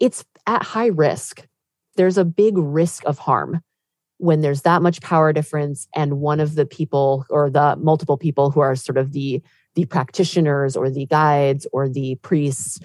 it's 0.00 0.24
at 0.46 0.62
high 0.62 0.86
risk. 0.86 1.46
There's 1.96 2.18
a 2.18 2.24
big 2.24 2.58
risk 2.58 3.04
of 3.04 3.18
harm 3.18 3.60
when 4.18 4.40
there's 4.40 4.62
that 4.62 4.82
much 4.82 5.00
power 5.00 5.32
difference 5.32 5.86
and 5.94 6.20
one 6.20 6.40
of 6.40 6.54
the 6.54 6.66
people 6.66 7.26
or 7.30 7.50
the 7.50 7.76
multiple 7.76 8.16
people 8.16 8.50
who 8.50 8.60
are 8.60 8.74
sort 8.74 8.98
of 8.98 9.12
the 9.12 9.42
the 9.74 9.84
practitioners 9.86 10.76
or 10.76 10.90
the 10.90 11.06
guides 11.06 11.66
or 11.72 11.88
the 11.88 12.16
priests 12.16 12.78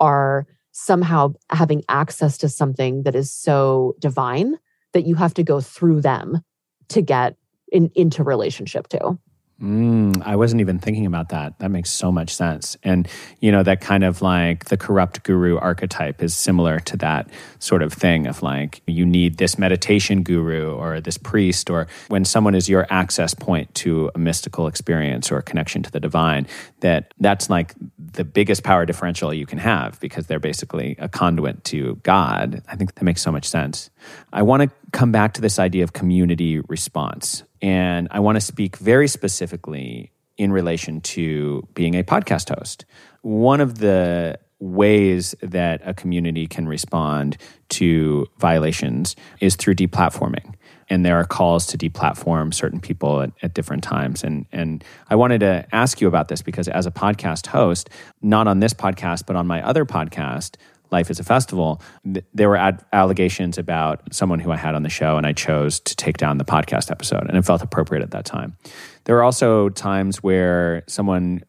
are 0.00 0.46
somehow 0.72 1.32
having 1.50 1.82
access 1.88 2.38
to 2.38 2.48
something 2.48 3.02
that 3.02 3.14
is 3.14 3.32
so 3.32 3.94
divine 3.98 4.58
that 4.92 5.06
you 5.06 5.14
have 5.14 5.34
to 5.34 5.42
go 5.42 5.60
through 5.60 6.00
them 6.00 6.42
to 6.88 7.02
get 7.02 7.36
in, 7.70 7.90
into 7.94 8.22
relationship 8.22 8.88
to. 8.88 9.18
Mm, 9.62 10.20
I 10.26 10.34
wasn't 10.34 10.60
even 10.60 10.80
thinking 10.80 11.06
about 11.06 11.28
that. 11.28 11.60
That 11.60 11.70
makes 11.70 11.88
so 11.88 12.10
much 12.10 12.34
sense. 12.34 12.76
And, 12.82 13.06
you 13.38 13.52
know, 13.52 13.62
that 13.62 13.80
kind 13.80 14.02
of 14.02 14.20
like 14.20 14.64
the 14.64 14.76
corrupt 14.76 15.22
guru 15.22 15.56
archetype 15.56 16.20
is 16.20 16.34
similar 16.34 16.80
to 16.80 16.96
that 16.96 17.28
sort 17.60 17.82
of 17.82 17.92
thing 17.92 18.26
of 18.26 18.42
like, 18.42 18.82
you 18.88 19.06
need 19.06 19.38
this 19.38 19.58
meditation 19.58 20.24
guru 20.24 20.74
or 20.74 21.00
this 21.00 21.16
priest, 21.16 21.70
or 21.70 21.86
when 22.08 22.24
someone 22.24 22.56
is 22.56 22.68
your 22.68 22.88
access 22.90 23.34
point 23.34 23.72
to 23.76 24.10
a 24.16 24.18
mystical 24.18 24.66
experience 24.66 25.30
or 25.30 25.36
a 25.36 25.42
connection 25.42 25.80
to 25.84 25.92
the 25.92 26.00
divine, 26.00 26.48
that 26.80 27.14
that's 27.20 27.48
like 27.48 27.74
the 27.98 28.24
biggest 28.24 28.64
power 28.64 28.84
differential 28.84 29.32
you 29.32 29.46
can 29.46 29.58
have 29.58 30.00
because 30.00 30.26
they're 30.26 30.40
basically 30.40 30.96
a 30.98 31.08
conduit 31.08 31.62
to 31.62 32.00
God. 32.02 32.62
I 32.66 32.74
think 32.74 32.96
that 32.96 33.04
makes 33.04 33.22
so 33.22 33.30
much 33.30 33.48
sense. 33.48 33.90
I 34.32 34.42
want 34.42 34.62
to 34.64 34.70
come 34.90 35.12
back 35.12 35.34
to 35.34 35.40
this 35.40 35.60
idea 35.60 35.84
of 35.84 35.92
community 35.92 36.58
response 36.58 37.44
and 37.62 38.08
I 38.10 38.20
want 38.20 38.36
to 38.36 38.40
speak 38.40 38.76
very 38.76 39.08
specifically 39.08 40.10
in 40.36 40.52
relation 40.52 41.00
to 41.00 41.66
being 41.74 41.94
a 41.94 42.02
podcast 42.02 42.54
host. 42.54 42.84
One 43.22 43.60
of 43.60 43.78
the 43.78 44.38
ways 44.58 45.34
that 45.42 45.80
a 45.84 45.94
community 45.94 46.46
can 46.46 46.68
respond 46.68 47.36
to 47.68 48.26
violations 48.38 49.16
is 49.40 49.56
through 49.56 49.74
deplatforming. 49.74 50.54
And 50.88 51.04
there 51.06 51.18
are 51.18 51.24
calls 51.24 51.66
to 51.68 51.78
deplatform 51.78 52.52
certain 52.52 52.80
people 52.80 53.22
at, 53.22 53.32
at, 53.42 53.54
different 53.54 53.82
times. 53.82 54.22
And, 54.22 54.46
and 54.52 54.84
I 55.08 55.16
wanted 55.16 55.40
to 55.40 55.66
ask 55.72 56.00
you 56.00 56.06
about 56.06 56.28
this 56.28 56.42
because, 56.42 56.68
as 56.68 56.86
a 56.86 56.90
podcast 56.90 57.46
host, 57.46 57.88
not 58.20 58.46
on 58.46 58.60
this 58.60 58.74
podcast, 58.74 59.24
but 59.26 59.34
on 59.34 59.46
my 59.46 59.66
other 59.66 59.84
podcast, 59.84 60.56
Life 60.92 61.10
is 61.10 61.18
a 61.18 61.24
Festival, 61.24 61.80
th- 62.04 62.24
there 62.34 62.48
were 62.48 62.56
ad- 62.56 62.84
allegations 62.92 63.58
about 63.58 64.14
someone 64.14 64.38
who 64.38 64.52
I 64.52 64.56
had 64.56 64.74
on 64.74 64.82
the 64.82 64.90
show, 64.90 65.16
and 65.16 65.26
I 65.26 65.32
chose 65.32 65.80
to 65.80 65.96
take 65.96 66.18
down 66.18 66.38
the 66.38 66.44
podcast 66.44 66.90
episode, 66.90 67.26
and 67.28 67.36
it 67.36 67.42
felt 67.42 67.62
appropriate 67.62 68.02
at 68.02 68.10
that 68.10 68.24
time. 68.24 68.56
There 69.04 69.16
are 69.16 69.22
also 69.22 69.70
times 69.70 70.22
where 70.22 70.84
someone 70.86 71.42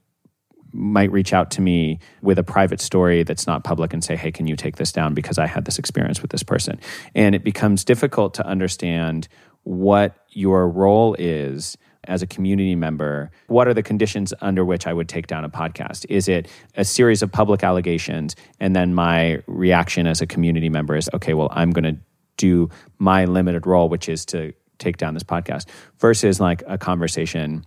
might 0.72 1.12
reach 1.12 1.34
out 1.34 1.52
to 1.52 1.62
me 1.62 2.00
with 2.22 2.40
a 2.40 2.44
private 2.44 2.82
story 2.82 3.24
that's 3.24 3.46
not 3.46 3.64
public 3.64 3.94
and 3.94 4.04
say, 4.04 4.16
Hey, 4.16 4.32
can 4.32 4.48
you 4.48 4.56
take 4.56 4.78
this 4.78 4.92
down 4.92 5.14
because 5.14 5.38
I 5.38 5.46
had 5.46 5.66
this 5.66 5.78
experience 5.78 6.22
with 6.22 6.32
this 6.32 6.42
person? 6.42 6.80
And 7.14 7.36
it 7.36 7.44
becomes 7.44 7.84
difficult 7.84 8.34
to 8.36 8.46
understand 8.48 9.28
what 9.64 10.16
your 10.30 10.68
role 10.68 11.16
is 11.20 11.78
as 12.06 12.22
a 12.22 12.28
community 12.28 12.76
member, 12.76 13.32
what 13.48 13.68
are 13.68 13.74
the 13.74 13.84
conditions 13.84 14.34
under 14.42 14.66
which 14.66 14.88
I 14.88 14.94
would 14.94 15.10
take 15.10 15.28
down 15.28 15.46
a 15.46 15.50
podcast? 15.50 16.06
Is 16.10 16.28
it 16.28 16.48
a 16.76 16.86
series 16.86 17.22
of 17.22 17.32
public 17.32 17.64
allegations? 17.64 18.36
And 18.60 18.76
then 18.76 18.94
my 18.94 19.42
reaction 19.48 20.08
as 20.08 20.22
a 20.22 20.28
community 20.28 20.70
member 20.70 20.96
is, 20.96 21.10
okay, 21.14 21.34
well, 21.34 21.50
I'm 21.52 21.72
going 21.72 21.96
to 21.96 21.98
do 22.38 22.70
my 22.98 23.26
limited 23.26 23.66
role, 23.66 23.90
which 23.90 24.10
is 24.10 24.26
to 24.26 24.54
take 24.80 24.98
down 24.98 25.14
this 25.14 25.24
podcast, 25.24 25.68
versus 26.00 26.40
like 26.40 26.64
a 26.68 26.78
conversation 26.78 27.66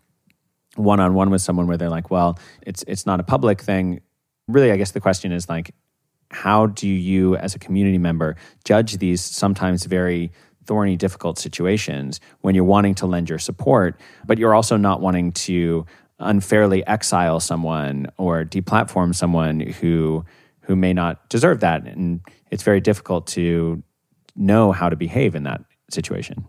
one 0.74 1.00
on 1.00 1.14
one 1.14 1.30
with 1.30 1.40
someone 1.40 1.66
where 1.66 1.76
they're 1.76 1.88
like, 1.88 2.10
well, 2.10 2.38
it's 2.62 2.84
it's 2.86 3.06
not 3.06 3.20
a 3.20 3.22
public 3.22 3.60
thing. 3.62 4.00
Really, 4.48 4.70
I 4.70 4.76
guess 4.76 4.90
the 4.90 5.00
question 5.00 5.32
is 5.32 5.48
like, 5.48 5.74
how 6.30 6.66
do 6.66 6.88
you 6.88 7.36
as 7.36 7.54
a 7.54 7.58
community 7.58 7.98
member 7.98 8.36
judge 8.64 8.98
these 8.98 9.22
sometimes 9.22 9.84
very 9.84 10.32
thorny, 10.66 10.96
difficult 10.96 11.38
situations 11.38 12.20
when 12.40 12.54
you're 12.54 12.64
wanting 12.64 12.94
to 12.96 13.06
lend 13.06 13.28
your 13.28 13.38
support, 13.38 14.00
but 14.26 14.38
you're 14.38 14.54
also 14.54 14.76
not 14.76 15.00
wanting 15.00 15.32
to 15.32 15.86
unfairly 16.18 16.86
exile 16.86 17.40
someone 17.40 18.06
or 18.16 18.44
deplatform 18.44 19.14
someone 19.14 19.60
who 19.60 20.24
who 20.60 20.74
may 20.74 20.92
not 20.92 21.28
deserve 21.28 21.60
that. 21.60 21.86
And 21.86 22.20
it's 22.50 22.64
very 22.64 22.80
difficult 22.80 23.28
to 23.28 23.82
know 24.34 24.72
how 24.72 24.88
to 24.88 24.96
behave 24.96 25.34
in 25.36 25.44
that 25.44 25.62
situation. 25.90 26.44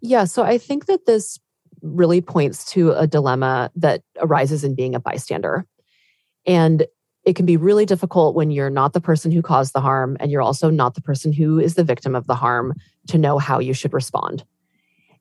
Yeah, 0.00 0.24
so 0.24 0.44
I 0.44 0.58
think 0.58 0.86
that 0.86 1.06
this 1.06 1.38
really 1.82 2.20
points 2.20 2.64
to 2.72 2.92
a 2.92 3.06
dilemma 3.06 3.70
that 3.76 4.02
arises 4.20 4.62
in 4.62 4.74
being 4.74 4.94
a 4.94 5.00
bystander. 5.00 5.66
And 6.46 6.86
it 7.24 7.36
can 7.36 7.46
be 7.46 7.56
really 7.56 7.86
difficult 7.86 8.34
when 8.34 8.50
you're 8.50 8.70
not 8.70 8.92
the 8.92 9.00
person 9.00 9.30
who 9.30 9.42
caused 9.42 9.72
the 9.72 9.80
harm 9.80 10.16
and 10.20 10.30
you're 10.30 10.42
also 10.42 10.70
not 10.70 10.94
the 10.94 11.00
person 11.00 11.32
who 11.32 11.58
is 11.58 11.74
the 11.74 11.84
victim 11.84 12.14
of 12.14 12.26
the 12.26 12.34
harm 12.34 12.74
to 13.08 13.18
know 13.18 13.38
how 13.38 13.58
you 13.58 13.72
should 13.72 13.92
respond. 13.92 14.44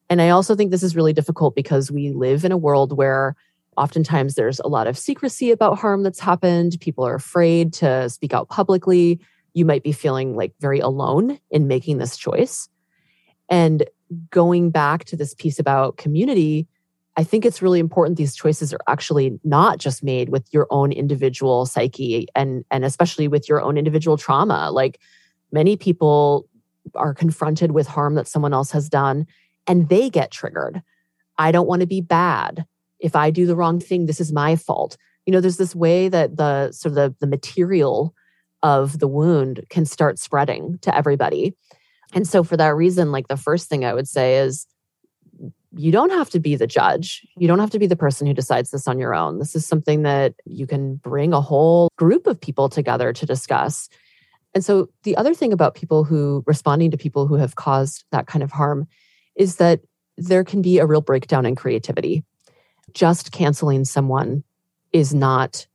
And 0.09 0.21
I 0.21 0.29
also 0.29 0.55
think 0.55 0.71
this 0.71 0.83
is 0.83 0.95
really 0.95 1.13
difficult 1.13 1.55
because 1.55 1.91
we 1.91 2.11
live 2.11 2.43
in 2.43 2.51
a 2.51 2.57
world 2.57 2.95
where 2.97 3.35
Oftentimes, 3.77 4.35
there's 4.35 4.59
a 4.59 4.67
lot 4.67 4.87
of 4.87 4.97
secrecy 4.97 5.51
about 5.51 5.79
harm 5.79 6.03
that's 6.03 6.19
happened. 6.19 6.77
People 6.79 7.05
are 7.05 7.15
afraid 7.15 7.73
to 7.73 8.09
speak 8.09 8.33
out 8.33 8.49
publicly. 8.49 9.19
You 9.53 9.65
might 9.65 9.83
be 9.83 9.91
feeling 9.91 10.35
like 10.35 10.53
very 10.59 10.79
alone 10.79 11.39
in 11.49 11.67
making 11.67 11.97
this 11.97 12.17
choice. 12.17 12.69
And 13.49 13.83
going 14.29 14.69
back 14.69 15.05
to 15.05 15.15
this 15.15 15.33
piece 15.33 15.59
about 15.59 15.97
community, 15.97 16.67
I 17.15 17.23
think 17.23 17.45
it's 17.45 17.61
really 17.61 17.79
important 17.79 18.17
these 18.17 18.35
choices 18.35 18.73
are 18.73 18.79
actually 18.87 19.39
not 19.43 19.77
just 19.77 20.03
made 20.03 20.29
with 20.29 20.47
your 20.51 20.67
own 20.71 20.91
individual 20.91 21.65
psyche 21.65 22.27
and 22.35 22.65
and 22.71 22.83
especially 22.83 23.27
with 23.27 23.47
your 23.47 23.61
own 23.61 23.77
individual 23.77 24.17
trauma. 24.17 24.71
Like 24.71 24.99
many 25.51 25.77
people 25.77 26.47
are 26.95 27.13
confronted 27.13 27.71
with 27.71 27.87
harm 27.87 28.15
that 28.15 28.27
someone 28.27 28.53
else 28.53 28.71
has 28.71 28.89
done 28.89 29.27
and 29.67 29.89
they 29.89 30.09
get 30.09 30.31
triggered. 30.31 30.81
I 31.37 31.51
don't 31.51 31.67
want 31.67 31.81
to 31.81 31.87
be 31.87 32.01
bad. 32.01 32.65
If 32.99 33.15
I 33.15 33.29
do 33.29 33.45
the 33.45 33.55
wrong 33.55 33.79
thing, 33.79 34.05
this 34.05 34.19
is 34.19 34.31
my 34.31 34.55
fault. 34.55 34.97
You 35.25 35.33
know, 35.33 35.39
there's 35.39 35.57
this 35.57 35.75
way 35.75 36.09
that 36.09 36.37
the 36.37 36.71
sort 36.71 36.91
of 36.91 36.95
the, 36.95 37.15
the 37.19 37.27
material 37.27 38.13
of 38.61 38.99
the 38.99 39.07
wound 39.07 39.65
can 39.69 39.85
start 39.85 40.19
spreading 40.19 40.79
to 40.81 40.95
everybody. 40.95 41.55
And 42.13 42.27
so 42.27 42.43
for 42.43 42.57
that 42.57 42.75
reason, 42.75 43.11
like 43.11 43.27
the 43.27 43.37
first 43.37 43.69
thing 43.69 43.85
I 43.85 43.93
would 43.93 44.07
say 44.07 44.37
is 44.37 44.67
you 45.75 45.91
don't 45.91 46.11
have 46.11 46.29
to 46.31 46.39
be 46.39 46.55
the 46.55 46.67
judge. 46.67 47.25
You 47.37 47.47
don't 47.47 47.59
have 47.59 47.71
to 47.71 47.79
be 47.79 47.87
the 47.87 47.95
person 47.95 48.27
who 48.27 48.33
decides 48.33 48.71
this 48.71 48.87
on 48.87 48.99
your 48.99 49.15
own. 49.15 49.39
This 49.39 49.55
is 49.55 49.65
something 49.65 50.03
that 50.03 50.35
you 50.45 50.67
can 50.67 50.95
bring 50.97 51.33
a 51.33 51.41
whole 51.41 51.89
group 51.97 52.27
of 52.27 52.39
people 52.39 52.69
together 52.69 53.11
to 53.13 53.25
discuss. 53.25 53.89
And 54.53 54.63
so 54.63 54.89
the 55.03 55.17
other 55.17 55.33
thing 55.33 55.51
about 55.51 55.73
people 55.73 56.03
who 56.03 56.43
responding 56.45 56.91
to 56.91 56.97
people 56.97 57.27
who 57.27 57.35
have 57.35 57.55
caused 57.55 58.05
that 58.11 58.27
kind 58.27 58.43
of 58.43 58.51
harm 58.51 58.87
is 59.35 59.55
that 59.55 59.81
there 60.17 60.43
can 60.43 60.61
be 60.61 60.77
a 60.77 60.85
real 60.85 61.01
breakdown 61.01 61.45
in 61.45 61.55
creativity. 61.55 62.23
Just 62.93 63.31
canceling 63.31 63.83
someone 63.83 64.43
is 64.91 65.13
not 65.13 65.65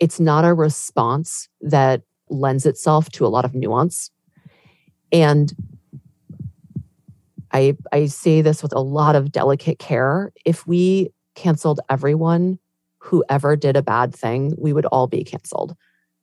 it's 0.00 0.20
not 0.20 0.44
a 0.44 0.54
response 0.54 1.48
that 1.60 2.02
lends 2.28 2.66
itself 2.66 3.10
to 3.10 3.26
a 3.26 3.28
lot 3.28 3.44
of 3.44 3.54
nuance. 3.54 4.10
And 5.10 5.52
I, 7.52 7.76
I 7.92 8.06
say 8.06 8.42
this 8.42 8.62
with 8.62 8.72
a 8.74 8.80
lot 8.80 9.16
of 9.16 9.32
delicate 9.32 9.78
care. 9.78 10.32
If 10.44 10.66
we 10.66 11.10
canceled 11.34 11.80
everyone 11.88 12.58
who 12.98 13.24
ever 13.28 13.56
did 13.56 13.76
a 13.76 13.82
bad 13.82 14.14
thing, 14.14 14.54
we 14.58 14.72
would 14.72 14.86
all 14.86 15.06
be 15.06 15.24
canceled. 15.24 15.76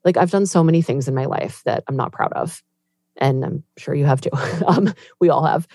Like 0.04 0.18
I've 0.18 0.32
done 0.32 0.46
so 0.46 0.64
many 0.64 0.82
things 0.82 1.08
in 1.08 1.16
my 1.16 1.26
life 1.26 1.62
that 1.66 1.84
I'm 1.88 1.96
not 1.96 2.12
proud 2.12 2.34
of. 2.34 2.62
And 3.18 3.44
I'm 3.44 3.64
sure 3.78 3.96
you 3.96 4.06
have 4.06 4.22
too. 4.22 4.30
um, 4.68 4.94
we 5.20 5.30
all 5.30 5.46
have. 5.46 5.68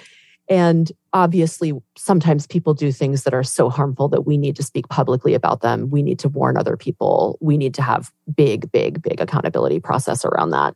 And 0.49 0.91
obviously, 1.13 1.73
sometimes 1.97 2.47
people 2.47 2.75
do 2.75 2.91
things 2.91 3.23
that 3.23 3.33
are 3.33 3.45
so 3.45 3.71
harmful 3.71 4.09
that 4.09 4.23
we 4.23 4.37
need 4.37 4.57
to 4.57 4.65
speak 4.65 4.89
publicly 4.89 5.33
about 5.33 5.61
them. 5.61 5.91
We 5.91 6.03
need 6.03 6.19
to 6.21 6.29
warn 6.29 6.57
other 6.57 6.77
people. 6.77 7.39
We 7.41 7.57
need 7.57 7.73
to 7.75 7.83
have 7.83 8.11
big, 8.35 8.71
big, 8.73 9.01
big 9.01 9.21
accountability 9.21 9.79
process 9.79 10.25
around 10.25 10.51
that. 10.51 10.75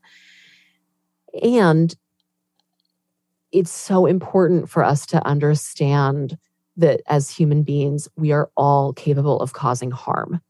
And 1.43 1.95
it's 3.55 3.71
so 3.71 4.05
important 4.05 4.69
for 4.69 4.83
us 4.83 5.07
to 5.07 5.25
understand 5.25 6.37
that 6.77 7.01
as 7.07 7.31
human 7.31 7.63
beings, 7.63 8.09
we 8.17 8.33
are 8.33 8.51
all 8.57 8.93
capable 8.93 9.39
of 9.41 9.53
causing 9.53 9.93
harm. 9.93 10.41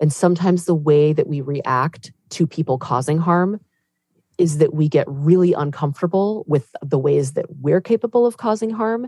And 0.00 0.12
sometimes 0.12 0.64
the 0.64 0.74
way 0.74 1.12
that 1.12 1.28
we 1.28 1.40
react 1.40 2.12
to 2.30 2.46
people 2.46 2.78
causing 2.78 3.18
harm 3.18 3.60
is 4.38 4.58
that 4.58 4.74
we 4.74 4.88
get 4.88 5.06
really 5.08 5.52
uncomfortable 5.52 6.44
with 6.48 6.74
the 6.82 6.98
ways 6.98 7.34
that 7.34 7.46
we're 7.60 7.80
capable 7.80 8.26
of 8.26 8.38
causing 8.38 8.70
harm. 8.70 9.06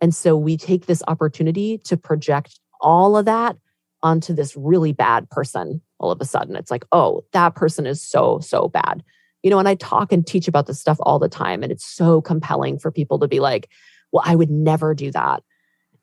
And 0.00 0.14
so 0.14 0.34
we 0.34 0.56
take 0.56 0.86
this 0.86 1.02
opportunity 1.06 1.78
to 1.84 1.98
project 1.98 2.58
all 2.80 3.14
of 3.14 3.26
that 3.26 3.56
onto 4.02 4.32
this 4.32 4.56
really 4.56 4.92
bad 4.92 5.28
person 5.28 5.82
all 6.00 6.10
of 6.10 6.20
a 6.20 6.24
sudden. 6.24 6.56
It's 6.56 6.70
like, 6.70 6.86
oh, 6.92 7.24
that 7.32 7.54
person 7.54 7.86
is 7.86 8.00
so, 8.02 8.38
so 8.38 8.68
bad 8.68 9.04
you 9.42 9.50
know, 9.50 9.58
and 9.58 9.68
I 9.68 9.74
talk 9.74 10.12
and 10.12 10.26
teach 10.26 10.48
about 10.48 10.66
this 10.66 10.80
stuff 10.80 10.98
all 11.00 11.18
the 11.18 11.28
time. 11.28 11.62
And 11.62 11.70
it's 11.70 11.86
so 11.86 12.20
compelling 12.20 12.78
for 12.78 12.90
people 12.90 13.18
to 13.20 13.28
be 13.28 13.40
like, 13.40 13.68
well, 14.12 14.22
I 14.26 14.34
would 14.34 14.50
never 14.50 14.94
do 14.94 15.10
that. 15.12 15.42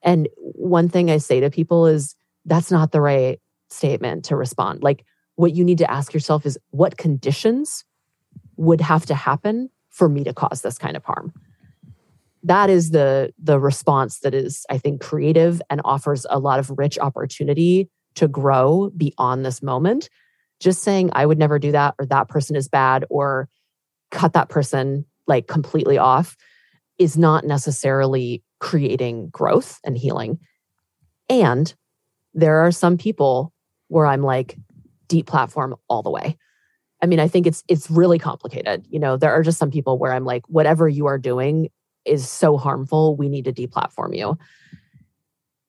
And 0.04 0.30
one 0.38 0.88
thing 0.88 1.10
I 1.10 1.18
say 1.18 1.40
to 1.40 1.50
people 1.50 1.88
is 1.88 2.16
that's 2.46 2.72
not 2.72 2.92
the 2.92 3.02
right 3.02 3.40
statement 3.70 4.26
to 4.26 4.36
respond. 4.36 4.84
Like, 4.84 5.04
what 5.36 5.54
you 5.54 5.64
need 5.66 5.80
to 5.80 5.92
ask 5.92 6.14
yourself 6.14 6.46
is 6.46 6.58
what 6.70 6.98
conditions 6.98 7.84
would 8.56 8.80
have 8.80 9.06
to 9.08 9.16
happen 9.16 9.70
for 9.90 10.08
me 10.08 10.24
to 10.24 10.34
cause 10.34 10.62
this 10.62 10.78
kind 10.78 10.96
of 10.96 11.04
harm? 11.04 11.34
That 12.44 12.70
is 12.70 12.92
the 12.92 13.34
the 13.42 13.60
response 13.60 14.20
that 14.20 14.34
is, 14.34 14.66
I 14.70 14.78
think, 14.78 15.02
creative 15.02 15.62
and 15.70 15.82
offers 15.84 16.26
a 16.30 16.40
lot 16.40 16.60
of 16.60 16.72
rich 16.78 16.98
opportunity 17.00 17.90
to 18.14 18.28
grow 18.28 18.92
beyond 18.96 19.44
this 19.46 19.62
moment 19.62 20.10
just 20.60 20.84
saying 20.84 21.10
I 21.14 21.26
would 21.26 21.38
never 21.38 21.60
do 21.60 21.72
that 21.72 21.96
or 22.00 22.06
that 22.08 22.30
person 22.30 22.56
is 22.56 22.68
bad 22.68 23.06
or 23.10 23.50
cut 24.12 24.34
that 24.34 24.50
person 24.50 25.06
like 25.28 25.48
completely 25.48 25.98
off 25.98 26.36
is 26.98 27.18
not 27.18 27.44
necessarily 27.44 28.44
creating 28.60 29.30
growth 29.30 29.80
and 29.84 29.98
healing. 29.98 30.40
And 31.30 31.74
there 32.34 32.60
are 32.60 32.72
some 32.72 32.98
people 32.98 33.54
where 33.88 34.06
I'm 34.06 34.22
like 34.22 34.58
deplatform 35.08 35.78
all 35.90 36.04
the 36.04 36.12
way. 36.12 36.38
I 37.02 37.08
mean, 37.08 37.20
I 37.20 37.28
think 37.28 37.46
it's 37.46 37.64
it's 37.68 37.92
really 37.92 38.18
complicated. 38.18 38.86
You 38.90 39.00
know, 39.00 39.18
there 39.18 39.34
are 39.34 39.44
just 39.44 39.60
some 39.60 39.72
people 39.72 39.98
where 39.98 40.14
I'm 40.14 40.26
like 40.26 40.48
whatever 40.48 40.88
you 40.88 41.06
are 41.08 41.18
doing 41.18 41.70
is 42.06 42.30
so 42.30 42.58
harmful, 42.58 43.16
we 43.16 43.30
need 43.30 43.46
to 43.46 43.54
deplatform 43.54 44.16
you 44.16 44.38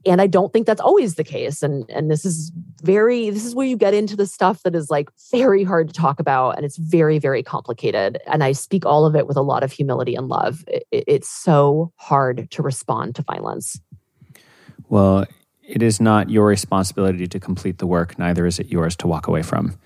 and 0.07 0.21
i 0.21 0.27
don't 0.27 0.53
think 0.53 0.67
that's 0.67 0.81
always 0.81 1.15
the 1.15 1.25
case. 1.25 1.63
And 1.63 1.89
and 1.91 2.11
this 2.11 2.25
is 2.25 2.53
very 2.83 3.31
this 3.31 3.45
is 3.45 3.55
where 3.55 3.67
you 3.67 3.77
get 3.77 3.95
into 3.95 4.17
the 4.17 4.27
stuff 4.27 4.63
that 4.63 4.75
is 4.75 4.91
like 4.91 5.11
very 5.31 5.65
hard 5.65 5.89
to 5.89 5.95
talk 5.95 6.21
about 6.21 6.57
and 6.57 6.65
it's 6.65 6.77
very 6.77 7.19
very 7.19 7.43
complicated. 7.43 8.19
And 8.27 8.43
i 8.45 8.53
speak 8.53 8.87
all 8.87 9.07
of 9.07 9.17
it 9.17 9.27
with 9.27 9.37
a 9.37 9.43
lot 9.43 9.63
of 9.63 9.73
humility 9.73 10.15
and 10.15 10.29
love. 10.29 10.65
It, 10.67 10.87
it's 10.91 11.29
so 11.29 11.93
hard 11.97 12.51
to 12.51 12.63
respond 12.63 13.15
to 13.17 13.23
violence. 13.23 13.81
Well 14.89 15.27
it 15.63 15.83
is 15.83 16.01
not 16.01 16.31
your 16.31 16.47
responsibility 16.47 17.27
to 17.27 17.41
complete 17.41 17.79
the 17.79 17.87
work 17.87 18.19
neither 18.19 18.47
is 18.47 18.59
it 18.59 18.69
yours 18.69 18.95
to 18.97 19.09
walk 19.09 19.27
away 19.27 19.43
from 19.43 19.77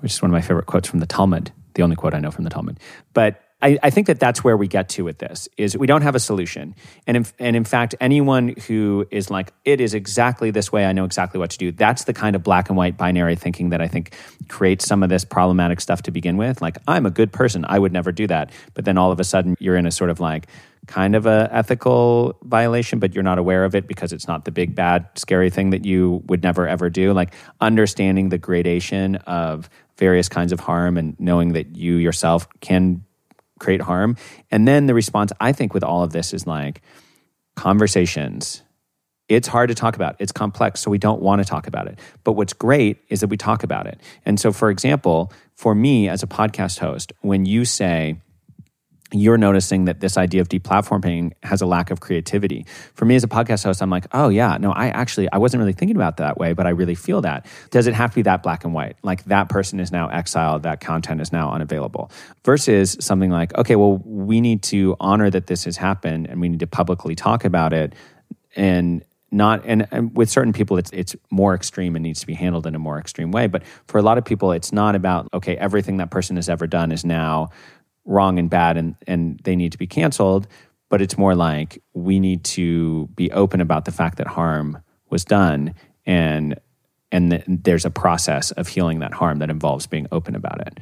which 0.00 0.12
is 0.12 0.22
one 0.22 0.30
of 0.30 0.32
my 0.32 0.42
favorite 0.42 0.66
quotes 0.66 0.86
from 0.88 1.00
the 1.00 1.06
talmud 1.06 1.50
the 1.74 1.82
only 1.82 1.96
quote 1.96 2.14
i 2.14 2.18
know 2.18 2.30
from 2.30 2.44
the 2.44 2.50
talmud. 2.50 2.78
But 3.14 3.42
I, 3.62 3.78
I, 3.82 3.90
think 3.90 4.06
that 4.06 4.18
that's 4.18 4.42
where 4.42 4.56
we 4.56 4.68
get 4.68 4.88
to 4.90 5.04
with 5.04 5.18
this 5.18 5.48
is 5.56 5.76
we 5.76 5.86
don't 5.86 6.02
have 6.02 6.14
a 6.14 6.20
solution. 6.20 6.74
And 7.06 7.16
in, 7.16 7.26
and 7.38 7.56
in 7.56 7.64
fact 7.64 7.94
anyone 8.00 8.54
who 8.66 9.06
is 9.10 9.30
like 9.30 9.52
it 9.64 9.80
is 9.80 9.94
exactly 9.94 10.50
this 10.50 10.72
way 10.72 10.84
i 10.86 10.92
know 10.92 11.04
exactly 11.04 11.38
what 11.38 11.50
to 11.50 11.58
do 11.58 11.72
that's 11.72 12.04
the 12.04 12.12
kind 12.12 12.36
of 12.36 12.42
black 12.42 12.68
and 12.68 12.76
white 12.76 12.96
binary 12.96 13.36
thinking 13.36 13.70
that 13.70 13.80
i 13.80 13.88
think 13.88 14.14
creates 14.48 14.86
some 14.86 15.02
of 15.02 15.08
this 15.08 15.24
problematic 15.24 15.80
stuff 15.80 16.02
to 16.02 16.10
begin 16.10 16.36
with. 16.36 16.62
Like 16.62 16.78
i'm 16.88 17.06
a 17.06 17.10
good 17.10 17.32
person 17.32 17.64
i 17.68 17.78
would 17.78 17.92
never 17.92 18.12
do 18.12 18.26
that. 18.26 18.50
But 18.74 18.84
then 18.84 18.98
all 18.98 19.12
of 19.12 19.20
a 19.20 19.24
sudden 19.24 19.56
you're 19.58 19.76
in 19.76 19.86
a 19.86 19.90
sort 19.90 20.10
of 20.10 20.20
like 20.20 20.46
kind 20.86 21.14
of 21.14 21.26
a 21.26 21.48
ethical 21.52 22.38
violation 22.42 22.98
but 22.98 23.14
you're 23.14 23.22
not 23.22 23.38
aware 23.38 23.64
of 23.64 23.74
it 23.74 23.86
because 23.86 24.12
it's 24.12 24.26
not 24.26 24.44
the 24.44 24.50
big 24.50 24.74
bad 24.74 25.06
scary 25.14 25.50
thing 25.50 25.70
that 25.70 25.84
you 25.84 26.22
would 26.26 26.42
never 26.42 26.66
ever 26.66 26.88
do. 26.90 27.12
Like 27.12 27.34
understanding 27.60 28.30
the 28.30 28.38
gradation 28.38 29.16
of 29.16 29.68
various 29.98 30.28
kinds 30.28 30.52
of 30.52 30.60
harm 30.60 30.96
and 30.96 31.14
knowing 31.20 31.52
that 31.52 31.76
you 31.76 31.96
yourself 31.96 32.48
can 32.60 33.04
create 33.60 33.82
harm. 33.82 34.16
And 34.50 34.66
then 34.66 34.86
the 34.86 34.94
response, 34.94 35.30
I 35.38 35.52
think, 35.52 35.72
with 35.72 35.84
all 35.84 36.02
of 36.02 36.12
this 36.12 36.34
is 36.34 36.46
like 36.46 36.82
conversations. 37.54 38.62
It's 39.28 39.46
hard 39.46 39.68
to 39.68 39.76
talk 39.76 39.94
about. 39.94 40.16
It's 40.18 40.32
complex, 40.32 40.80
so 40.80 40.90
we 40.90 40.98
don't 40.98 41.22
want 41.22 41.40
to 41.40 41.48
talk 41.48 41.68
about 41.68 41.86
it. 41.86 42.00
But 42.24 42.32
what's 42.32 42.52
great 42.52 42.98
is 43.08 43.20
that 43.20 43.28
we 43.28 43.36
talk 43.36 43.62
about 43.62 43.86
it. 43.86 44.00
And 44.26 44.40
so, 44.40 44.50
for 44.50 44.70
example, 44.70 45.32
for 45.54 45.72
me 45.72 46.08
as 46.08 46.24
a 46.24 46.26
podcast 46.26 46.80
host, 46.80 47.12
when 47.20 47.46
you 47.46 47.64
say, 47.64 48.20
you're 49.12 49.38
noticing 49.38 49.86
that 49.86 50.00
this 50.00 50.16
idea 50.16 50.40
of 50.40 50.48
deplatforming 50.48 51.32
has 51.42 51.60
a 51.60 51.66
lack 51.66 51.90
of 51.90 52.00
creativity. 52.00 52.64
For 52.94 53.04
me 53.04 53.16
as 53.16 53.24
a 53.24 53.28
podcast 53.28 53.64
host, 53.64 53.82
I'm 53.82 53.90
like, 53.90 54.06
oh 54.12 54.28
yeah, 54.28 54.56
no, 54.58 54.72
I 54.72 54.88
actually 54.88 55.30
I 55.32 55.38
wasn't 55.38 55.60
really 55.60 55.72
thinking 55.72 55.96
about 55.96 56.18
that 56.18 56.38
way, 56.38 56.52
but 56.52 56.66
I 56.66 56.70
really 56.70 56.94
feel 56.94 57.20
that. 57.22 57.46
Does 57.70 57.86
it 57.86 57.94
have 57.94 58.10
to 58.10 58.16
be 58.16 58.22
that 58.22 58.42
black 58.42 58.64
and 58.64 58.72
white? 58.72 58.96
Like 59.02 59.24
that 59.24 59.48
person 59.48 59.80
is 59.80 59.90
now 59.90 60.08
exiled, 60.08 60.62
that 60.62 60.80
content 60.80 61.20
is 61.20 61.32
now 61.32 61.50
unavailable. 61.52 62.10
Versus 62.44 62.96
something 63.00 63.30
like, 63.30 63.56
okay, 63.56 63.76
well, 63.76 63.98
we 64.04 64.40
need 64.40 64.62
to 64.64 64.96
honor 65.00 65.30
that 65.30 65.46
this 65.46 65.64
has 65.64 65.76
happened 65.76 66.28
and 66.28 66.40
we 66.40 66.48
need 66.48 66.60
to 66.60 66.66
publicly 66.66 67.14
talk 67.14 67.44
about 67.44 67.72
it 67.72 67.94
and 68.56 69.04
not 69.32 69.62
and, 69.64 69.86
and, 69.90 70.16
with 70.16 70.28
certain 70.28 70.52
people 70.52 70.76
it's 70.76 70.90
it's 70.92 71.14
more 71.30 71.54
extreme 71.54 71.94
and 71.94 72.02
needs 72.02 72.20
to 72.20 72.26
be 72.26 72.34
handled 72.34 72.66
in 72.66 72.74
a 72.74 72.78
more 72.78 72.98
extreme 72.98 73.30
way 73.30 73.46
but 73.46 73.62
for 73.86 73.98
a 73.98 74.02
lot 74.02 74.18
of 74.18 74.24
people 74.24 74.50
it's 74.50 74.72
not 74.72 74.96
about 74.96 75.28
okay 75.32 75.56
everything 75.56 75.98
that 75.98 76.10
person 76.10 76.34
has 76.34 76.48
ever 76.48 76.66
done 76.66 76.90
is 76.90 77.04
now 77.04 77.48
wrong 78.10 78.38
and 78.38 78.50
bad 78.50 78.76
and, 78.76 78.96
and 79.06 79.40
they 79.44 79.56
need 79.56 79.72
to 79.72 79.78
be 79.78 79.86
canceled. 79.86 80.46
But 80.88 81.00
it's 81.00 81.16
more 81.16 81.34
like 81.34 81.82
we 81.94 82.18
need 82.18 82.44
to 82.44 83.06
be 83.14 83.30
open 83.30 83.60
about 83.60 83.84
the 83.84 83.92
fact 83.92 84.18
that 84.18 84.26
harm 84.26 84.82
was 85.08 85.24
done 85.24 85.74
and 86.04 86.58
and 87.12 87.30
th- 87.30 87.44
there's 87.46 87.84
a 87.84 87.90
process 87.90 88.50
of 88.52 88.68
healing 88.68 89.00
that 89.00 89.12
harm 89.12 89.38
that 89.38 89.50
involves 89.50 89.86
being 89.86 90.06
open 90.12 90.34
about 90.36 90.60
it. 90.66 90.78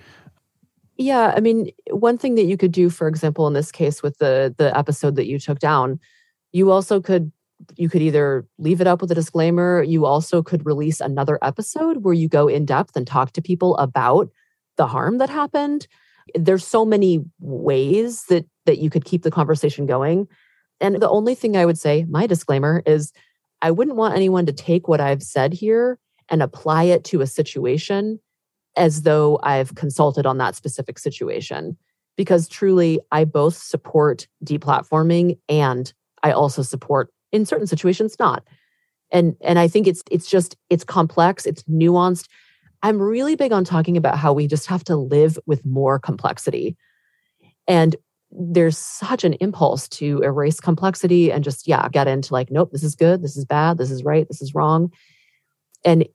Yeah, 0.97 1.33
I 1.35 1.41
mean, 1.41 1.71
one 1.91 2.19
thing 2.19 2.35
that 2.35 2.45
you 2.45 2.57
could 2.57 2.73
do, 2.73 2.91
for 2.91 3.09
example, 3.09 3.47
in 3.47 3.55
this 3.55 3.71
case 3.71 4.03
with 4.03 4.19
the 4.19 4.55
the 4.59 4.77
episode 4.77 5.17
that 5.17 5.27
you 5.27 5.39
took 5.39 5.59
down, 5.59 6.01
you 6.53 6.71
also 6.71 7.01
could 7.01 7.31
you 7.77 7.89
could 7.89 8.03
either 8.03 8.47
leave 8.59 8.81
it 8.81 8.87
up 8.87 9.01
with 9.01 9.11
a 9.11 9.15
disclaimer. 9.15 9.83
You 9.83 10.07
also 10.07 10.43
could 10.43 10.67
release 10.67 11.01
another 11.01 11.39
episode 11.43 12.05
where 12.05 12.15
you 12.15 12.29
go 12.29 12.49
in 12.49 12.65
depth 12.65 12.97
and 12.97 13.07
talk 13.07 13.33
to 13.33 13.43
people 13.43 13.77
about 13.77 14.31
the 14.77 14.87
harm 14.87 15.19
that 15.19 15.31
happened. 15.31 15.87
There's 16.35 16.67
so 16.67 16.85
many 16.85 17.25
ways 17.41 18.25
that 18.25 18.47
that 18.67 18.79
you 18.79 18.91
could 18.91 19.05
keep 19.05 19.23
the 19.23 19.31
conversation 19.31 19.87
going. 19.87 20.29
And 20.81 21.01
the 21.01 21.09
only 21.09 21.35
thing 21.35 21.57
I 21.57 21.67
would 21.67 21.79
say, 21.79 22.05
my 22.09 22.27
disclaimer 22.27 22.83
is 22.87 23.13
I 23.63 23.71
wouldn't 23.71 23.97
want 23.97 24.15
anyone 24.15 24.47
to 24.47 24.53
take 24.53 24.87
what 24.87 25.01
I've 25.01 25.23
said 25.23 25.53
here 25.53 25.99
and 26.29 26.43
apply 26.43 26.85
it 26.85 27.05
to 27.05 27.21
a 27.21 27.27
situation 27.27 28.21
as 28.77 29.03
though 29.03 29.41
I've 29.43 29.75
consulted 29.75 30.27
on 30.27 30.39
that 30.39 30.55
specific 30.55 30.99
situation. 30.99 31.77
Because 32.17 32.49
truly, 32.49 33.01
I 33.11 33.25
both 33.25 33.57
support 33.57 34.27
deplatforming 34.45 35.39
and 35.49 35.93
I 36.23 36.33
also 36.33 36.63
support 36.63 37.11
in 37.33 37.45
certain 37.45 37.67
situations 37.67 38.17
not 38.19 38.45
and 39.11 39.37
and 39.41 39.59
i 39.59 39.69
think 39.69 39.87
it's 39.87 40.03
it's 40.11 40.29
just 40.29 40.57
it's 40.71 40.85
complex 40.85 41.47
it's 41.47 41.63
nuanced 41.65 42.29
i'm 42.83 43.01
really 43.01 43.37
big 43.37 43.53
on 43.53 43.65
talking 43.65 43.97
about 43.97 44.19
how 44.19 44.33
we 44.33 44.47
just 44.47 44.67
have 44.67 44.85
to 44.85 44.97
live 44.97 45.39
with 45.47 45.65
more 45.65 45.99
complexity. 45.99 46.77
And 47.67 47.97
there's 48.31 48.79
such 48.79 49.25
an 49.25 49.35
impulse 49.35 49.89
to 49.89 50.21
erase 50.23 50.61
complexity 50.61 51.33
and 51.33 51.43
just 51.43 51.67
yeah 51.67 51.89
get 51.89 52.07
into 52.07 52.35
like 52.35 52.51
nope 52.51 52.71
this 52.71 52.83
is 52.83 52.95
good 52.95 53.23
this 53.23 53.39
is 53.39 53.47
bad 53.47 53.79
this 53.79 53.91
is 53.91 54.05
right 54.05 54.29
this 54.29 54.43
is 54.43 54.55
wrong. 54.55 54.93
And 55.85 56.07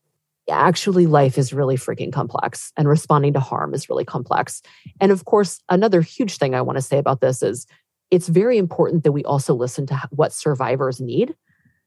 actually 0.50 1.06
life 1.08 1.38
is 1.38 1.54
really 1.54 1.78
freaking 1.78 2.12
complex 2.12 2.74
and 2.76 2.88
responding 2.88 3.32
to 3.34 3.40
harm 3.40 3.74
is 3.74 3.90
really 3.90 4.06
complex. 4.06 4.62
And 5.00 5.12
of 5.12 5.26
course 5.26 5.60
another 5.70 6.02
huge 6.02 6.38
thing 6.38 6.54
i 6.54 6.62
want 6.62 6.78
to 6.78 6.82
say 6.82 6.98
about 6.98 7.22
this 7.22 7.42
is 7.42 7.66
it's 8.14 8.28
very 8.28 8.60
important 8.60 9.04
that 9.04 9.12
we 9.12 9.24
also 9.24 9.56
listen 9.56 9.88
to 9.88 10.00
what 10.12 10.32
survivors 10.32 11.02
need. 11.02 11.36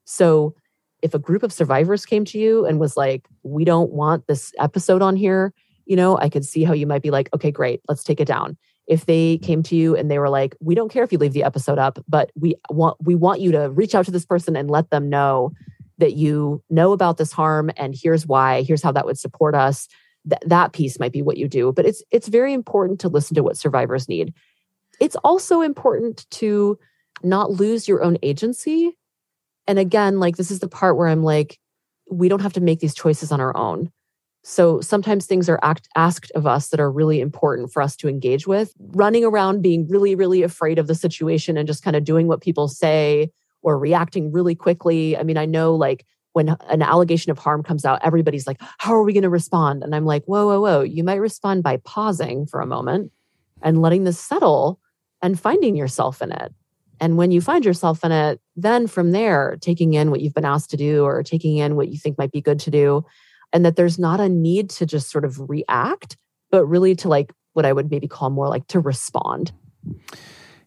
So, 0.06 0.56
if 1.06 1.14
a 1.14 1.18
group 1.20 1.44
of 1.44 1.52
survivors 1.52 2.04
came 2.04 2.24
to 2.26 2.38
you 2.38 2.66
and 2.66 2.80
was 2.80 2.96
like, 2.96 3.28
we 3.44 3.64
don't 3.64 3.92
want 3.92 4.26
this 4.26 4.52
episode 4.58 5.02
on 5.02 5.14
here, 5.14 5.54
you 5.86 5.94
know, 5.94 6.18
I 6.18 6.28
could 6.28 6.44
see 6.44 6.64
how 6.64 6.72
you 6.72 6.84
might 6.84 7.00
be 7.00 7.12
like, 7.12 7.30
okay, 7.32 7.52
great, 7.52 7.80
let's 7.88 8.02
take 8.02 8.20
it 8.20 8.26
down. 8.26 8.56
If 8.88 9.06
they 9.06 9.38
came 9.38 9.62
to 9.64 9.76
you 9.76 9.94
and 9.94 10.10
they 10.10 10.18
were 10.18 10.28
like, 10.28 10.56
we 10.60 10.74
don't 10.74 10.90
care 10.90 11.04
if 11.04 11.12
you 11.12 11.18
leave 11.18 11.32
the 11.32 11.44
episode 11.44 11.78
up, 11.78 12.00
but 12.08 12.32
we 12.34 12.56
want 12.70 12.96
we 13.00 13.14
want 13.14 13.40
you 13.40 13.52
to 13.52 13.70
reach 13.70 13.94
out 13.94 14.04
to 14.06 14.10
this 14.10 14.26
person 14.26 14.56
and 14.56 14.68
let 14.68 14.90
them 14.90 15.08
know 15.08 15.52
that 15.98 16.14
you 16.14 16.62
know 16.70 16.92
about 16.92 17.18
this 17.18 17.32
harm 17.32 17.70
and 17.76 17.94
here's 18.00 18.26
why, 18.26 18.62
here's 18.62 18.82
how 18.82 18.92
that 18.92 19.06
would 19.06 19.18
support 19.18 19.54
us. 19.54 19.88
Th- 20.28 20.42
that 20.44 20.72
piece 20.72 20.98
might 20.98 21.12
be 21.12 21.22
what 21.22 21.36
you 21.36 21.46
do, 21.46 21.72
but 21.72 21.86
it's 21.86 22.02
it's 22.10 22.26
very 22.28 22.52
important 22.52 22.98
to 23.00 23.08
listen 23.08 23.36
to 23.36 23.44
what 23.44 23.56
survivors 23.56 24.08
need. 24.08 24.34
It's 25.00 25.16
also 25.22 25.60
important 25.60 26.26
to 26.32 26.78
not 27.22 27.52
lose 27.52 27.86
your 27.86 28.02
own 28.02 28.18
agency. 28.22 28.96
And 29.66 29.78
again, 29.78 30.20
like 30.20 30.36
this 30.36 30.50
is 30.50 30.60
the 30.60 30.68
part 30.68 30.96
where 30.96 31.08
I'm 31.08 31.22
like, 31.22 31.58
we 32.10 32.28
don't 32.28 32.42
have 32.42 32.52
to 32.54 32.60
make 32.60 32.80
these 32.80 32.94
choices 32.94 33.32
on 33.32 33.40
our 33.40 33.56
own. 33.56 33.90
So 34.44 34.80
sometimes 34.80 35.26
things 35.26 35.48
are 35.48 35.58
act, 35.62 35.88
asked 35.96 36.30
of 36.36 36.46
us 36.46 36.68
that 36.68 36.78
are 36.78 36.90
really 36.90 37.20
important 37.20 37.72
for 37.72 37.82
us 37.82 37.96
to 37.96 38.08
engage 38.08 38.46
with. 38.46 38.72
Running 38.78 39.24
around 39.24 39.60
being 39.60 39.88
really, 39.88 40.14
really 40.14 40.44
afraid 40.44 40.78
of 40.78 40.86
the 40.86 40.94
situation 40.94 41.56
and 41.56 41.66
just 41.66 41.82
kind 41.82 41.96
of 41.96 42.04
doing 42.04 42.28
what 42.28 42.40
people 42.40 42.68
say 42.68 43.32
or 43.62 43.76
reacting 43.76 44.30
really 44.30 44.54
quickly. 44.54 45.16
I 45.16 45.24
mean, 45.24 45.36
I 45.36 45.46
know 45.46 45.74
like 45.74 46.06
when 46.32 46.56
an 46.68 46.82
allegation 46.82 47.32
of 47.32 47.38
harm 47.38 47.64
comes 47.64 47.84
out, 47.84 47.98
everybody's 48.04 48.46
like, 48.46 48.60
how 48.78 48.94
are 48.94 49.02
we 49.02 49.12
going 49.12 49.24
to 49.24 49.28
respond? 49.28 49.82
And 49.82 49.96
I'm 49.96 50.04
like, 50.04 50.22
whoa, 50.26 50.46
whoa, 50.46 50.60
whoa. 50.60 50.82
You 50.82 51.02
might 51.02 51.14
respond 51.14 51.64
by 51.64 51.78
pausing 51.78 52.46
for 52.46 52.60
a 52.60 52.66
moment 52.66 53.10
and 53.62 53.82
letting 53.82 54.04
this 54.04 54.20
settle 54.20 54.78
and 55.22 55.40
finding 55.40 55.74
yourself 55.74 56.22
in 56.22 56.30
it. 56.30 56.54
And 57.00 57.16
when 57.16 57.30
you 57.30 57.40
find 57.40 57.64
yourself 57.64 58.04
in 58.04 58.12
it, 58.12 58.40
then 58.54 58.86
from 58.86 59.12
there, 59.12 59.56
taking 59.60 59.94
in 59.94 60.10
what 60.10 60.20
you've 60.20 60.34
been 60.34 60.44
asked 60.44 60.70
to 60.70 60.76
do 60.76 61.04
or 61.04 61.22
taking 61.22 61.58
in 61.58 61.76
what 61.76 61.88
you 61.88 61.98
think 61.98 62.18
might 62.18 62.32
be 62.32 62.40
good 62.40 62.60
to 62.60 62.70
do. 62.70 63.04
And 63.52 63.64
that 63.64 63.76
there's 63.76 63.98
not 63.98 64.20
a 64.20 64.28
need 64.28 64.70
to 64.70 64.86
just 64.86 65.10
sort 65.10 65.24
of 65.24 65.48
react, 65.48 66.16
but 66.50 66.66
really 66.66 66.94
to 66.96 67.08
like 67.08 67.32
what 67.52 67.64
I 67.64 67.72
would 67.72 67.90
maybe 67.90 68.08
call 68.08 68.30
more 68.30 68.48
like 68.48 68.66
to 68.68 68.80
respond. 68.80 69.52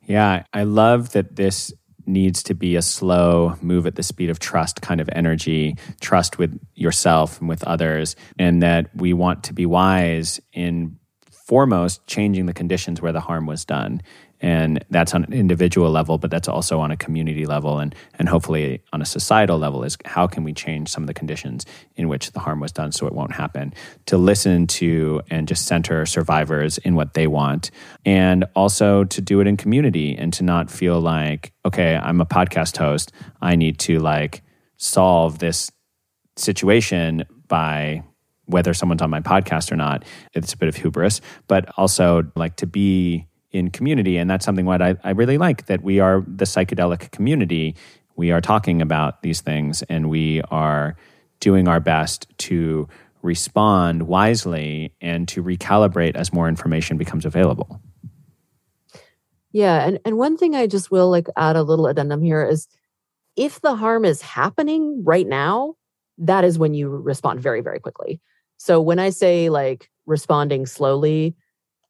Yeah, 0.05 0.43
I 0.53 0.63
love 0.63 1.11
that 1.11 1.35
this 1.35 1.73
needs 2.05 2.41
to 2.43 2.55
be 2.55 2.75
a 2.75 2.81
slow 2.81 3.55
move 3.61 3.85
at 3.85 3.95
the 3.95 4.03
speed 4.03 4.29
of 4.29 4.39
trust 4.39 4.81
kind 4.81 4.99
of 4.99 5.09
energy, 5.13 5.75
trust 6.01 6.39
with 6.39 6.59
yourself 6.73 7.39
and 7.39 7.47
with 7.47 7.63
others, 7.63 8.15
and 8.39 8.63
that 8.63 8.89
we 8.95 9.13
want 9.13 9.43
to 9.43 9.53
be 9.53 9.65
wise 9.65 10.39
in 10.51 10.97
foremost 11.29 12.05
changing 12.07 12.45
the 12.45 12.53
conditions 12.53 13.01
where 13.01 13.11
the 13.11 13.19
harm 13.19 13.45
was 13.45 13.65
done 13.65 14.01
and 14.41 14.83
that's 14.89 15.13
on 15.13 15.23
an 15.23 15.33
individual 15.33 15.89
level 15.89 16.17
but 16.17 16.31
that's 16.31 16.47
also 16.47 16.79
on 16.79 16.91
a 16.91 16.97
community 16.97 17.45
level 17.45 17.79
and 17.79 17.93
and 18.17 18.29
hopefully 18.29 18.81
on 18.93 19.01
a 19.01 19.05
societal 19.05 19.57
level 19.57 19.83
is 19.83 19.97
how 20.05 20.27
can 20.27 20.43
we 20.43 20.53
change 20.53 20.89
some 20.89 21.03
of 21.03 21.07
the 21.07 21.13
conditions 21.13 21.65
in 21.95 22.07
which 22.07 22.31
the 22.31 22.39
harm 22.39 22.59
was 22.59 22.71
done 22.71 22.91
so 22.91 23.07
it 23.07 23.13
won't 23.13 23.33
happen. 23.33 23.73
To 24.07 24.17
listen 24.17 24.67
to 24.67 25.21
and 25.29 25.47
just 25.47 25.65
center 25.67 26.05
survivors 26.05 26.77
in 26.79 26.95
what 26.95 27.13
they 27.13 27.27
want 27.27 27.71
and 28.05 28.45
also 28.55 29.03
to 29.05 29.21
do 29.21 29.41
it 29.41 29.47
in 29.47 29.57
community 29.57 30.15
and 30.17 30.33
to 30.33 30.43
not 30.43 30.69
feel 30.71 30.99
like 30.99 31.53
okay 31.65 31.95
I'm 31.95 32.21
a 32.21 32.25
podcast 32.25 32.77
host. 32.77 33.11
I 33.41 33.55
need 33.55 33.79
to 33.79 33.99
like 33.99 34.41
solve 34.77 35.39
this 35.39 35.71
situation 36.35 37.25
by 37.47 38.03
whether 38.45 38.73
someone's 38.73 39.01
on 39.01 39.09
my 39.11 39.19
podcast 39.19 39.71
or 39.71 39.75
not. 39.75 40.03
It's 40.33 40.53
a 40.53 40.57
bit 40.57 40.69
of 40.69 40.75
hubris 40.75 41.21
but 41.47 41.69
also 41.77 42.31
like 42.35 42.55
to 42.57 42.67
be 42.67 43.27
in 43.51 43.69
community. 43.71 44.17
And 44.17 44.29
that's 44.29 44.45
something 44.45 44.65
what 44.65 44.81
I, 44.81 44.95
I 45.03 45.11
really 45.11 45.37
like 45.37 45.65
that 45.65 45.81
we 45.81 45.99
are 45.99 46.23
the 46.27 46.45
psychedelic 46.45 47.11
community. 47.11 47.75
We 48.15 48.31
are 48.31 48.41
talking 48.41 48.81
about 48.81 49.21
these 49.21 49.41
things 49.41 49.81
and 49.83 50.09
we 50.09 50.41
are 50.51 50.95
doing 51.39 51.67
our 51.67 51.79
best 51.79 52.27
to 52.37 52.87
respond 53.21 54.03
wisely 54.03 54.93
and 55.01 55.27
to 55.27 55.43
recalibrate 55.43 56.15
as 56.15 56.31
more 56.31 56.47
information 56.47 56.97
becomes 56.97 57.25
available. 57.25 57.81
Yeah, 59.51 59.85
and 59.85 59.99
and 60.05 60.17
one 60.17 60.37
thing 60.37 60.55
I 60.55 60.67
just 60.67 60.91
will 60.91 61.09
like 61.09 61.27
add 61.35 61.55
a 61.55 61.63
little 61.63 61.87
addendum 61.87 62.21
here 62.21 62.45
is 62.45 62.67
if 63.35 63.61
the 63.61 63.75
harm 63.75 64.05
is 64.05 64.21
happening 64.21 65.03
right 65.03 65.27
now, 65.27 65.75
that 66.19 66.43
is 66.43 66.59
when 66.59 66.73
you 66.73 66.89
respond 66.89 67.39
very 67.39 67.61
very 67.61 67.79
quickly. 67.79 68.21
So 68.57 68.79
when 68.79 68.99
I 68.99 69.09
say 69.09 69.49
like 69.49 69.89
responding 70.05 70.65
slowly, 70.65 71.35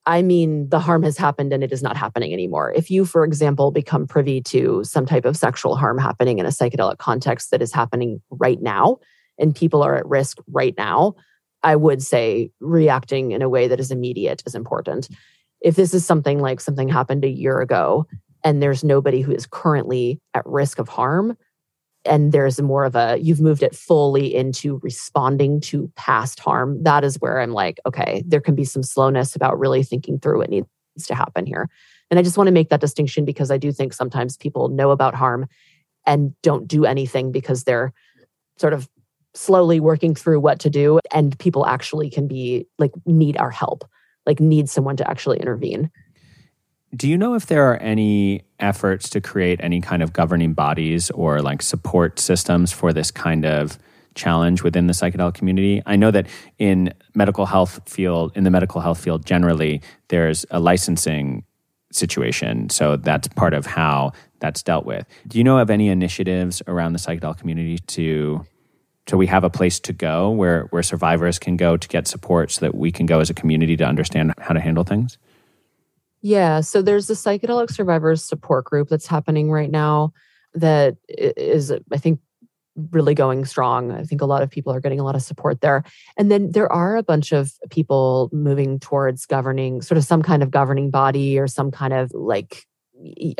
I 0.09 0.23
mean, 0.23 0.69
the 0.69 0.79
harm 0.79 1.03
has 1.03 1.19
happened 1.19 1.53
and 1.53 1.63
it 1.63 1.71
is 1.71 1.83
not 1.83 1.95
happening 1.95 2.33
anymore. 2.33 2.73
If 2.75 2.89
you, 2.89 3.05
for 3.05 3.23
example, 3.23 3.69
become 3.69 4.07
privy 4.07 4.41
to 4.41 4.83
some 4.83 5.05
type 5.05 5.23
of 5.23 5.37
sexual 5.37 5.75
harm 5.75 5.99
happening 5.99 6.39
in 6.39 6.47
a 6.47 6.49
psychedelic 6.49 6.97
context 6.97 7.51
that 7.51 7.61
is 7.61 7.71
happening 7.71 8.19
right 8.31 8.59
now, 8.59 8.97
and 9.37 9.55
people 9.55 9.83
are 9.83 9.95
at 9.95 10.07
risk 10.07 10.39
right 10.47 10.73
now, 10.79 11.13
I 11.61 11.75
would 11.75 12.01
say 12.01 12.49
reacting 12.59 13.33
in 13.33 13.43
a 13.43 13.49
way 13.49 13.67
that 13.67 13.79
is 13.79 13.91
immediate 13.91 14.41
is 14.47 14.55
important. 14.55 15.09
If 15.61 15.75
this 15.75 15.93
is 15.93 16.07
something 16.07 16.39
like 16.39 16.59
something 16.59 16.89
happened 16.89 17.23
a 17.23 17.29
year 17.29 17.61
ago 17.61 18.07
and 18.43 18.63
there's 18.63 18.83
nobody 18.83 19.21
who 19.21 19.31
is 19.31 19.45
currently 19.45 20.19
at 20.33 20.43
risk 20.47 20.79
of 20.79 20.89
harm, 20.89 21.37
and 22.05 22.31
there's 22.31 22.61
more 22.61 22.85
of 22.85 22.95
a 22.95 23.17
you've 23.17 23.41
moved 23.41 23.63
it 23.63 23.75
fully 23.75 24.33
into 24.33 24.79
responding 24.83 25.59
to 25.59 25.91
past 25.95 26.39
harm 26.39 26.81
that 26.83 27.03
is 27.03 27.17
where 27.17 27.39
i'm 27.39 27.51
like 27.51 27.79
okay 27.85 28.23
there 28.25 28.41
can 28.41 28.55
be 28.55 28.63
some 28.63 28.83
slowness 28.83 29.35
about 29.35 29.59
really 29.59 29.83
thinking 29.83 30.19
through 30.19 30.39
what 30.39 30.49
needs 30.49 30.67
to 31.05 31.15
happen 31.15 31.45
here. 31.45 31.69
And 32.11 32.19
i 32.19 32.23
just 32.23 32.37
want 32.37 32.47
to 32.47 32.53
make 32.53 32.69
that 32.69 32.81
distinction 32.81 33.25
because 33.25 33.51
i 33.51 33.57
do 33.57 33.71
think 33.71 33.93
sometimes 33.93 34.37
people 34.37 34.69
know 34.69 34.91
about 34.91 35.15
harm 35.15 35.47
and 36.05 36.33
don't 36.41 36.67
do 36.67 36.85
anything 36.85 37.31
because 37.31 37.63
they're 37.63 37.93
sort 38.57 38.73
of 38.73 38.89
slowly 39.35 39.79
working 39.79 40.15
through 40.15 40.39
what 40.39 40.59
to 40.59 40.69
do 40.69 40.99
and 41.11 41.37
people 41.37 41.65
actually 41.65 42.09
can 42.09 42.27
be 42.27 42.65
like 42.79 42.91
need 43.05 43.37
our 43.37 43.51
help 43.51 43.87
like 44.25 44.39
need 44.39 44.69
someone 44.69 44.97
to 44.97 45.09
actually 45.09 45.39
intervene 45.39 45.91
do 46.95 47.07
you 47.07 47.17
know 47.17 47.35
if 47.35 47.45
there 47.45 47.71
are 47.71 47.77
any 47.77 48.43
efforts 48.59 49.09
to 49.11 49.21
create 49.21 49.59
any 49.61 49.81
kind 49.81 50.01
of 50.01 50.11
governing 50.13 50.53
bodies 50.53 51.11
or 51.11 51.41
like 51.41 51.61
support 51.61 52.19
systems 52.19 52.71
for 52.71 52.91
this 52.93 53.11
kind 53.11 53.45
of 53.45 53.77
challenge 54.15 54.63
within 54.63 54.87
the 54.87 54.93
psychedelic 54.93 55.35
community? 55.35 55.81
I 55.85 55.95
know 55.95 56.11
that 56.11 56.27
in 56.57 56.93
medical 57.13 57.45
health 57.45 57.79
field, 57.87 58.31
in 58.35 58.43
the 58.43 58.49
medical 58.49 58.81
health 58.81 58.99
field 58.99 59.25
generally, 59.25 59.81
there's 60.07 60.45
a 60.49 60.59
licensing 60.59 61.43
situation. 61.91 62.69
So 62.69 62.95
that's 62.95 63.27
part 63.29 63.53
of 63.53 63.65
how 63.65 64.13
that's 64.39 64.63
dealt 64.63 64.85
with. 64.85 65.05
Do 65.27 65.37
you 65.37 65.43
know 65.43 65.59
of 65.59 65.69
any 65.69 65.89
initiatives 65.89 66.61
around 66.67 66.93
the 66.93 66.99
psychedelic 66.99 67.39
community 67.39 67.77
to 67.77 68.45
so 69.07 69.17
we 69.17 69.25
have 69.25 69.43
a 69.43 69.49
place 69.49 69.79
to 69.79 69.91
go 69.91 70.29
where 70.29 70.65
where 70.65 70.83
survivors 70.83 71.39
can 71.39 71.57
go 71.57 71.77
to 71.77 71.87
get 71.87 72.07
support 72.07 72.51
so 72.51 72.61
that 72.61 72.75
we 72.75 72.91
can 72.91 73.07
go 73.07 73.19
as 73.19 73.31
a 73.31 73.33
community 73.33 73.75
to 73.77 73.83
understand 73.83 74.33
how 74.37 74.53
to 74.53 74.59
handle 74.59 74.83
things? 74.83 75.17
Yeah. 76.21 76.61
So 76.61 76.81
there's 76.81 77.07
the 77.07 77.13
psychedelic 77.13 77.71
survivors 77.71 78.23
support 78.23 78.65
group 78.65 78.89
that's 78.89 79.07
happening 79.07 79.51
right 79.51 79.71
now 79.71 80.13
that 80.53 80.97
is, 81.07 81.71
I 81.71 81.97
think, 81.97 82.19
really 82.91 83.13
going 83.13 83.45
strong. 83.45 83.91
I 83.91 84.03
think 84.03 84.21
a 84.21 84.25
lot 84.25 84.41
of 84.41 84.49
people 84.49 84.73
are 84.73 84.79
getting 84.79 84.99
a 84.99 85.03
lot 85.03 85.15
of 85.15 85.21
support 85.21 85.61
there. 85.61 85.83
And 86.17 86.31
then 86.31 86.51
there 86.51 86.71
are 86.71 86.95
a 86.95 87.03
bunch 87.03 87.31
of 87.31 87.51
people 87.69 88.29
moving 88.31 88.79
towards 88.79 89.25
governing, 89.25 89.81
sort 89.81 89.97
of 89.97 90.05
some 90.05 90.21
kind 90.21 90.43
of 90.43 90.51
governing 90.51 90.89
body 90.89 91.37
or 91.37 91.47
some 91.47 91.71
kind 91.71 91.93
of 91.93 92.11
like 92.13 92.65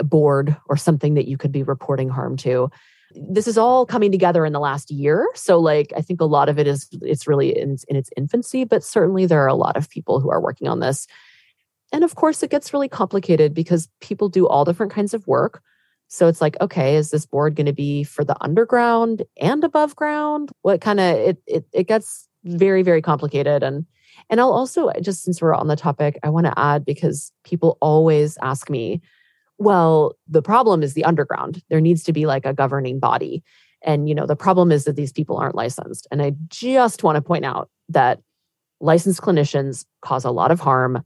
board 0.04 0.56
or 0.68 0.78
something 0.78 1.14
that 1.16 1.28
you 1.28 1.38
could 1.38 1.52
be 1.52 1.64
reporting 1.64 2.10
harm 2.10 2.38
to. 2.38 2.70
this 3.14 3.48
is 3.48 3.58
all 3.58 3.86
coming 3.86 4.12
together 4.12 4.46
in 4.46 4.54
the 4.54 4.60
last 4.60 4.92
year 4.92 5.28
so 5.34 5.60
like 5.60 5.92
i 5.98 6.02
think 6.02 6.22
a 6.22 6.26
lot 6.26 6.48
of 6.48 6.60
it 6.60 6.68
is 6.68 6.88
it's 7.02 7.28
really 7.28 7.58
in, 7.58 7.76
in 7.88 7.96
its 7.96 8.10
infancy 8.16 8.64
but 8.64 8.84
certainly 8.84 9.26
there 9.26 9.42
are 9.44 9.48
a 9.48 9.56
lot 9.56 9.76
of 9.76 9.90
people 9.90 10.20
who 10.20 10.30
are 10.30 10.42
working 10.42 10.68
on 10.68 10.80
this 10.80 11.08
and 11.92 12.04
of 12.04 12.16
course 12.16 12.44
it 12.44 12.50
gets 12.50 12.74
really 12.74 12.90
complicated 12.90 13.54
because 13.54 13.90
people 14.02 14.30
do 14.30 14.48
all 14.48 14.66
different 14.66 14.92
kinds 14.92 15.14
of 15.14 15.26
work 15.28 15.62
so 16.08 16.28
it's 16.28 16.42
like 16.42 16.56
okay 16.62 16.96
is 16.96 17.12
this 17.12 17.26
board 17.26 17.56
going 17.56 17.66
to 17.66 17.74
be 17.74 18.04
for 18.04 18.24
the 18.24 18.36
underground 18.42 19.24
and 19.40 19.64
above 19.64 19.96
ground 19.96 20.52
what 20.62 20.82
kind 20.82 21.00
of 21.00 21.16
it, 21.16 21.38
it 21.48 21.66
it 21.74 21.88
gets 21.88 22.28
very 22.44 22.84
very 22.84 23.02
complicated 23.02 23.64
and 23.64 23.86
and 24.30 24.40
i'll 24.40 24.54
also 24.54 24.92
just 25.02 25.24
since 25.24 25.42
we're 25.42 25.56
on 25.56 25.68
the 25.68 25.76
topic 25.76 26.18
i 26.24 26.30
want 26.30 26.46
to 26.46 26.60
add 26.60 26.86
because 26.86 27.32
people 27.44 27.78
always 27.82 28.38
ask 28.42 28.70
me 28.70 29.02
well, 29.60 30.16
the 30.28 30.42
problem 30.42 30.82
is 30.82 30.94
the 30.94 31.04
underground. 31.04 31.62
There 31.70 31.82
needs 31.82 32.04
to 32.04 32.14
be 32.14 32.26
like 32.26 32.46
a 32.46 32.54
governing 32.54 32.98
body. 32.98 33.44
And, 33.84 34.10
you 34.10 34.16
know, 34.16 34.26
the 34.26 34.36
problem 34.36 34.72
is 34.72 34.86
that 34.86 34.96
these 34.96 35.12
people 35.12 35.38
aren't 35.38 35.56
licensed. 35.56 36.08
And 36.12 36.22
I 36.22 36.34
just 36.48 37.04
want 37.04 37.18
to 37.18 37.22
point 37.22 37.46
out 37.46 37.70
that 37.90 38.22
licensed 38.80 39.22
clinicians 39.22 39.86
cause 40.02 40.24
a 40.24 40.32
lot 40.32 40.52
of 40.52 40.62
harm. 40.62 41.04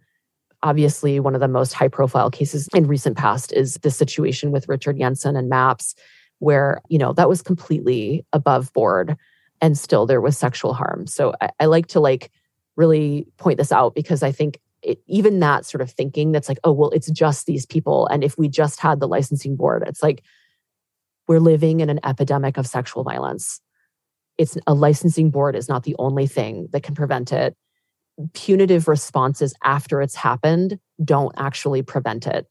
Obviously, 0.64 1.20
one 1.20 1.36
of 1.36 1.42
the 1.42 1.48
most 1.48 1.74
high 1.74 1.90
profile 1.90 2.32
cases 2.32 2.68
in 2.74 2.88
recent 2.88 3.18
past 3.18 3.52
is 3.54 3.76
the 3.84 3.92
situation 3.92 4.52
with 4.52 4.68
Richard 4.68 4.98
Yensen 4.98 5.38
and 5.38 5.50
MAPS, 5.50 5.94
where, 6.40 6.82
you 6.90 6.98
know, 6.98 7.14
that 7.14 7.30
was 7.30 7.42
completely 7.42 8.26
above 8.34 8.74
board 8.74 9.16
and 9.62 9.78
still 9.78 10.06
there 10.06 10.22
was 10.22 10.38
sexual 10.38 10.74
harm. 10.74 11.06
So 11.06 11.34
I, 11.42 11.50
I 11.60 11.66
like 11.66 11.88
to 11.88 12.00
like 12.00 12.32
really 12.76 13.28
point 13.38 13.58
this 13.58 13.72
out 13.72 13.94
because 13.94 14.24
I 14.24 14.32
think 14.32 14.60
it, 14.82 15.00
even 15.08 15.40
that 15.40 15.66
sort 15.66 15.82
of 15.82 15.92
thinking 15.92 16.32
that's 16.32 16.50
like, 16.50 16.60
oh, 16.64 16.72
well, 16.72 16.90
it's 16.90 17.10
just 17.12 17.46
these 17.46 17.66
people. 17.66 18.08
And 18.08 18.24
if 18.24 18.38
we 18.38 18.50
just 18.50 18.80
had 18.80 19.00
the 19.00 19.08
licensing 19.08 19.56
board, 19.56 19.84
it's 19.88 20.04
like 20.04 20.24
we're 21.28 21.40
living 21.40 21.80
in 21.80 21.90
an 21.90 22.00
epidemic 22.04 22.58
of 22.58 22.68
sexual 22.68 23.04
violence. 23.04 23.62
It's 24.38 24.58
a 24.68 24.74
licensing 24.74 25.30
board 25.30 25.56
is 25.56 25.70
not 25.70 25.84
the 25.84 25.96
only 26.00 26.28
thing 26.28 26.68
that 26.72 26.84
can 26.84 26.96
prevent 26.96 27.32
it. 27.32 27.56
Punitive 28.34 28.88
responses 28.88 29.54
after 29.64 30.02
it's 30.02 30.16
happened 30.16 30.80
don't 31.04 31.34
actually 31.38 31.82
prevent 31.82 32.28
it. 32.28 32.48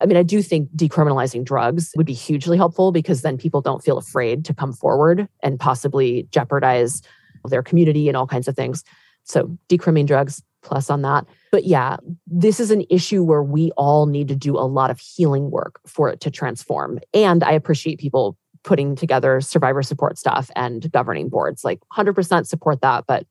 I 0.00 0.06
mean, 0.06 0.16
I 0.16 0.22
do 0.22 0.42
think 0.42 0.70
decriminalizing 0.76 1.44
drugs 1.44 1.92
would 1.96 2.06
be 2.06 2.12
hugely 2.12 2.56
helpful 2.56 2.92
because 2.92 3.22
then 3.22 3.38
people 3.38 3.62
don't 3.62 3.82
feel 3.82 3.96
afraid 3.96 4.44
to 4.44 4.54
come 4.54 4.72
forward 4.72 5.26
and 5.42 5.58
possibly 5.58 6.28
jeopardize 6.30 7.02
their 7.44 7.62
community 7.62 8.08
and 8.08 8.16
all 8.16 8.26
kinds 8.26 8.48
of 8.48 8.56
things. 8.56 8.84
So, 9.24 9.58
decriminating 9.68 10.06
drugs, 10.06 10.42
plus 10.62 10.90
on 10.90 11.02
that. 11.02 11.26
But 11.50 11.64
yeah, 11.64 11.96
this 12.26 12.60
is 12.60 12.70
an 12.70 12.84
issue 12.90 13.22
where 13.22 13.42
we 13.42 13.70
all 13.76 14.06
need 14.06 14.28
to 14.28 14.36
do 14.36 14.56
a 14.56 14.66
lot 14.66 14.90
of 14.90 15.00
healing 15.00 15.50
work 15.50 15.80
for 15.86 16.08
it 16.08 16.20
to 16.20 16.30
transform. 16.30 17.00
And 17.14 17.42
I 17.42 17.52
appreciate 17.52 17.98
people 17.98 18.36
putting 18.64 18.96
together 18.96 19.40
survivor 19.40 19.82
support 19.82 20.18
stuff 20.18 20.50
and 20.56 20.90
governing 20.92 21.28
boards. 21.28 21.64
Like 21.64 21.80
100% 21.96 22.46
support 22.46 22.80
that. 22.82 23.04
But 23.06 23.26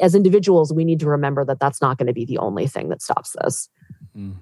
as 0.00 0.14
individuals, 0.14 0.72
we 0.72 0.84
need 0.84 1.00
to 1.00 1.06
remember 1.06 1.44
that 1.44 1.58
that's 1.58 1.80
not 1.80 1.98
going 1.98 2.06
to 2.06 2.12
be 2.12 2.24
the 2.24 2.38
only 2.38 2.66
thing 2.66 2.88
that 2.88 3.02
stops 3.02 3.36
this. 3.40 3.68
Mm. 4.16 4.36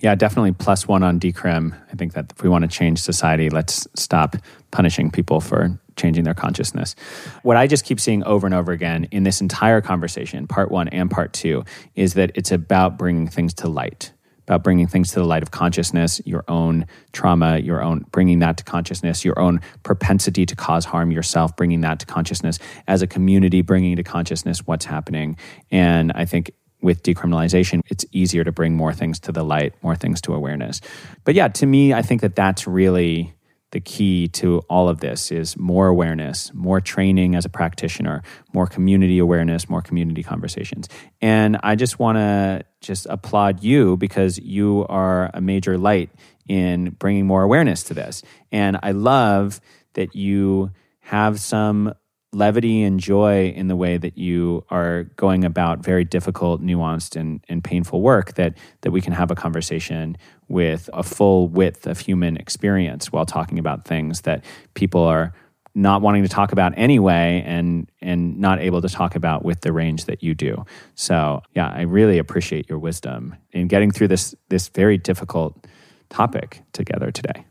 Yeah, 0.00 0.14
definitely 0.14 0.52
plus 0.52 0.88
one 0.88 1.02
on 1.02 1.20
decrim. 1.20 1.74
I 1.92 1.96
think 1.96 2.14
that 2.14 2.32
if 2.34 2.42
we 2.42 2.48
want 2.48 2.62
to 2.62 2.68
change 2.68 2.98
society, 3.00 3.50
let's 3.50 3.86
stop 3.94 4.36
punishing 4.70 5.10
people 5.10 5.40
for 5.40 5.78
changing 5.96 6.24
their 6.24 6.34
consciousness. 6.34 6.94
What 7.42 7.56
I 7.56 7.66
just 7.66 7.84
keep 7.84 8.00
seeing 8.00 8.24
over 8.24 8.46
and 8.46 8.54
over 8.54 8.72
again 8.72 9.06
in 9.10 9.24
this 9.24 9.40
entire 9.40 9.80
conversation, 9.80 10.46
part 10.46 10.70
one 10.70 10.88
and 10.88 11.10
part 11.10 11.32
two, 11.32 11.64
is 11.94 12.14
that 12.14 12.30
it's 12.34 12.52
about 12.52 12.96
bringing 12.96 13.28
things 13.28 13.52
to 13.54 13.68
light, 13.68 14.12
about 14.48 14.64
bringing 14.64 14.86
things 14.86 15.12
to 15.12 15.16
the 15.16 15.24
light 15.26 15.42
of 15.42 15.50
consciousness, 15.50 16.20
your 16.24 16.44
own 16.48 16.86
trauma, 17.12 17.58
your 17.58 17.82
own 17.82 18.04
bringing 18.10 18.38
that 18.38 18.56
to 18.56 18.64
consciousness, 18.64 19.24
your 19.24 19.38
own 19.38 19.60
propensity 19.82 20.46
to 20.46 20.56
cause 20.56 20.86
harm 20.86 21.10
yourself, 21.10 21.54
bringing 21.54 21.82
that 21.82 22.00
to 22.00 22.06
consciousness 22.06 22.58
as 22.86 23.02
a 23.02 23.06
community, 23.06 23.60
bringing 23.60 23.96
to 23.96 24.02
consciousness 24.02 24.66
what's 24.66 24.86
happening. 24.86 25.36
And 25.70 26.12
I 26.14 26.24
think 26.24 26.50
with 26.80 27.02
decriminalization, 27.02 27.80
it's 27.88 28.04
easier 28.12 28.44
to 28.44 28.52
bring 28.52 28.74
more 28.74 28.94
things 28.94 29.18
to 29.20 29.32
the 29.32 29.42
light, 29.42 29.74
more 29.82 29.96
things 29.96 30.20
to 30.22 30.34
awareness. 30.34 30.80
But 31.24 31.34
yeah, 31.34 31.48
to 31.48 31.66
me, 31.66 31.92
I 31.92 32.02
think 32.02 32.20
that 32.22 32.34
that's 32.34 32.66
really 32.66 33.34
the 33.70 33.80
key 33.80 34.28
to 34.28 34.60
all 34.70 34.88
of 34.88 35.00
this 35.00 35.30
is 35.30 35.56
more 35.56 35.88
awareness, 35.88 36.52
more 36.54 36.80
training 36.80 37.34
as 37.34 37.44
a 37.44 37.48
practitioner, 37.48 38.22
more 38.52 38.66
community 38.66 39.18
awareness, 39.18 39.68
more 39.68 39.82
community 39.82 40.22
conversations. 40.22 40.88
And 41.20 41.58
I 41.62 41.74
just 41.74 41.98
want 41.98 42.16
to 42.16 42.64
just 42.80 43.06
applaud 43.10 43.62
you 43.62 43.96
because 43.96 44.38
you 44.38 44.86
are 44.88 45.30
a 45.34 45.40
major 45.40 45.76
light 45.76 46.10
in 46.48 46.90
bringing 46.90 47.26
more 47.26 47.42
awareness 47.42 47.82
to 47.84 47.94
this. 47.94 48.22
And 48.50 48.78
I 48.82 48.92
love 48.92 49.60
that 49.94 50.14
you 50.14 50.70
have 51.00 51.40
some 51.40 51.92
levity 52.32 52.82
and 52.82 53.00
joy 53.00 53.48
in 53.56 53.68
the 53.68 53.76
way 53.76 53.96
that 53.96 54.18
you 54.18 54.64
are 54.70 55.04
going 55.16 55.44
about 55.44 55.82
very 55.82 56.04
difficult, 56.04 56.62
nuanced, 56.62 57.16
and, 57.16 57.42
and 57.48 57.64
painful 57.64 58.02
work 58.02 58.34
that 58.34 58.56
that 58.82 58.90
we 58.90 59.00
can 59.00 59.12
have 59.12 59.30
a 59.30 59.34
conversation 59.34 60.16
with 60.48 60.90
a 60.92 61.02
full 61.02 61.48
width 61.48 61.86
of 61.86 61.98
human 61.98 62.36
experience 62.36 63.10
while 63.10 63.24
talking 63.24 63.58
about 63.58 63.86
things 63.86 64.22
that 64.22 64.44
people 64.74 65.02
are 65.02 65.32
not 65.74 66.02
wanting 66.02 66.22
to 66.22 66.28
talk 66.28 66.52
about 66.52 66.72
anyway 66.76 67.42
and 67.46 67.90
and 68.02 68.38
not 68.38 68.60
able 68.60 68.82
to 68.82 68.88
talk 68.88 69.14
about 69.14 69.44
with 69.44 69.60
the 69.62 69.72
range 69.72 70.04
that 70.04 70.22
you 70.22 70.34
do. 70.34 70.64
So 70.94 71.40
yeah, 71.54 71.68
I 71.68 71.82
really 71.82 72.18
appreciate 72.18 72.68
your 72.68 72.78
wisdom 72.78 73.36
in 73.52 73.68
getting 73.68 73.90
through 73.90 74.08
this 74.08 74.34
this 74.48 74.68
very 74.68 74.98
difficult 74.98 75.66
topic 76.10 76.62
together 76.72 77.10
today. 77.10 77.44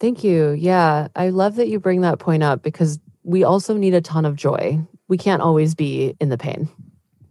Thank 0.00 0.24
you. 0.24 0.50
Yeah, 0.50 1.08
I 1.14 1.28
love 1.28 1.56
that 1.56 1.68
you 1.68 1.78
bring 1.78 2.00
that 2.00 2.18
point 2.18 2.42
up 2.42 2.62
because 2.62 2.98
we 3.24 3.44
also 3.44 3.76
need 3.76 3.94
a 3.94 4.00
ton 4.00 4.24
of 4.24 4.36
joy. 4.36 4.80
We 5.08 5.18
can't 5.18 5.42
always 5.42 5.74
be 5.74 6.16
in 6.20 6.28
the 6.28 6.38
pain. 6.38 6.68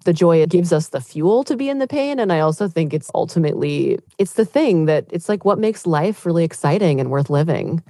The 0.04 0.14
joy 0.14 0.42
it 0.42 0.50
gives 0.50 0.74
us 0.74 0.90
the 0.90 1.02
fuel 1.02 1.44
to 1.44 1.56
be 1.56 1.70
in 1.70 1.78
the 1.78 1.88
pain 1.88 2.20
and 2.20 2.34
I 2.34 2.40
also 2.40 2.68
think 2.68 2.94
it's 2.94 3.12
ultimately 3.14 4.00
it's 4.18 4.34
the 4.34 4.46
thing 4.46 4.86
that 4.86 5.06
it's 5.12 5.30
like 5.30 5.46
what 5.46 5.60
makes 5.60 5.86
life 5.86 6.26
really 6.26 6.44
exciting 6.44 7.00
and 7.00 7.12
worth 7.12 7.30
living. 7.30 7.84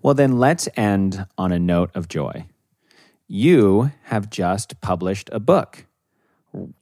Well, 0.00 0.14
then 0.14 0.38
let's 0.38 0.68
end 0.76 1.26
on 1.36 1.52
a 1.52 1.58
note 1.58 1.90
of 1.94 2.08
joy. 2.08 2.46
You 3.28 3.92
have 4.04 4.30
just 4.30 4.80
published 4.80 5.28
a 5.32 5.40
book. 5.40 5.86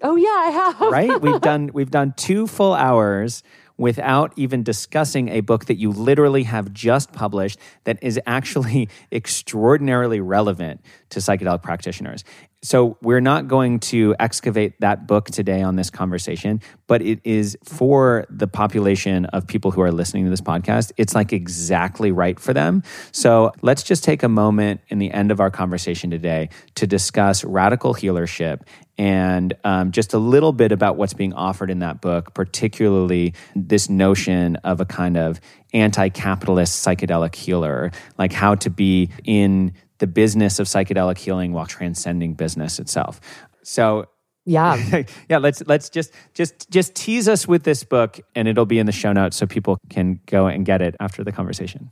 Oh 0.03 0.17
yeah, 0.17 0.29
I 0.29 0.51
have. 0.51 0.81
right? 0.93 1.21
We've 1.21 1.41
done 1.41 1.71
we've 1.73 1.91
done 1.91 2.15
2 2.17 2.47
full 2.47 2.75
hours 2.75 3.43
without 3.81 4.31
even 4.37 4.63
discussing 4.63 5.31
a 5.31 5.41
book 5.41 5.65
that 5.65 5.77
you 5.77 5.91
literally 5.91 6.43
have 6.43 6.71
just 6.71 7.13
published 7.13 7.59
that 7.85 7.99
is 8.03 8.21
actually 8.27 8.91
extraordinarily 9.13 10.21
relevant 10.21 10.83
to 11.09 11.19
psychedelic 11.19 11.63
practitioners. 11.63 12.23
So, 12.63 12.99
we're 13.01 13.23
not 13.23 13.49
going 13.49 13.81
to 13.81 14.15
excavate 14.21 14.81
that 14.81 15.07
book 15.07 15.27
today 15.27 15.63
on 15.63 15.77
this 15.77 15.89
conversation, 15.89 16.61
but 16.87 17.01
it 17.01 17.21
is 17.25 17.57
for 17.65 18.27
the 18.29 18.47
population 18.47 19.25
of 19.27 19.47
people 19.47 19.71
who 19.71 19.81
are 19.81 19.91
listening 19.91 20.25
to 20.25 20.31
this 20.31 20.43
podcast. 20.43 20.93
It's 20.99 21.15
like 21.15 21.33
exactly 21.33 22.13
right 22.13 22.39
for 22.39 22.53
them. 22.53 22.83
So, 23.13 23.53
let's 23.63 23.83
just 23.83 24.05
take 24.05 24.23
a 24.23 24.29
moment 24.29 24.83
in 24.89 24.99
the 24.99 25.11
end 25.11 25.31
of 25.31 25.41
our 25.41 25.51
conversation 25.51 26.11
today 26.11 26.51
to 26.75 26.87
discuss 26.87 27.45
radical 27.45 27.95
healership 27.95 28.63
and 29.01 29.55
um, 29.65 29.93
just 29.93 30.13
a 30.13 30.19
little 30.19 30.53
bit 30.53 30.73
about 30.73 30.97
what's 30.97 31.15
being 31.15 31.33
offered 31.33 31.71
in 31.71 31.79
that 31.79 32.03
book, 32.03 32.35
particularly 32.35 33.33
this 33.57 33.89
notion 33.89 34.57
of 34.57 34.83
a 34.83 34.85
kind 34.85 35.17
of 35.17 35.41
anti 35.73 36.11
capitalist 36.11 36.85
psychedelic 36.85 37.35
healer, 37.35 37.91
like 38.19 38.35
how 38.35 38.55
to 38.57 38.69
be 38.69 39.09
in 39.25 39.73
the 40.01 40.07
business 40.07 40.59
of 40.59 40.67
psychedelic 40.67 41.19
healing 41.19 41.53
while 41.53 41.67
transcending 41.67 42.35
business 42.35 42.79
itself. 42.79 43.21
So, 43.63 44.07
yeah. 44.45 45.05
Yeah 45.29 45.39
let's 45.39 45.63
let's 45.67 45.89
just 45.89 46.13
just 46.35 46.69
just 46.71 46.95
tease 46.95 47.29
us 47.29 47.47
with 47.47 47.63
this 47.63 47.85
book 47.85 48.19
and 48.35 48.49
it'll 48.49 48.67
be 48.67 48.79
in 48.79 48.87
the 48.87 48.93
show 48.93 49.13
notes 49.13 49.37
so 49.37 49.47
people 49.47 49.79
can 49.91 50.19
go 50.27 50.47
and 50.47 50.67
get 50.67 50.83
it 50.83 50.97
after 50.99 51.23
the 51.23 51.31
conversation. 51.31 51.91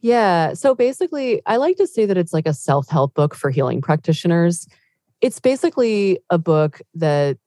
Yeah 0.00 0.54
so 0.54 0.74
basically 0.74 1.42
i 1.46 1.56
like 1.56 1.76
to 1.76 1.86
say 1.86 2.06
that 2.06 2.16
it's 2.16 2.32
like 2.32 2.46
a 2.46 2.54
self-help 2.54 3.14
book 3.14 3.34
for 3.34 3.50
healing 3.50 3.80
practitioners. 3.80 4.68
It's 5.20 5.40
basically 5.40 6.18
a 6.30 6.38
book 6.38 6.80
that 6.94 7.38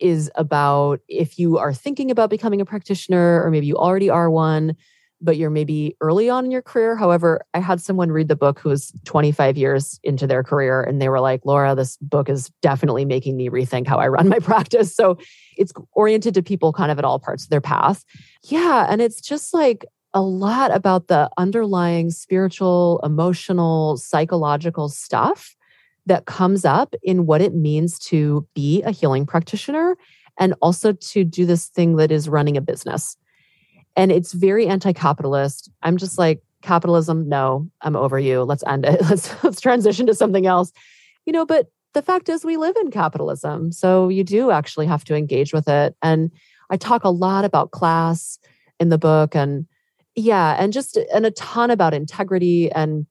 is 0.00 0.30
about 0.34 1.00
if 1.08 1.38
you 1.38 1.58
are 1.58 1.72
thinking 1.72 2.10
about 2.10 2.30
becoming 2.30 2.60
a 2.60 2.64
practitioner 2.64 3.42
or 3.42 3.50
maybe 3.50 3.66
you 3.66 3.76
already 3.76 4.10
are 4.10 4.30
one 4.30 4.76
but 5.20 5.36
you're 5.36 5.50
maybe 5.50 5.96
early 6.00 6.30
on 6.30 6.44
in 6.44 6.50
your 6.50 6.62
career. 6.62 6.96
However, 6.96 7.44
I 7.54 7.60
had 7.60 7.80
someone 7.80 8.10
read 8.10 8.28
the 8.28 8.36
book 8.36 8.58
who 8.58 8.70
was 8.70 8.92
25 9.04 9.56
years 9.56 10.00
into 10.02 10.26
their 10.26 10.42
career 10.42 10.82
and 10.82 11.00
they 11.00 11.08
were 11.08 11.20
like, 11.20 11.42
Laura, 11.44 11.74
this 11.74 11.96
book 11.98 12.28
is 12.28 12.50
definitely 12.62 13.04
making 13.04 13.36
me 13.36 13.50
rethink 13.50 13.86
how 13.86 13.98
I 13.98 14.08
run 14.08 14.28
my 14.28 14.38
practice. 14.42 14.94
So 14.94 15.18
it's 15.56 15.72
oriented 15.92 16.34
to 16.34 16.42
people 16.42 16.72
kind 16.72 16.90
of 16.90 16.98
at 16.98 17.04
all 17.04 17.18
parts 17.18 17.44
of 17.44 17.50
their 17.50 17.60
path. 17.60 18.04
Yeah. 18.44 18.86
And 18.88 19.00
it's 19.00 19.20
just 19.20 19.52
like 19.52 19.84
a 20.14 20.22
lot 20.22 20.74
about 20.74 21.08
the 21.08 21.30
underlying 21.36 22.10
spiritual, 22.10 23.00
emotional, 23.04 23.96
psychological 23.96 24.88
stuff 24.88 25.54
that 26.06 26.24
comes 26.24 26.64
up 26.64 26.94
in 27.02 27.26
what 27.26 27.40
it 27.40 27.54
means 27.54 27.98
to 27.98 28.46
be 28.54 28.82
a 28.82 28.90
healing 28.90 29.26
practitioner 29.26 29.96
and 30.38 30.54
also 30.62 30.92
to 30.92 31.24
do 31.24 31.44
this 31.44 31.66
thing 31.66 31.96
that 31.96 32.10
is 32.10 32.28
running 32.28 32.56
a 32.56 32.60
business 32.60 33.16
and 33.96 34.12
it's 34.12 34.32
very 34.32 34.66
anti-capitalist 34.66 35.70
i'm 35.82 35.96
just 35.96 36.18
like 36.18 36.42
capitalism, 36.62 37.28
no, 37.28 37.68
I'm 37.82 37.96
over 37.96 38.18
you. 38.18 38.42
Let's 38.42 38.64
end 38.66 38.84
it. 38.84 39.00
Let's 39.08 39.42
let's 39.42 39.60
transition 39.60 40.06
to 40.06 40.14
something 40.14 40.46
else. 40.46 40.72
You 41.26 41.32
know, 41.32 41.46
but 41.46 41.68
the 41.94 42.02
fact 42.02 42.28
is 42.28 42.44
we 42.44 42.56
live 42.56 42.76
in 42.76 42.90
capitalism. 42.90 43.72
So 43.72 44.08
you 44.08 44.24
do 44.24 44.50
actually 44.50 44.86
have 44.86 45.04
to 45.04 45.14
engage 45.14 45.52
with 45.52 45.68
it. 45.68 45.96
And 46.02 46.30
I 46.70 46.76
talk 46.76 47.04
a 47.04 47.10
lot 47.10 47.44
about 47.44 47.72
class 47.72 48.38
in 48.78 48.90
the 48.90 48.98
book 48.98 49.34
and 49.34 49.66
yeah, 50.14 50.56
and 50.58 50.72
just 50.72 50.96
and 51.14 51.26
a 51.26 51.30
ton 51.32 51.70
about 51.70 51.94
integrity 51.94 52.70
and 52.70 53.06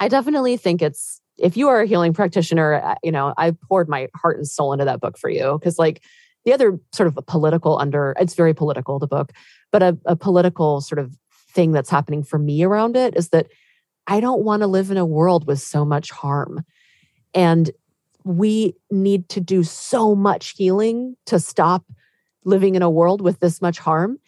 I 0.00 0.08
definitely 0.08 0.56
think 0.56 0.82
it's 0.82 1.20
if 1.36 1.56
you 1.56 1.68
are 1.68 1.80
a 1.80 1.86
healing 1.86 2.12
practitioner, 2.12 2.74
uh, 2.74 2.94
you 3.02 3.12
know, 3.12 3.34
I 3.36 3.52
poured 3.68 3.88
my 3.88 4.08
heart 4.14 4.36
and 4.36 4.46
soul 4.46 4.72
into 4.72 4.84
that 4.84 5.00
book 5.00 5.18
for 5.18 5.28
you 5.28 5.58
because 5.58 5.78
like 5.78 6.02
the 6.44 6.52
other 6.52 6.78
sort 6.92 7.06
of 7.06 7.18
political 7.26 7.78
under 7.78 8.14
it's 8.18 8.34
very 8.34 8.54
political 8.54 8.98
the 8.98 9.06
book, 9.06 9.32
but 9.74 9.82
a, 9.82 9.98
a 10.06 10.14
political 10.14 10.80
sort 10.80 11.00
of 11.00 11.18
thing 11.50 11.72
that's 11.72 11.90
happening 11.90 12.22
for 12.22 12.38
me 12.38 12.62
around 12.62 12.94
it 12.94 13.16
is 13.16 13.30
that 13.30 13.48
I 14.06 14.20
don't 14.20 14.44
want 14.44 14.60
to 14.62 14.68
live 14.68 14.92
in 14.92 14.96
a 14.96 15.04
world 15.04 15.48
with 15.48 15.58
so 15.58 15.84
much 15.84 16.12
harm. 16.12 16.64
And 17.34 17.72
we 18.22 18.76
need 18.92 19.28
to 19.30 19.40
do 19.40 19.64
so 19.64 20.14
much 20.14 20.50
healing 20.50 21.16
to 21.26 21.40
stop 21.40 21.84
living 22.44 22.76
in 22.76 22.82
a 22.82 22.88
world 22.88 23.20
with 23.20 23.40
this 23.40 23.60
much 23.60 23.80
harm. 23.80 24.20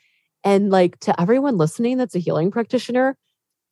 And 0.43 0.71
like 0.71 0.99
to 1.01 1.21
everyone 1.21 1.59
listening 1.59 1.97
that's 1.97 2.17
a 2.17 2.19
healing 2.19 2.51
practitioner, 2.51 3.17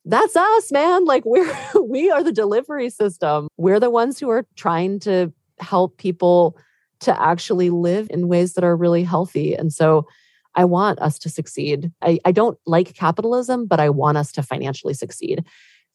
that's 0.05 0.37
us, 0.37 0.71
man. 0.71 1.03
Like 1.03 1.23
we're 1.25 1.53
we 1.83 2.09
are 2.09 2.23
the 2.23 2.31
delivery 2.31 2.89
system. 2.89 3.49
We're 3.57 3.81
the 3.81 3.89
ones 3.89 4.17
who 4.17 4.29
are 4.29 4.47
trying 4.55 5.01
to 5.01 5.33
help 5.59 5.97
people 5.97 6.57
to 7.01 7.21
actually 7.21 7.69
live 7.69 8.07
in 8.11 8.29
ways 8.29 8.53
that 8.53 8.63
are 8.63 8.77
really 8.77 9.03
healthy. 9.03 9.53
And 9.53 9.73
so 9.73 10.07
I 10.55 10.65
want 10.65 10.99
us 10.99 11.19
to 11.19 11.29
succeed. 11.29 11.91
I, 12.01 12.19
I 12.25 12.31
don't 12.31 12.57
like 12.65 12.95
capitalism, 12.95 13.67
but 13.67 13.79
I 13.79 13.89
want 13.89 14.17
us 14.17 14.31
to 14.33 14.43
financially 14.43 14.93
succeed. 14.93 15.43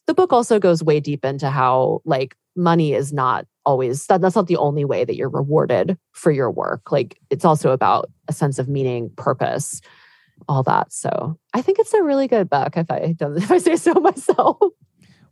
The 0.06 0.14
book 0.14 0.32
also 0.32 0.58
goes 0.58 0.82
way 0.82 1.00
deep 1.00 1.24
into 1.24 1.50
how 1.50 2.00
like 2.04 2.36
money 2.56 2.94
is 2.94 3.12
not 3.12 3.46
always 3.64 4.06
that, 4.06 4.20
that's 4.20 4.34
not 4.34 4.48
the 4.48 4.56
only 4.56 4.84
way 4.84 5.04
that 5.04 5.16
you're 5.16 5.28
rewarded 5.28 5.96
for 6.12 6.32
your 6.32 6.50
work. 6.50 6.90
Like 6.90 7.18
it's 7.30 7.44
also 7.44 7.70
about 7.70 8.11
a 8.28 8.32
sense 8.32 8.58
of 8.58 8.68
meaning, 8.68 9.11
purpose, 9.16 9.80
all 10.48 10.62
that. 10.64 10.92
So 10.92 11.38
I 11.54 11.62
think 11.62 11.78
it's 11.78 11.94
a 11.94 12.02
really 12.02 12.28
good 12.28 12.48
book 12.48 12.76
if 12.76 12.90
I 12.90 13.14
if 13.20 13.50
I 13.50 13.58
say 13.58 13.76
so 13.76 13.94
myself. 13.94 14.58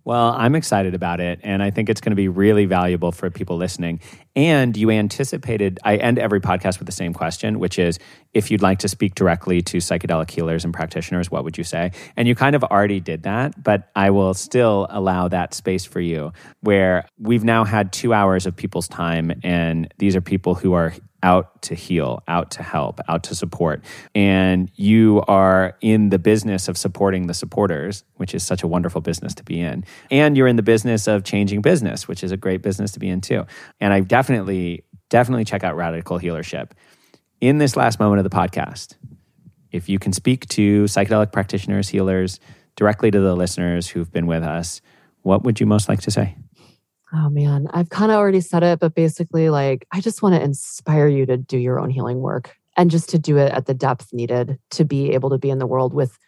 Well, 0.08 0.34
I'm 0.34 0.54
excited 0.54 0.94
about 0.94 1.20
it, 1.20 1.40
and 1.42 1.62
I 1.62 1.70
think 1.70 1.90
it's 1.90 2.00
going 2.00 2.12
to 2.12 2.16
be 2.16 2.28
really 2.28 2.64
valuable 2.64 3.12
for 3.12 3.28
people 3.28 3.58
listening. 3.58 4.00
And 4.34 4.74
you 4.74 4.90
anticipated, 4.90 5.78
I 5.84 5.96
end 5.96 6.18
every 6.18 6.40
podcast 6.40 6.78
with 6.78 6.86
the 6.86 6.92
same 6.92 7.12
question, 7.12 7.58
which 7.58 7.78
is 7.78 7.98
if 8.32 8.50
you'd 8.50 8.62
like 8.62 8.78
to 8.78 8.88
speak 8.88 9.14
directly 9.14 9.60
to 9.60 9.76
psychedelic 9.76 10.30
healers 10.30 10.64
and 10.64 10.72
practitioners, 10.72 11.30
what 11.30 11.44
would 11.44 11.58
you 11.58 11.64
say? 11.64 11.92
And 12.16 12.26
you 12.26 12.34
kind 12.34 12.56
of 12.56 12.64
already 12.64 13.00
did 13.00 13.24
that, 13.24 13.62
but 13.62 13.90
I 13.94 14.08
will 14.08 14.32
still 14.32 14.86
allow 14.88 15.28
that 15.28 15.52
space 15.52 15.84
for 15.84 16.00
you 16.00 16.32
where 16.60 17.06
we've 17.18 17.44
now 17.44 17.64
had 17.64 17.92
two 17.92 18.14
hours 18.14 18.46
of 18.46 18.56
people's 18.56 18.88
time, 18.88 19.38
and 19.44 19.92
these 19.98 20.16
are 20.16 20.22
people 20.22 20.54
who 20.54 20.72
are 20.72 20.94
out 21.22 21.62
to 21.62 21.74
heal, 21.74 22.22
out 22.28 22.50
to 22.52 22.62
help, 22.62 23.00
out 23.08 23.24
to 23.24 23.34
support. 23.34 23.82
And 24.14 24.70
you 24.74 25.22
are 25.26 25.76
in 25.80 26.10
the 26.10 26.18
business 26.18 26.68
of 26.68 26.76
supporting 26.76 27.26
the 27.26 27.34
supporters, 27.34 28.04
which 28.16 28.34
is 28.34 28.44
such 28.44 28.62
a 28.62 28.66
wonderful 28.66 29.00
business 29.00 29.34
to 29.34 29.44
be 29.44 29.60
in. 29.60 29.84
And 30.10 30.36
you're 30.36 30.46
in 30.46 30.56
the 30.56 30.62
business 30.62 31.06
of 31.06 31.24
changing 31.24 31.62
business, 31.62 32.06
which 32.06 32.22
is 32.22 32.32
a 32.32 32.36
great 32.36 32.62
business 32.62 32.92
to 32.92 33.00
be 33.00 33.08
in 33.08 33.20
too. 33.20 33.46
And 33.80 33.92
I 33.92 34.00
definitely, 34.00 34.84
definitely 35.08 35.44
check 35.44 35.64
out 35.64 35.76
Radical 35.76 36.18
Healership. 36.18 36.70
In 37.40 37.58
this 37.58 37.76
last 37.76 38.00
moment 38.00 38.18
of 38.18 38.24
the 38.24 38.36
podcast, 38.36 38.94
if 39.70 39.88
you 39.88 39.98
can 39.98 40.12
speak 40.12 40.46
to 40.48 40.84
psychedelic 40.84 41.32
practitioners, 41.32 41.88
healers, 41.88 42.40
directly 42.76 43.10
to 43.10 43.20
the 43.20 43.34
listeners 43.34 43.88
who've 43.88 44.10
been 44.10 44.26
with 44.26 44.42
us, 44.42 44.80
what 45.22 45.42
would 45.42 45.60
you 45.60 45.66
most 45.66 45.88
like 45.88 46.00
to 46.00 46.10
say? 46.10 46.36
Oh 47.12 47.30
man, 47.30 47.68
I've 47.72 47.88
kind 47.88 48.10
of 48.12 48.18
already 48.18 48.40
said 48.42 48.62
it, 48.62 48.80
but 48.80 48.94
basically, 48.94 49.48
like, 49.48 49.86
I 49.92 50.00
just 50.00 50.22
want 50.22 50.34
to 50.34 50.42
inspire 50.42 51.08
you 51.08 51.24
to 51.26 51.38
do 51.38 51.56
your 51.56 51.80
own 51.80 51.88
healing 51.88 52.18
work 52.18 52.56
and 52.76 52.90
just 52.90 53.08
to 53.10 53.18
do 53.18 53.38
it 53.38 53.50
at 53.52 53.66
the 53.66 53.74
depth 53.74 54.12
needed 54.12 54.58
to 54.70 54.84
be 54.84 55.12
able 55.12 55.30
to 55.30 55.38
be 55.38 55.48
in 55.50 55.58
the 55.58 55.66
world 55.66 55.94
with 55.94 56.18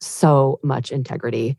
so 0.00 0.60
much 0.62 0.90
integrity. 0.90 1.58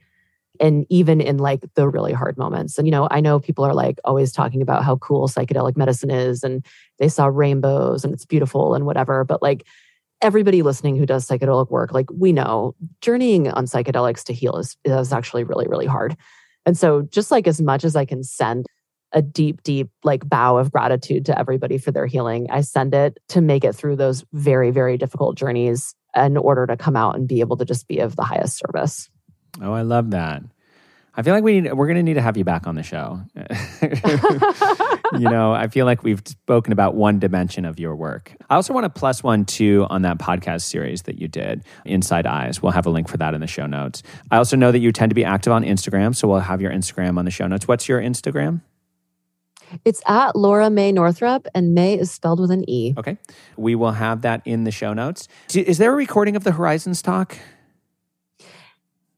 And 0.59 0.86
even 0.89 1.22
in 1.22 1.38
like 1.38 1.63
the 1.76 1.88
really 1.88 2.13
hard 2.13 2.38
moments. 2.38 2.78
And, 2.78 2.88
you 2.88 2.91
know, 2.91 3.07
I 3.11 3.20
know 3.20 3.39
people 3.39 3.66
are 3.66 3.74
like 3.74 3.99
always 4.05 4.32
talking 4.32 4.61
about 4.61 4.84
how 4.84 4.95
cool 4.97 5.28
psychedelic 5.28 5.76
medicine 5.76 6.09
is 6.09 6.43
and 6.43 6.66
they 6.97 7.09
saw 7.09 7.26
rainbows 7.26 8.03
and 8.03 8.13
it's 8.13 8.26
beautiful 8.26 8.74
and 8.74 8.86
whatever. 8.86 9.26
But 9.26 9.41
like 9.41 9.66
everybody 10.22 10.61
listening 10.61 10.95
who 10.95 11.05
does 11.05 11.28
psychedelic 11.28 11.70
work, 11.70 11.93
like 11.93 12.09
we 12.11 12.32
know 12.32 12.74
journeying 13.01 13.49
on 13.49 13.66
psychedelics 13.66 14.24
to 14.24 14.34
heal 14.34 14.57
is, 14.57 14.78
is 14.86 15.11
actually 15.11 15.43
really, 15.43 15.68
really 15.68 15.88
hard. 15.88 16.16
And 16.66 16.78
so, 16.78 17.03
just 17.03 17.32
like 17.32 17.47
as 17.47 17.61
much 17.61 17.84
as 17.84 17.95
I 17.95 18.05
can 18.05 18.24
send 18.24 18.66
a 19.11 19.22
deep, 19.22 19.63
deep 19.63 19.89
like 20.03 20.28
bow 20.28 20.57
of 20.57 20.72
gratitude 20.72 21.26
to 21.26 21.39
everybody 21.39 21.78
for 21.78 21.91
their 21.91 22.05
healing, 22.05 22.47
I 22.51 22.61
send 22.61 22.93
it 22.93 23.18
to 23.30 23.41
make 23.41 23.63
it 23.63 23.74
through 23.74 23.95
those 23.95 24.26
very, 24.34 24.72
very 24.72 24.97
difficult 24.97 25.38
journeys 25.38 25.95
in 26.16 26.38
order 26.38 26.66
to 26.68 26.78
come 26.78 26.95
out 26.95 27.16
and 27.16 27.28
be 27.28 27.39
able 27.39 27.57
to 27.57 27.66
just 27.66 27.88
be 27.88 27.99
of 27.99 28.16
the 28.16 28.24
highest 28.24 28.57
service. 28.57 29.09
Oh, 29.61 29.74
I 29.74 29.84
love 29.84 30.11
that. 30.11 30.43
I 31.18 31.22
feel 31.22 31.34
like 31.34 31.43
we 31.43 31.61
need, 31.61 31.74
we're 31.74 31.88
going 31.88 31.97
to 31.97 32.03
need 32.03 32.16
to 32.16 32.22
have 32.22 32.36
you 32.36 32.43
back 32.43 32.68
on 32.68 32.76
the 32.76 32.84
show. 32.84 33.22
you 35.18 35.30
know, 35.30 35.53
I 35.53 35.68
feel 35.68 35.86
like 35.86 36.03
we've 36.03 36.22
spoken 36.26 36.74
about 36.74 36.95
one 36.95 37.20
dimension 37.20 37.63
of 37.63 37.80
your 37.80 37.95
work. 37.95 38.36
I 38.49 38.55
also 38.55 38.74
want 38.74 38.84
to 38.84 38.89
plus 38.89 39.24
one 39.24 39.45
too 39.45 39.88
on 39.89 40.01
that 40.01 40.18
podcast 40.18 40.63
series 40.63 41.03
that 41.03 41.20
you 41.20 41.28
did, 41.28 41.63
Inside 41.86 42.26
Eyes. 42.26 42.61
We'll 42.61 42.74
have 42.74 42.86
a 42.86 42.89
link 42.89 43.07
for 43.07 43.18
that 43.18 43.34
in 43.34 43.39
the 43.39 43.47
show 43.47 43.66
notes. 43.66 44.03
I 44.30 44.38
also 44.38 44.57
know 44.57 44.72
that 44.72 44.80
you 44.80 44.91
tend 44.91 45.09
to 45.09 45.16
be 45.16 45.24
active 45.24 45.53
on 45.53 45.63
Instagram, 45.63 46.16
so 46.16 46.28
we'll 46.28 46.39
have 46.39 46.61
your 46.61 46.72
Instagram 46.72 47.18
on 47.18 47.26
the 47.26 47.32
show 47.32 47.47
notes. 47.47 47.68
What's 47.68 47.88
your 47.88 48.01
Instagram? 48.01 48.61
It's 49.84 50.01
at 50.05 50.36
Laura 50.36 50.70
Mae 50.70 50.91
Northrup, 50.91 51.47
and 51.55 51.74
Mae 51.74 51.97
is 51.97 52.11
spelled 52.11 52.39
with 52.39 52.51
an 52.51 52.70
E. 52.70 52.93
Okay. 52.97 53.18
We 53.57 53.76
will 53.76 53.91
have 53.91 54.22
that 54.22 54.41
in 54.45 54.63
the 54.63 54.72
show 54.72 54.93
notes. 54.93 55.28
Is 55.53 55.78
there 55.78 55.91
a 55.91 55.95
recording 55.95 56.36
of 56.36 56.43
the 56.43 56.51
Horizons 56.51 57.01
talk? 57.01 57.38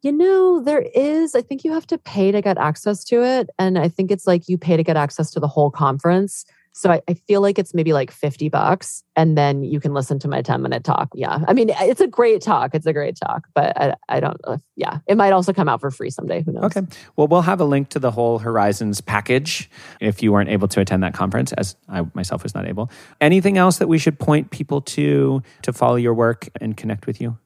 You 0.02 0.12
know, 0.12 0.62
there 0.62 0.82
is. 0.82 1.36
I 1.36 1.41
think 1.41 1.64
you 1.64 1.74
have 1.74 1.88
to 1.88 1.98
pay 1.98 2.32
to 2.32 2.41
get 2.41 2.58
access 2.58 3.04
to 3.06 3.24
it. 3.24 3.50
And 3.58 3.78
I 3.78 3.89
think 3.89 4.12
it's 4.12 4.28
like 4.28 4.48
you 4.48 4.58
pay 4.58 4.78
to 4.78 4.84
get 4.84 4.98
access 4.98 5.32
to 5.32 5.39
the 5.39 5.48
whole 5.48 5.72
conference. 5.72 6.45
So 6.78 6.91
I, 6.91 7.02
I, 7.08 7.16
feel 7.16 7.41
like 7.41 7.58
it's 7.58 7.74
maybe 7.74 7.91
like 7.91 8.12
50 8.12 8.50
bucks 8.50 9.04
and 9.16 9.36
then 9.36 9.64
you 9.64 9.80
can 9.80 9.95
listen 9.95 10.20
to 10.20 10.28
my 10.28 10.43
10 10.43 10.62
minute 10.62 10.84
talk. 10.84 11.10
Yeah. 11.16 11.43
I 11.48 11.54
mean, 11.54 11.72
it's 11.72 12.02
a 12.02 12.06
great 12.06 12.39
talk. 12.39 12.76
It's 12.76 12.86
a 12.86 12.93
great 12.93 13.18
talk, 13.18 13.48
but 13.56 13.76
I, 13.76 13.95
I 14.08 14.20
don't, 14.20 14.39
uh, 14.43 14.58
yeah, 14.76 15.00
it 15.08 15.18
might 15.18 15.32
also 15.32 15.54
come 15.54 15.68
out 15.68 15.82
for 15.82 15.89
free 15.89 16.12
someday. 16.12 16.43
Who 16.43 16.52
knows? 16.52 16.66
Okay. 16.66 16.82
Well, 17.16 17.28
we'll 17.28 17.41
have 17.41 17.60
a 17.60 17.66
link 17.66 17.89
to 17.89 18.00
the 18.00 18.12
whole 18.12 18.38
Horizons 18.38 19.02
package 19.02 19.72
if 20.00 20.22
you 20.22 20.32
weren't 20.32 20.52
able 20.52 20.68
to 20.68 20.80
attend 20.80 21.02
that 21.02 21.16
conference, 21.16 21.52
as 21.54 21.76
I 21.89 22.06
myself 22.14 22.43
was 22.43 22.54
not 22.54 22.68
able. 22.68 22.91
Anything 23.20 23.58
else 23.58 23.80
that 23.80 23.88
we 23.88 23.98
should 23.98 24.20
point 24.20 24.52
people 24.52 24.82
to 24.82 25.41
to 25.64 25.74
follow 25.74 25.95
your 25.95 26.14
work 26.14 26.48
and 26.62 26.78
connect 26.78 27.08
with 27.08 27.20
you? 27.20 27.39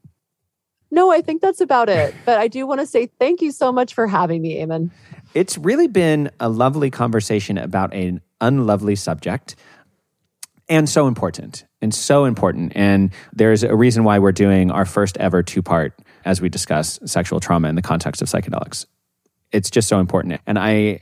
No, 0.91 1.11
I 1.11 1.21
think 1.21 1.41
that's 1.41 1.61
about 1.61 1.89
it. 1.89 2.13
But 2.25 2.37
I 2.37 2.47
do 2.47 2.67
want 2.67 2.81
to 2.81 2.85
say 2.85 3.07
thank 3.19 3.41
you 3.41 3.51
so 3.51 3.71
much 3.71 3.93
for 3.93 4.07
having 4.07 4.41
me, 4.41 4.57
Eamon. 4.57 4.91
It's 5.33 5.57
really 5.57 5.87
been 5.87 6.29
a 6.39 6.49
lovely 6.49 6.91
conversation 6.91 7.57
about 7.57 7.93
an 7.93 8.21
unlovely 8.41 8.95
subject 8.95 9.55
and 10.67 10.89
so 10.89 11.07
important 11.07 11.65
and 11.81 11.93
so 11.93 12.25
important. 12.25 12.73
And 12.75 13.11
there's 13.33 13.63
a 13.63 13.75
reason 13.75 14.03
why 14.03 14.19
we're 14.19 14.31
doing 14.33 14.71
our 14.71 14.85
first 14.85 15.17
ever 15.17 15.41
two 15.41 15.61
part 15.61 15.97
as 16.25 16.41
we 16.41 16.49
discuss 16.49 16.99
sexual 17.05 17.39
trauma 17.39 17.69
in 17.69 17.75
the 17.75 17.81
context 17.81 18.21
of 18.21 18.27
psychedelics. 18.27 18.85
It's 19.51 19.69
just 19.69 19.87
so 19.87 19.99
important. 19.99 20.41
And 20.45 20.59
I 20.59 21.01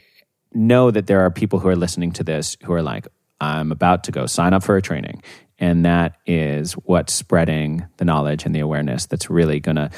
know 0.54 0.92
that 0.92 1.08
there 1.08 1.22
are 1.22 1.32
people 1.32 1.60
who 1.60 1.68
are 1.68 1.76
listening 1.76 2.12
to 2.14 2.24
this 2.24 2.58
who 2.64 2.74
are 2.74 2.82
like, 2.82 3.08
I'm 3.42 3.72
about 3.72 4.04
to 4.06 4.12
go 4.12 4.26
sign 4.26 4.54
up 4.54 4.64
for 4.64 4.76
a 4.76 4.82
training. 4.82 5.22
And 5.60 5.86
that 5.86 6.16
is 6.26 6.74
what's 6.74 7.14
spreading 7.14 7.86
the 7.98 8.06
knowledge 8.06 8.46
and 8.46 8.56
the 8.56 8.62
awareness 8.62 9.06
that's 9.06 9.30
really 9.30 9.60
going 9.60 9.76
to 9.76 9.92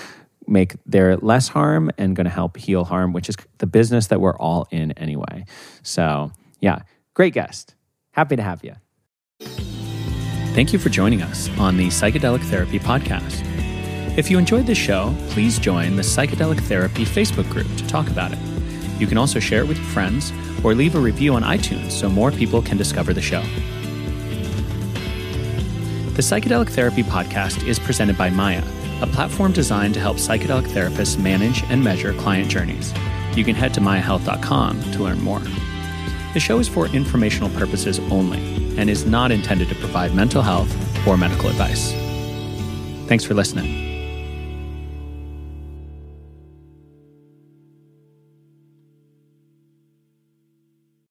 make 0.48 0.76
there 0.86 1.16
less 1.18 1.48
harm 1.48 1.92
and 1.98 2.16
going 2.16 2.26
to 2.26 2.32
help 2.32 2.58
heal 2.58 2.84
harm, 2.84 3.14
which 3.14 3.30
is 3.30 3.36
the 3.60 3.68
business 3.68 4.08
that 4.08 4.20
we're 4.20 4.38
all 4.38 4.68
in 4.72 4.92
anyway. 4.94 5.46
So, 5.84 6.32
yeah, 6.60 6.82
great 7.14 7.34
guest. 7.34 7.76
Happy 8.12 8.36
to 8.36 8.42
have 8.42 8.64
you. 8.64 8.74
Thank 10.54 10.74
you 10.74 10.80
for 10.80 10.90
joining 10.90 11.22
us 11.22 11.50
on 11.58 11.78
the 11.78 11.88
Psychedelic 11.88 12.42
Therapy 12.50 12.80
Podcast. 12.80 13.48
If 14.18 14.30
you 14.30 14.38
enjoyed 14.38 14.66
this 14.66 14.78
show, 14.78 15.16
please 15.30 15.58
join 15.58 15.96
the 15.96 16.02
Psychedelic 16.02 16.60
Therapy 16.60 17.06
Facebook 17.06 17.50
group 17.50 17.68
to 17.78 17.88
talk 17.88 18.10
about 18.10 18.34
it. 18.34 18.40
You 19.00 19.08
can 19.08 19.18
also 19.18 19.40
share 19.40 19.62
it 19.62 19.68
with 19.68 19.78
your 19.78 19.88
friends 19.88 20.34
or 20.64 20.76
leave 20.76 20.96
a 20.96 21.00
review 21.00 21.34
on 21.36 21.44
iTunes 21.44 21.92
so 21.92 22.10
more 22.10 22.32
people 22.32 22.62
can 22.62 22.78
discover 22.78 23.14
the 23.14 23.22
show. 23.22 23.42
The 26.14 26.22
Psychedelic 26.22 26.70
Therapy 26.70 27.04
Podcast 27.04 27.66
is 27.66 27.80
presented 27.80 28.18
by 28.18 28.30
Maya, 28.30 28.62
a 29.02 29.08
platform 29.08 29.54
designed 29.54 29.94
to 29.94 30.02
help 30.02 30.18
psychedelic 30.18 30.66
therapists 30.66 31.18
manage 31.18 31.64
and 31.64 31.82
measure 31.82 32.14
client 32.14 32.50
journeys. 32.50 32.94
You 33.34 33.46
can 33.46 33.56
head 33.56 33.74
to 33.76 33.80
mayahealth.com 33.80 34.92
to 34.92 35.04
learn 35.04 35.22
more. 35.22 35.40
The 36.34 36.40
show 36.42 36.60
is 36.60 36.68
for 36.68 36.88
informational 36.88 37.50
purposes 37.52 38.00
only 38.12 38.40
and 38.78 38.90
is 38.90 39.06
not 39.06 39.32
intended 39.32 39.70
to 39.70 39.76
provide 39.76 40.14
mental 40.14 40.42
health 40.42 40.76
or 41.08 41.16
medical 41.16 41.50
advice. 41.50 41.94
Thanks 43.08 43.24
for 43.24 43.34
listening. 43.34 43.91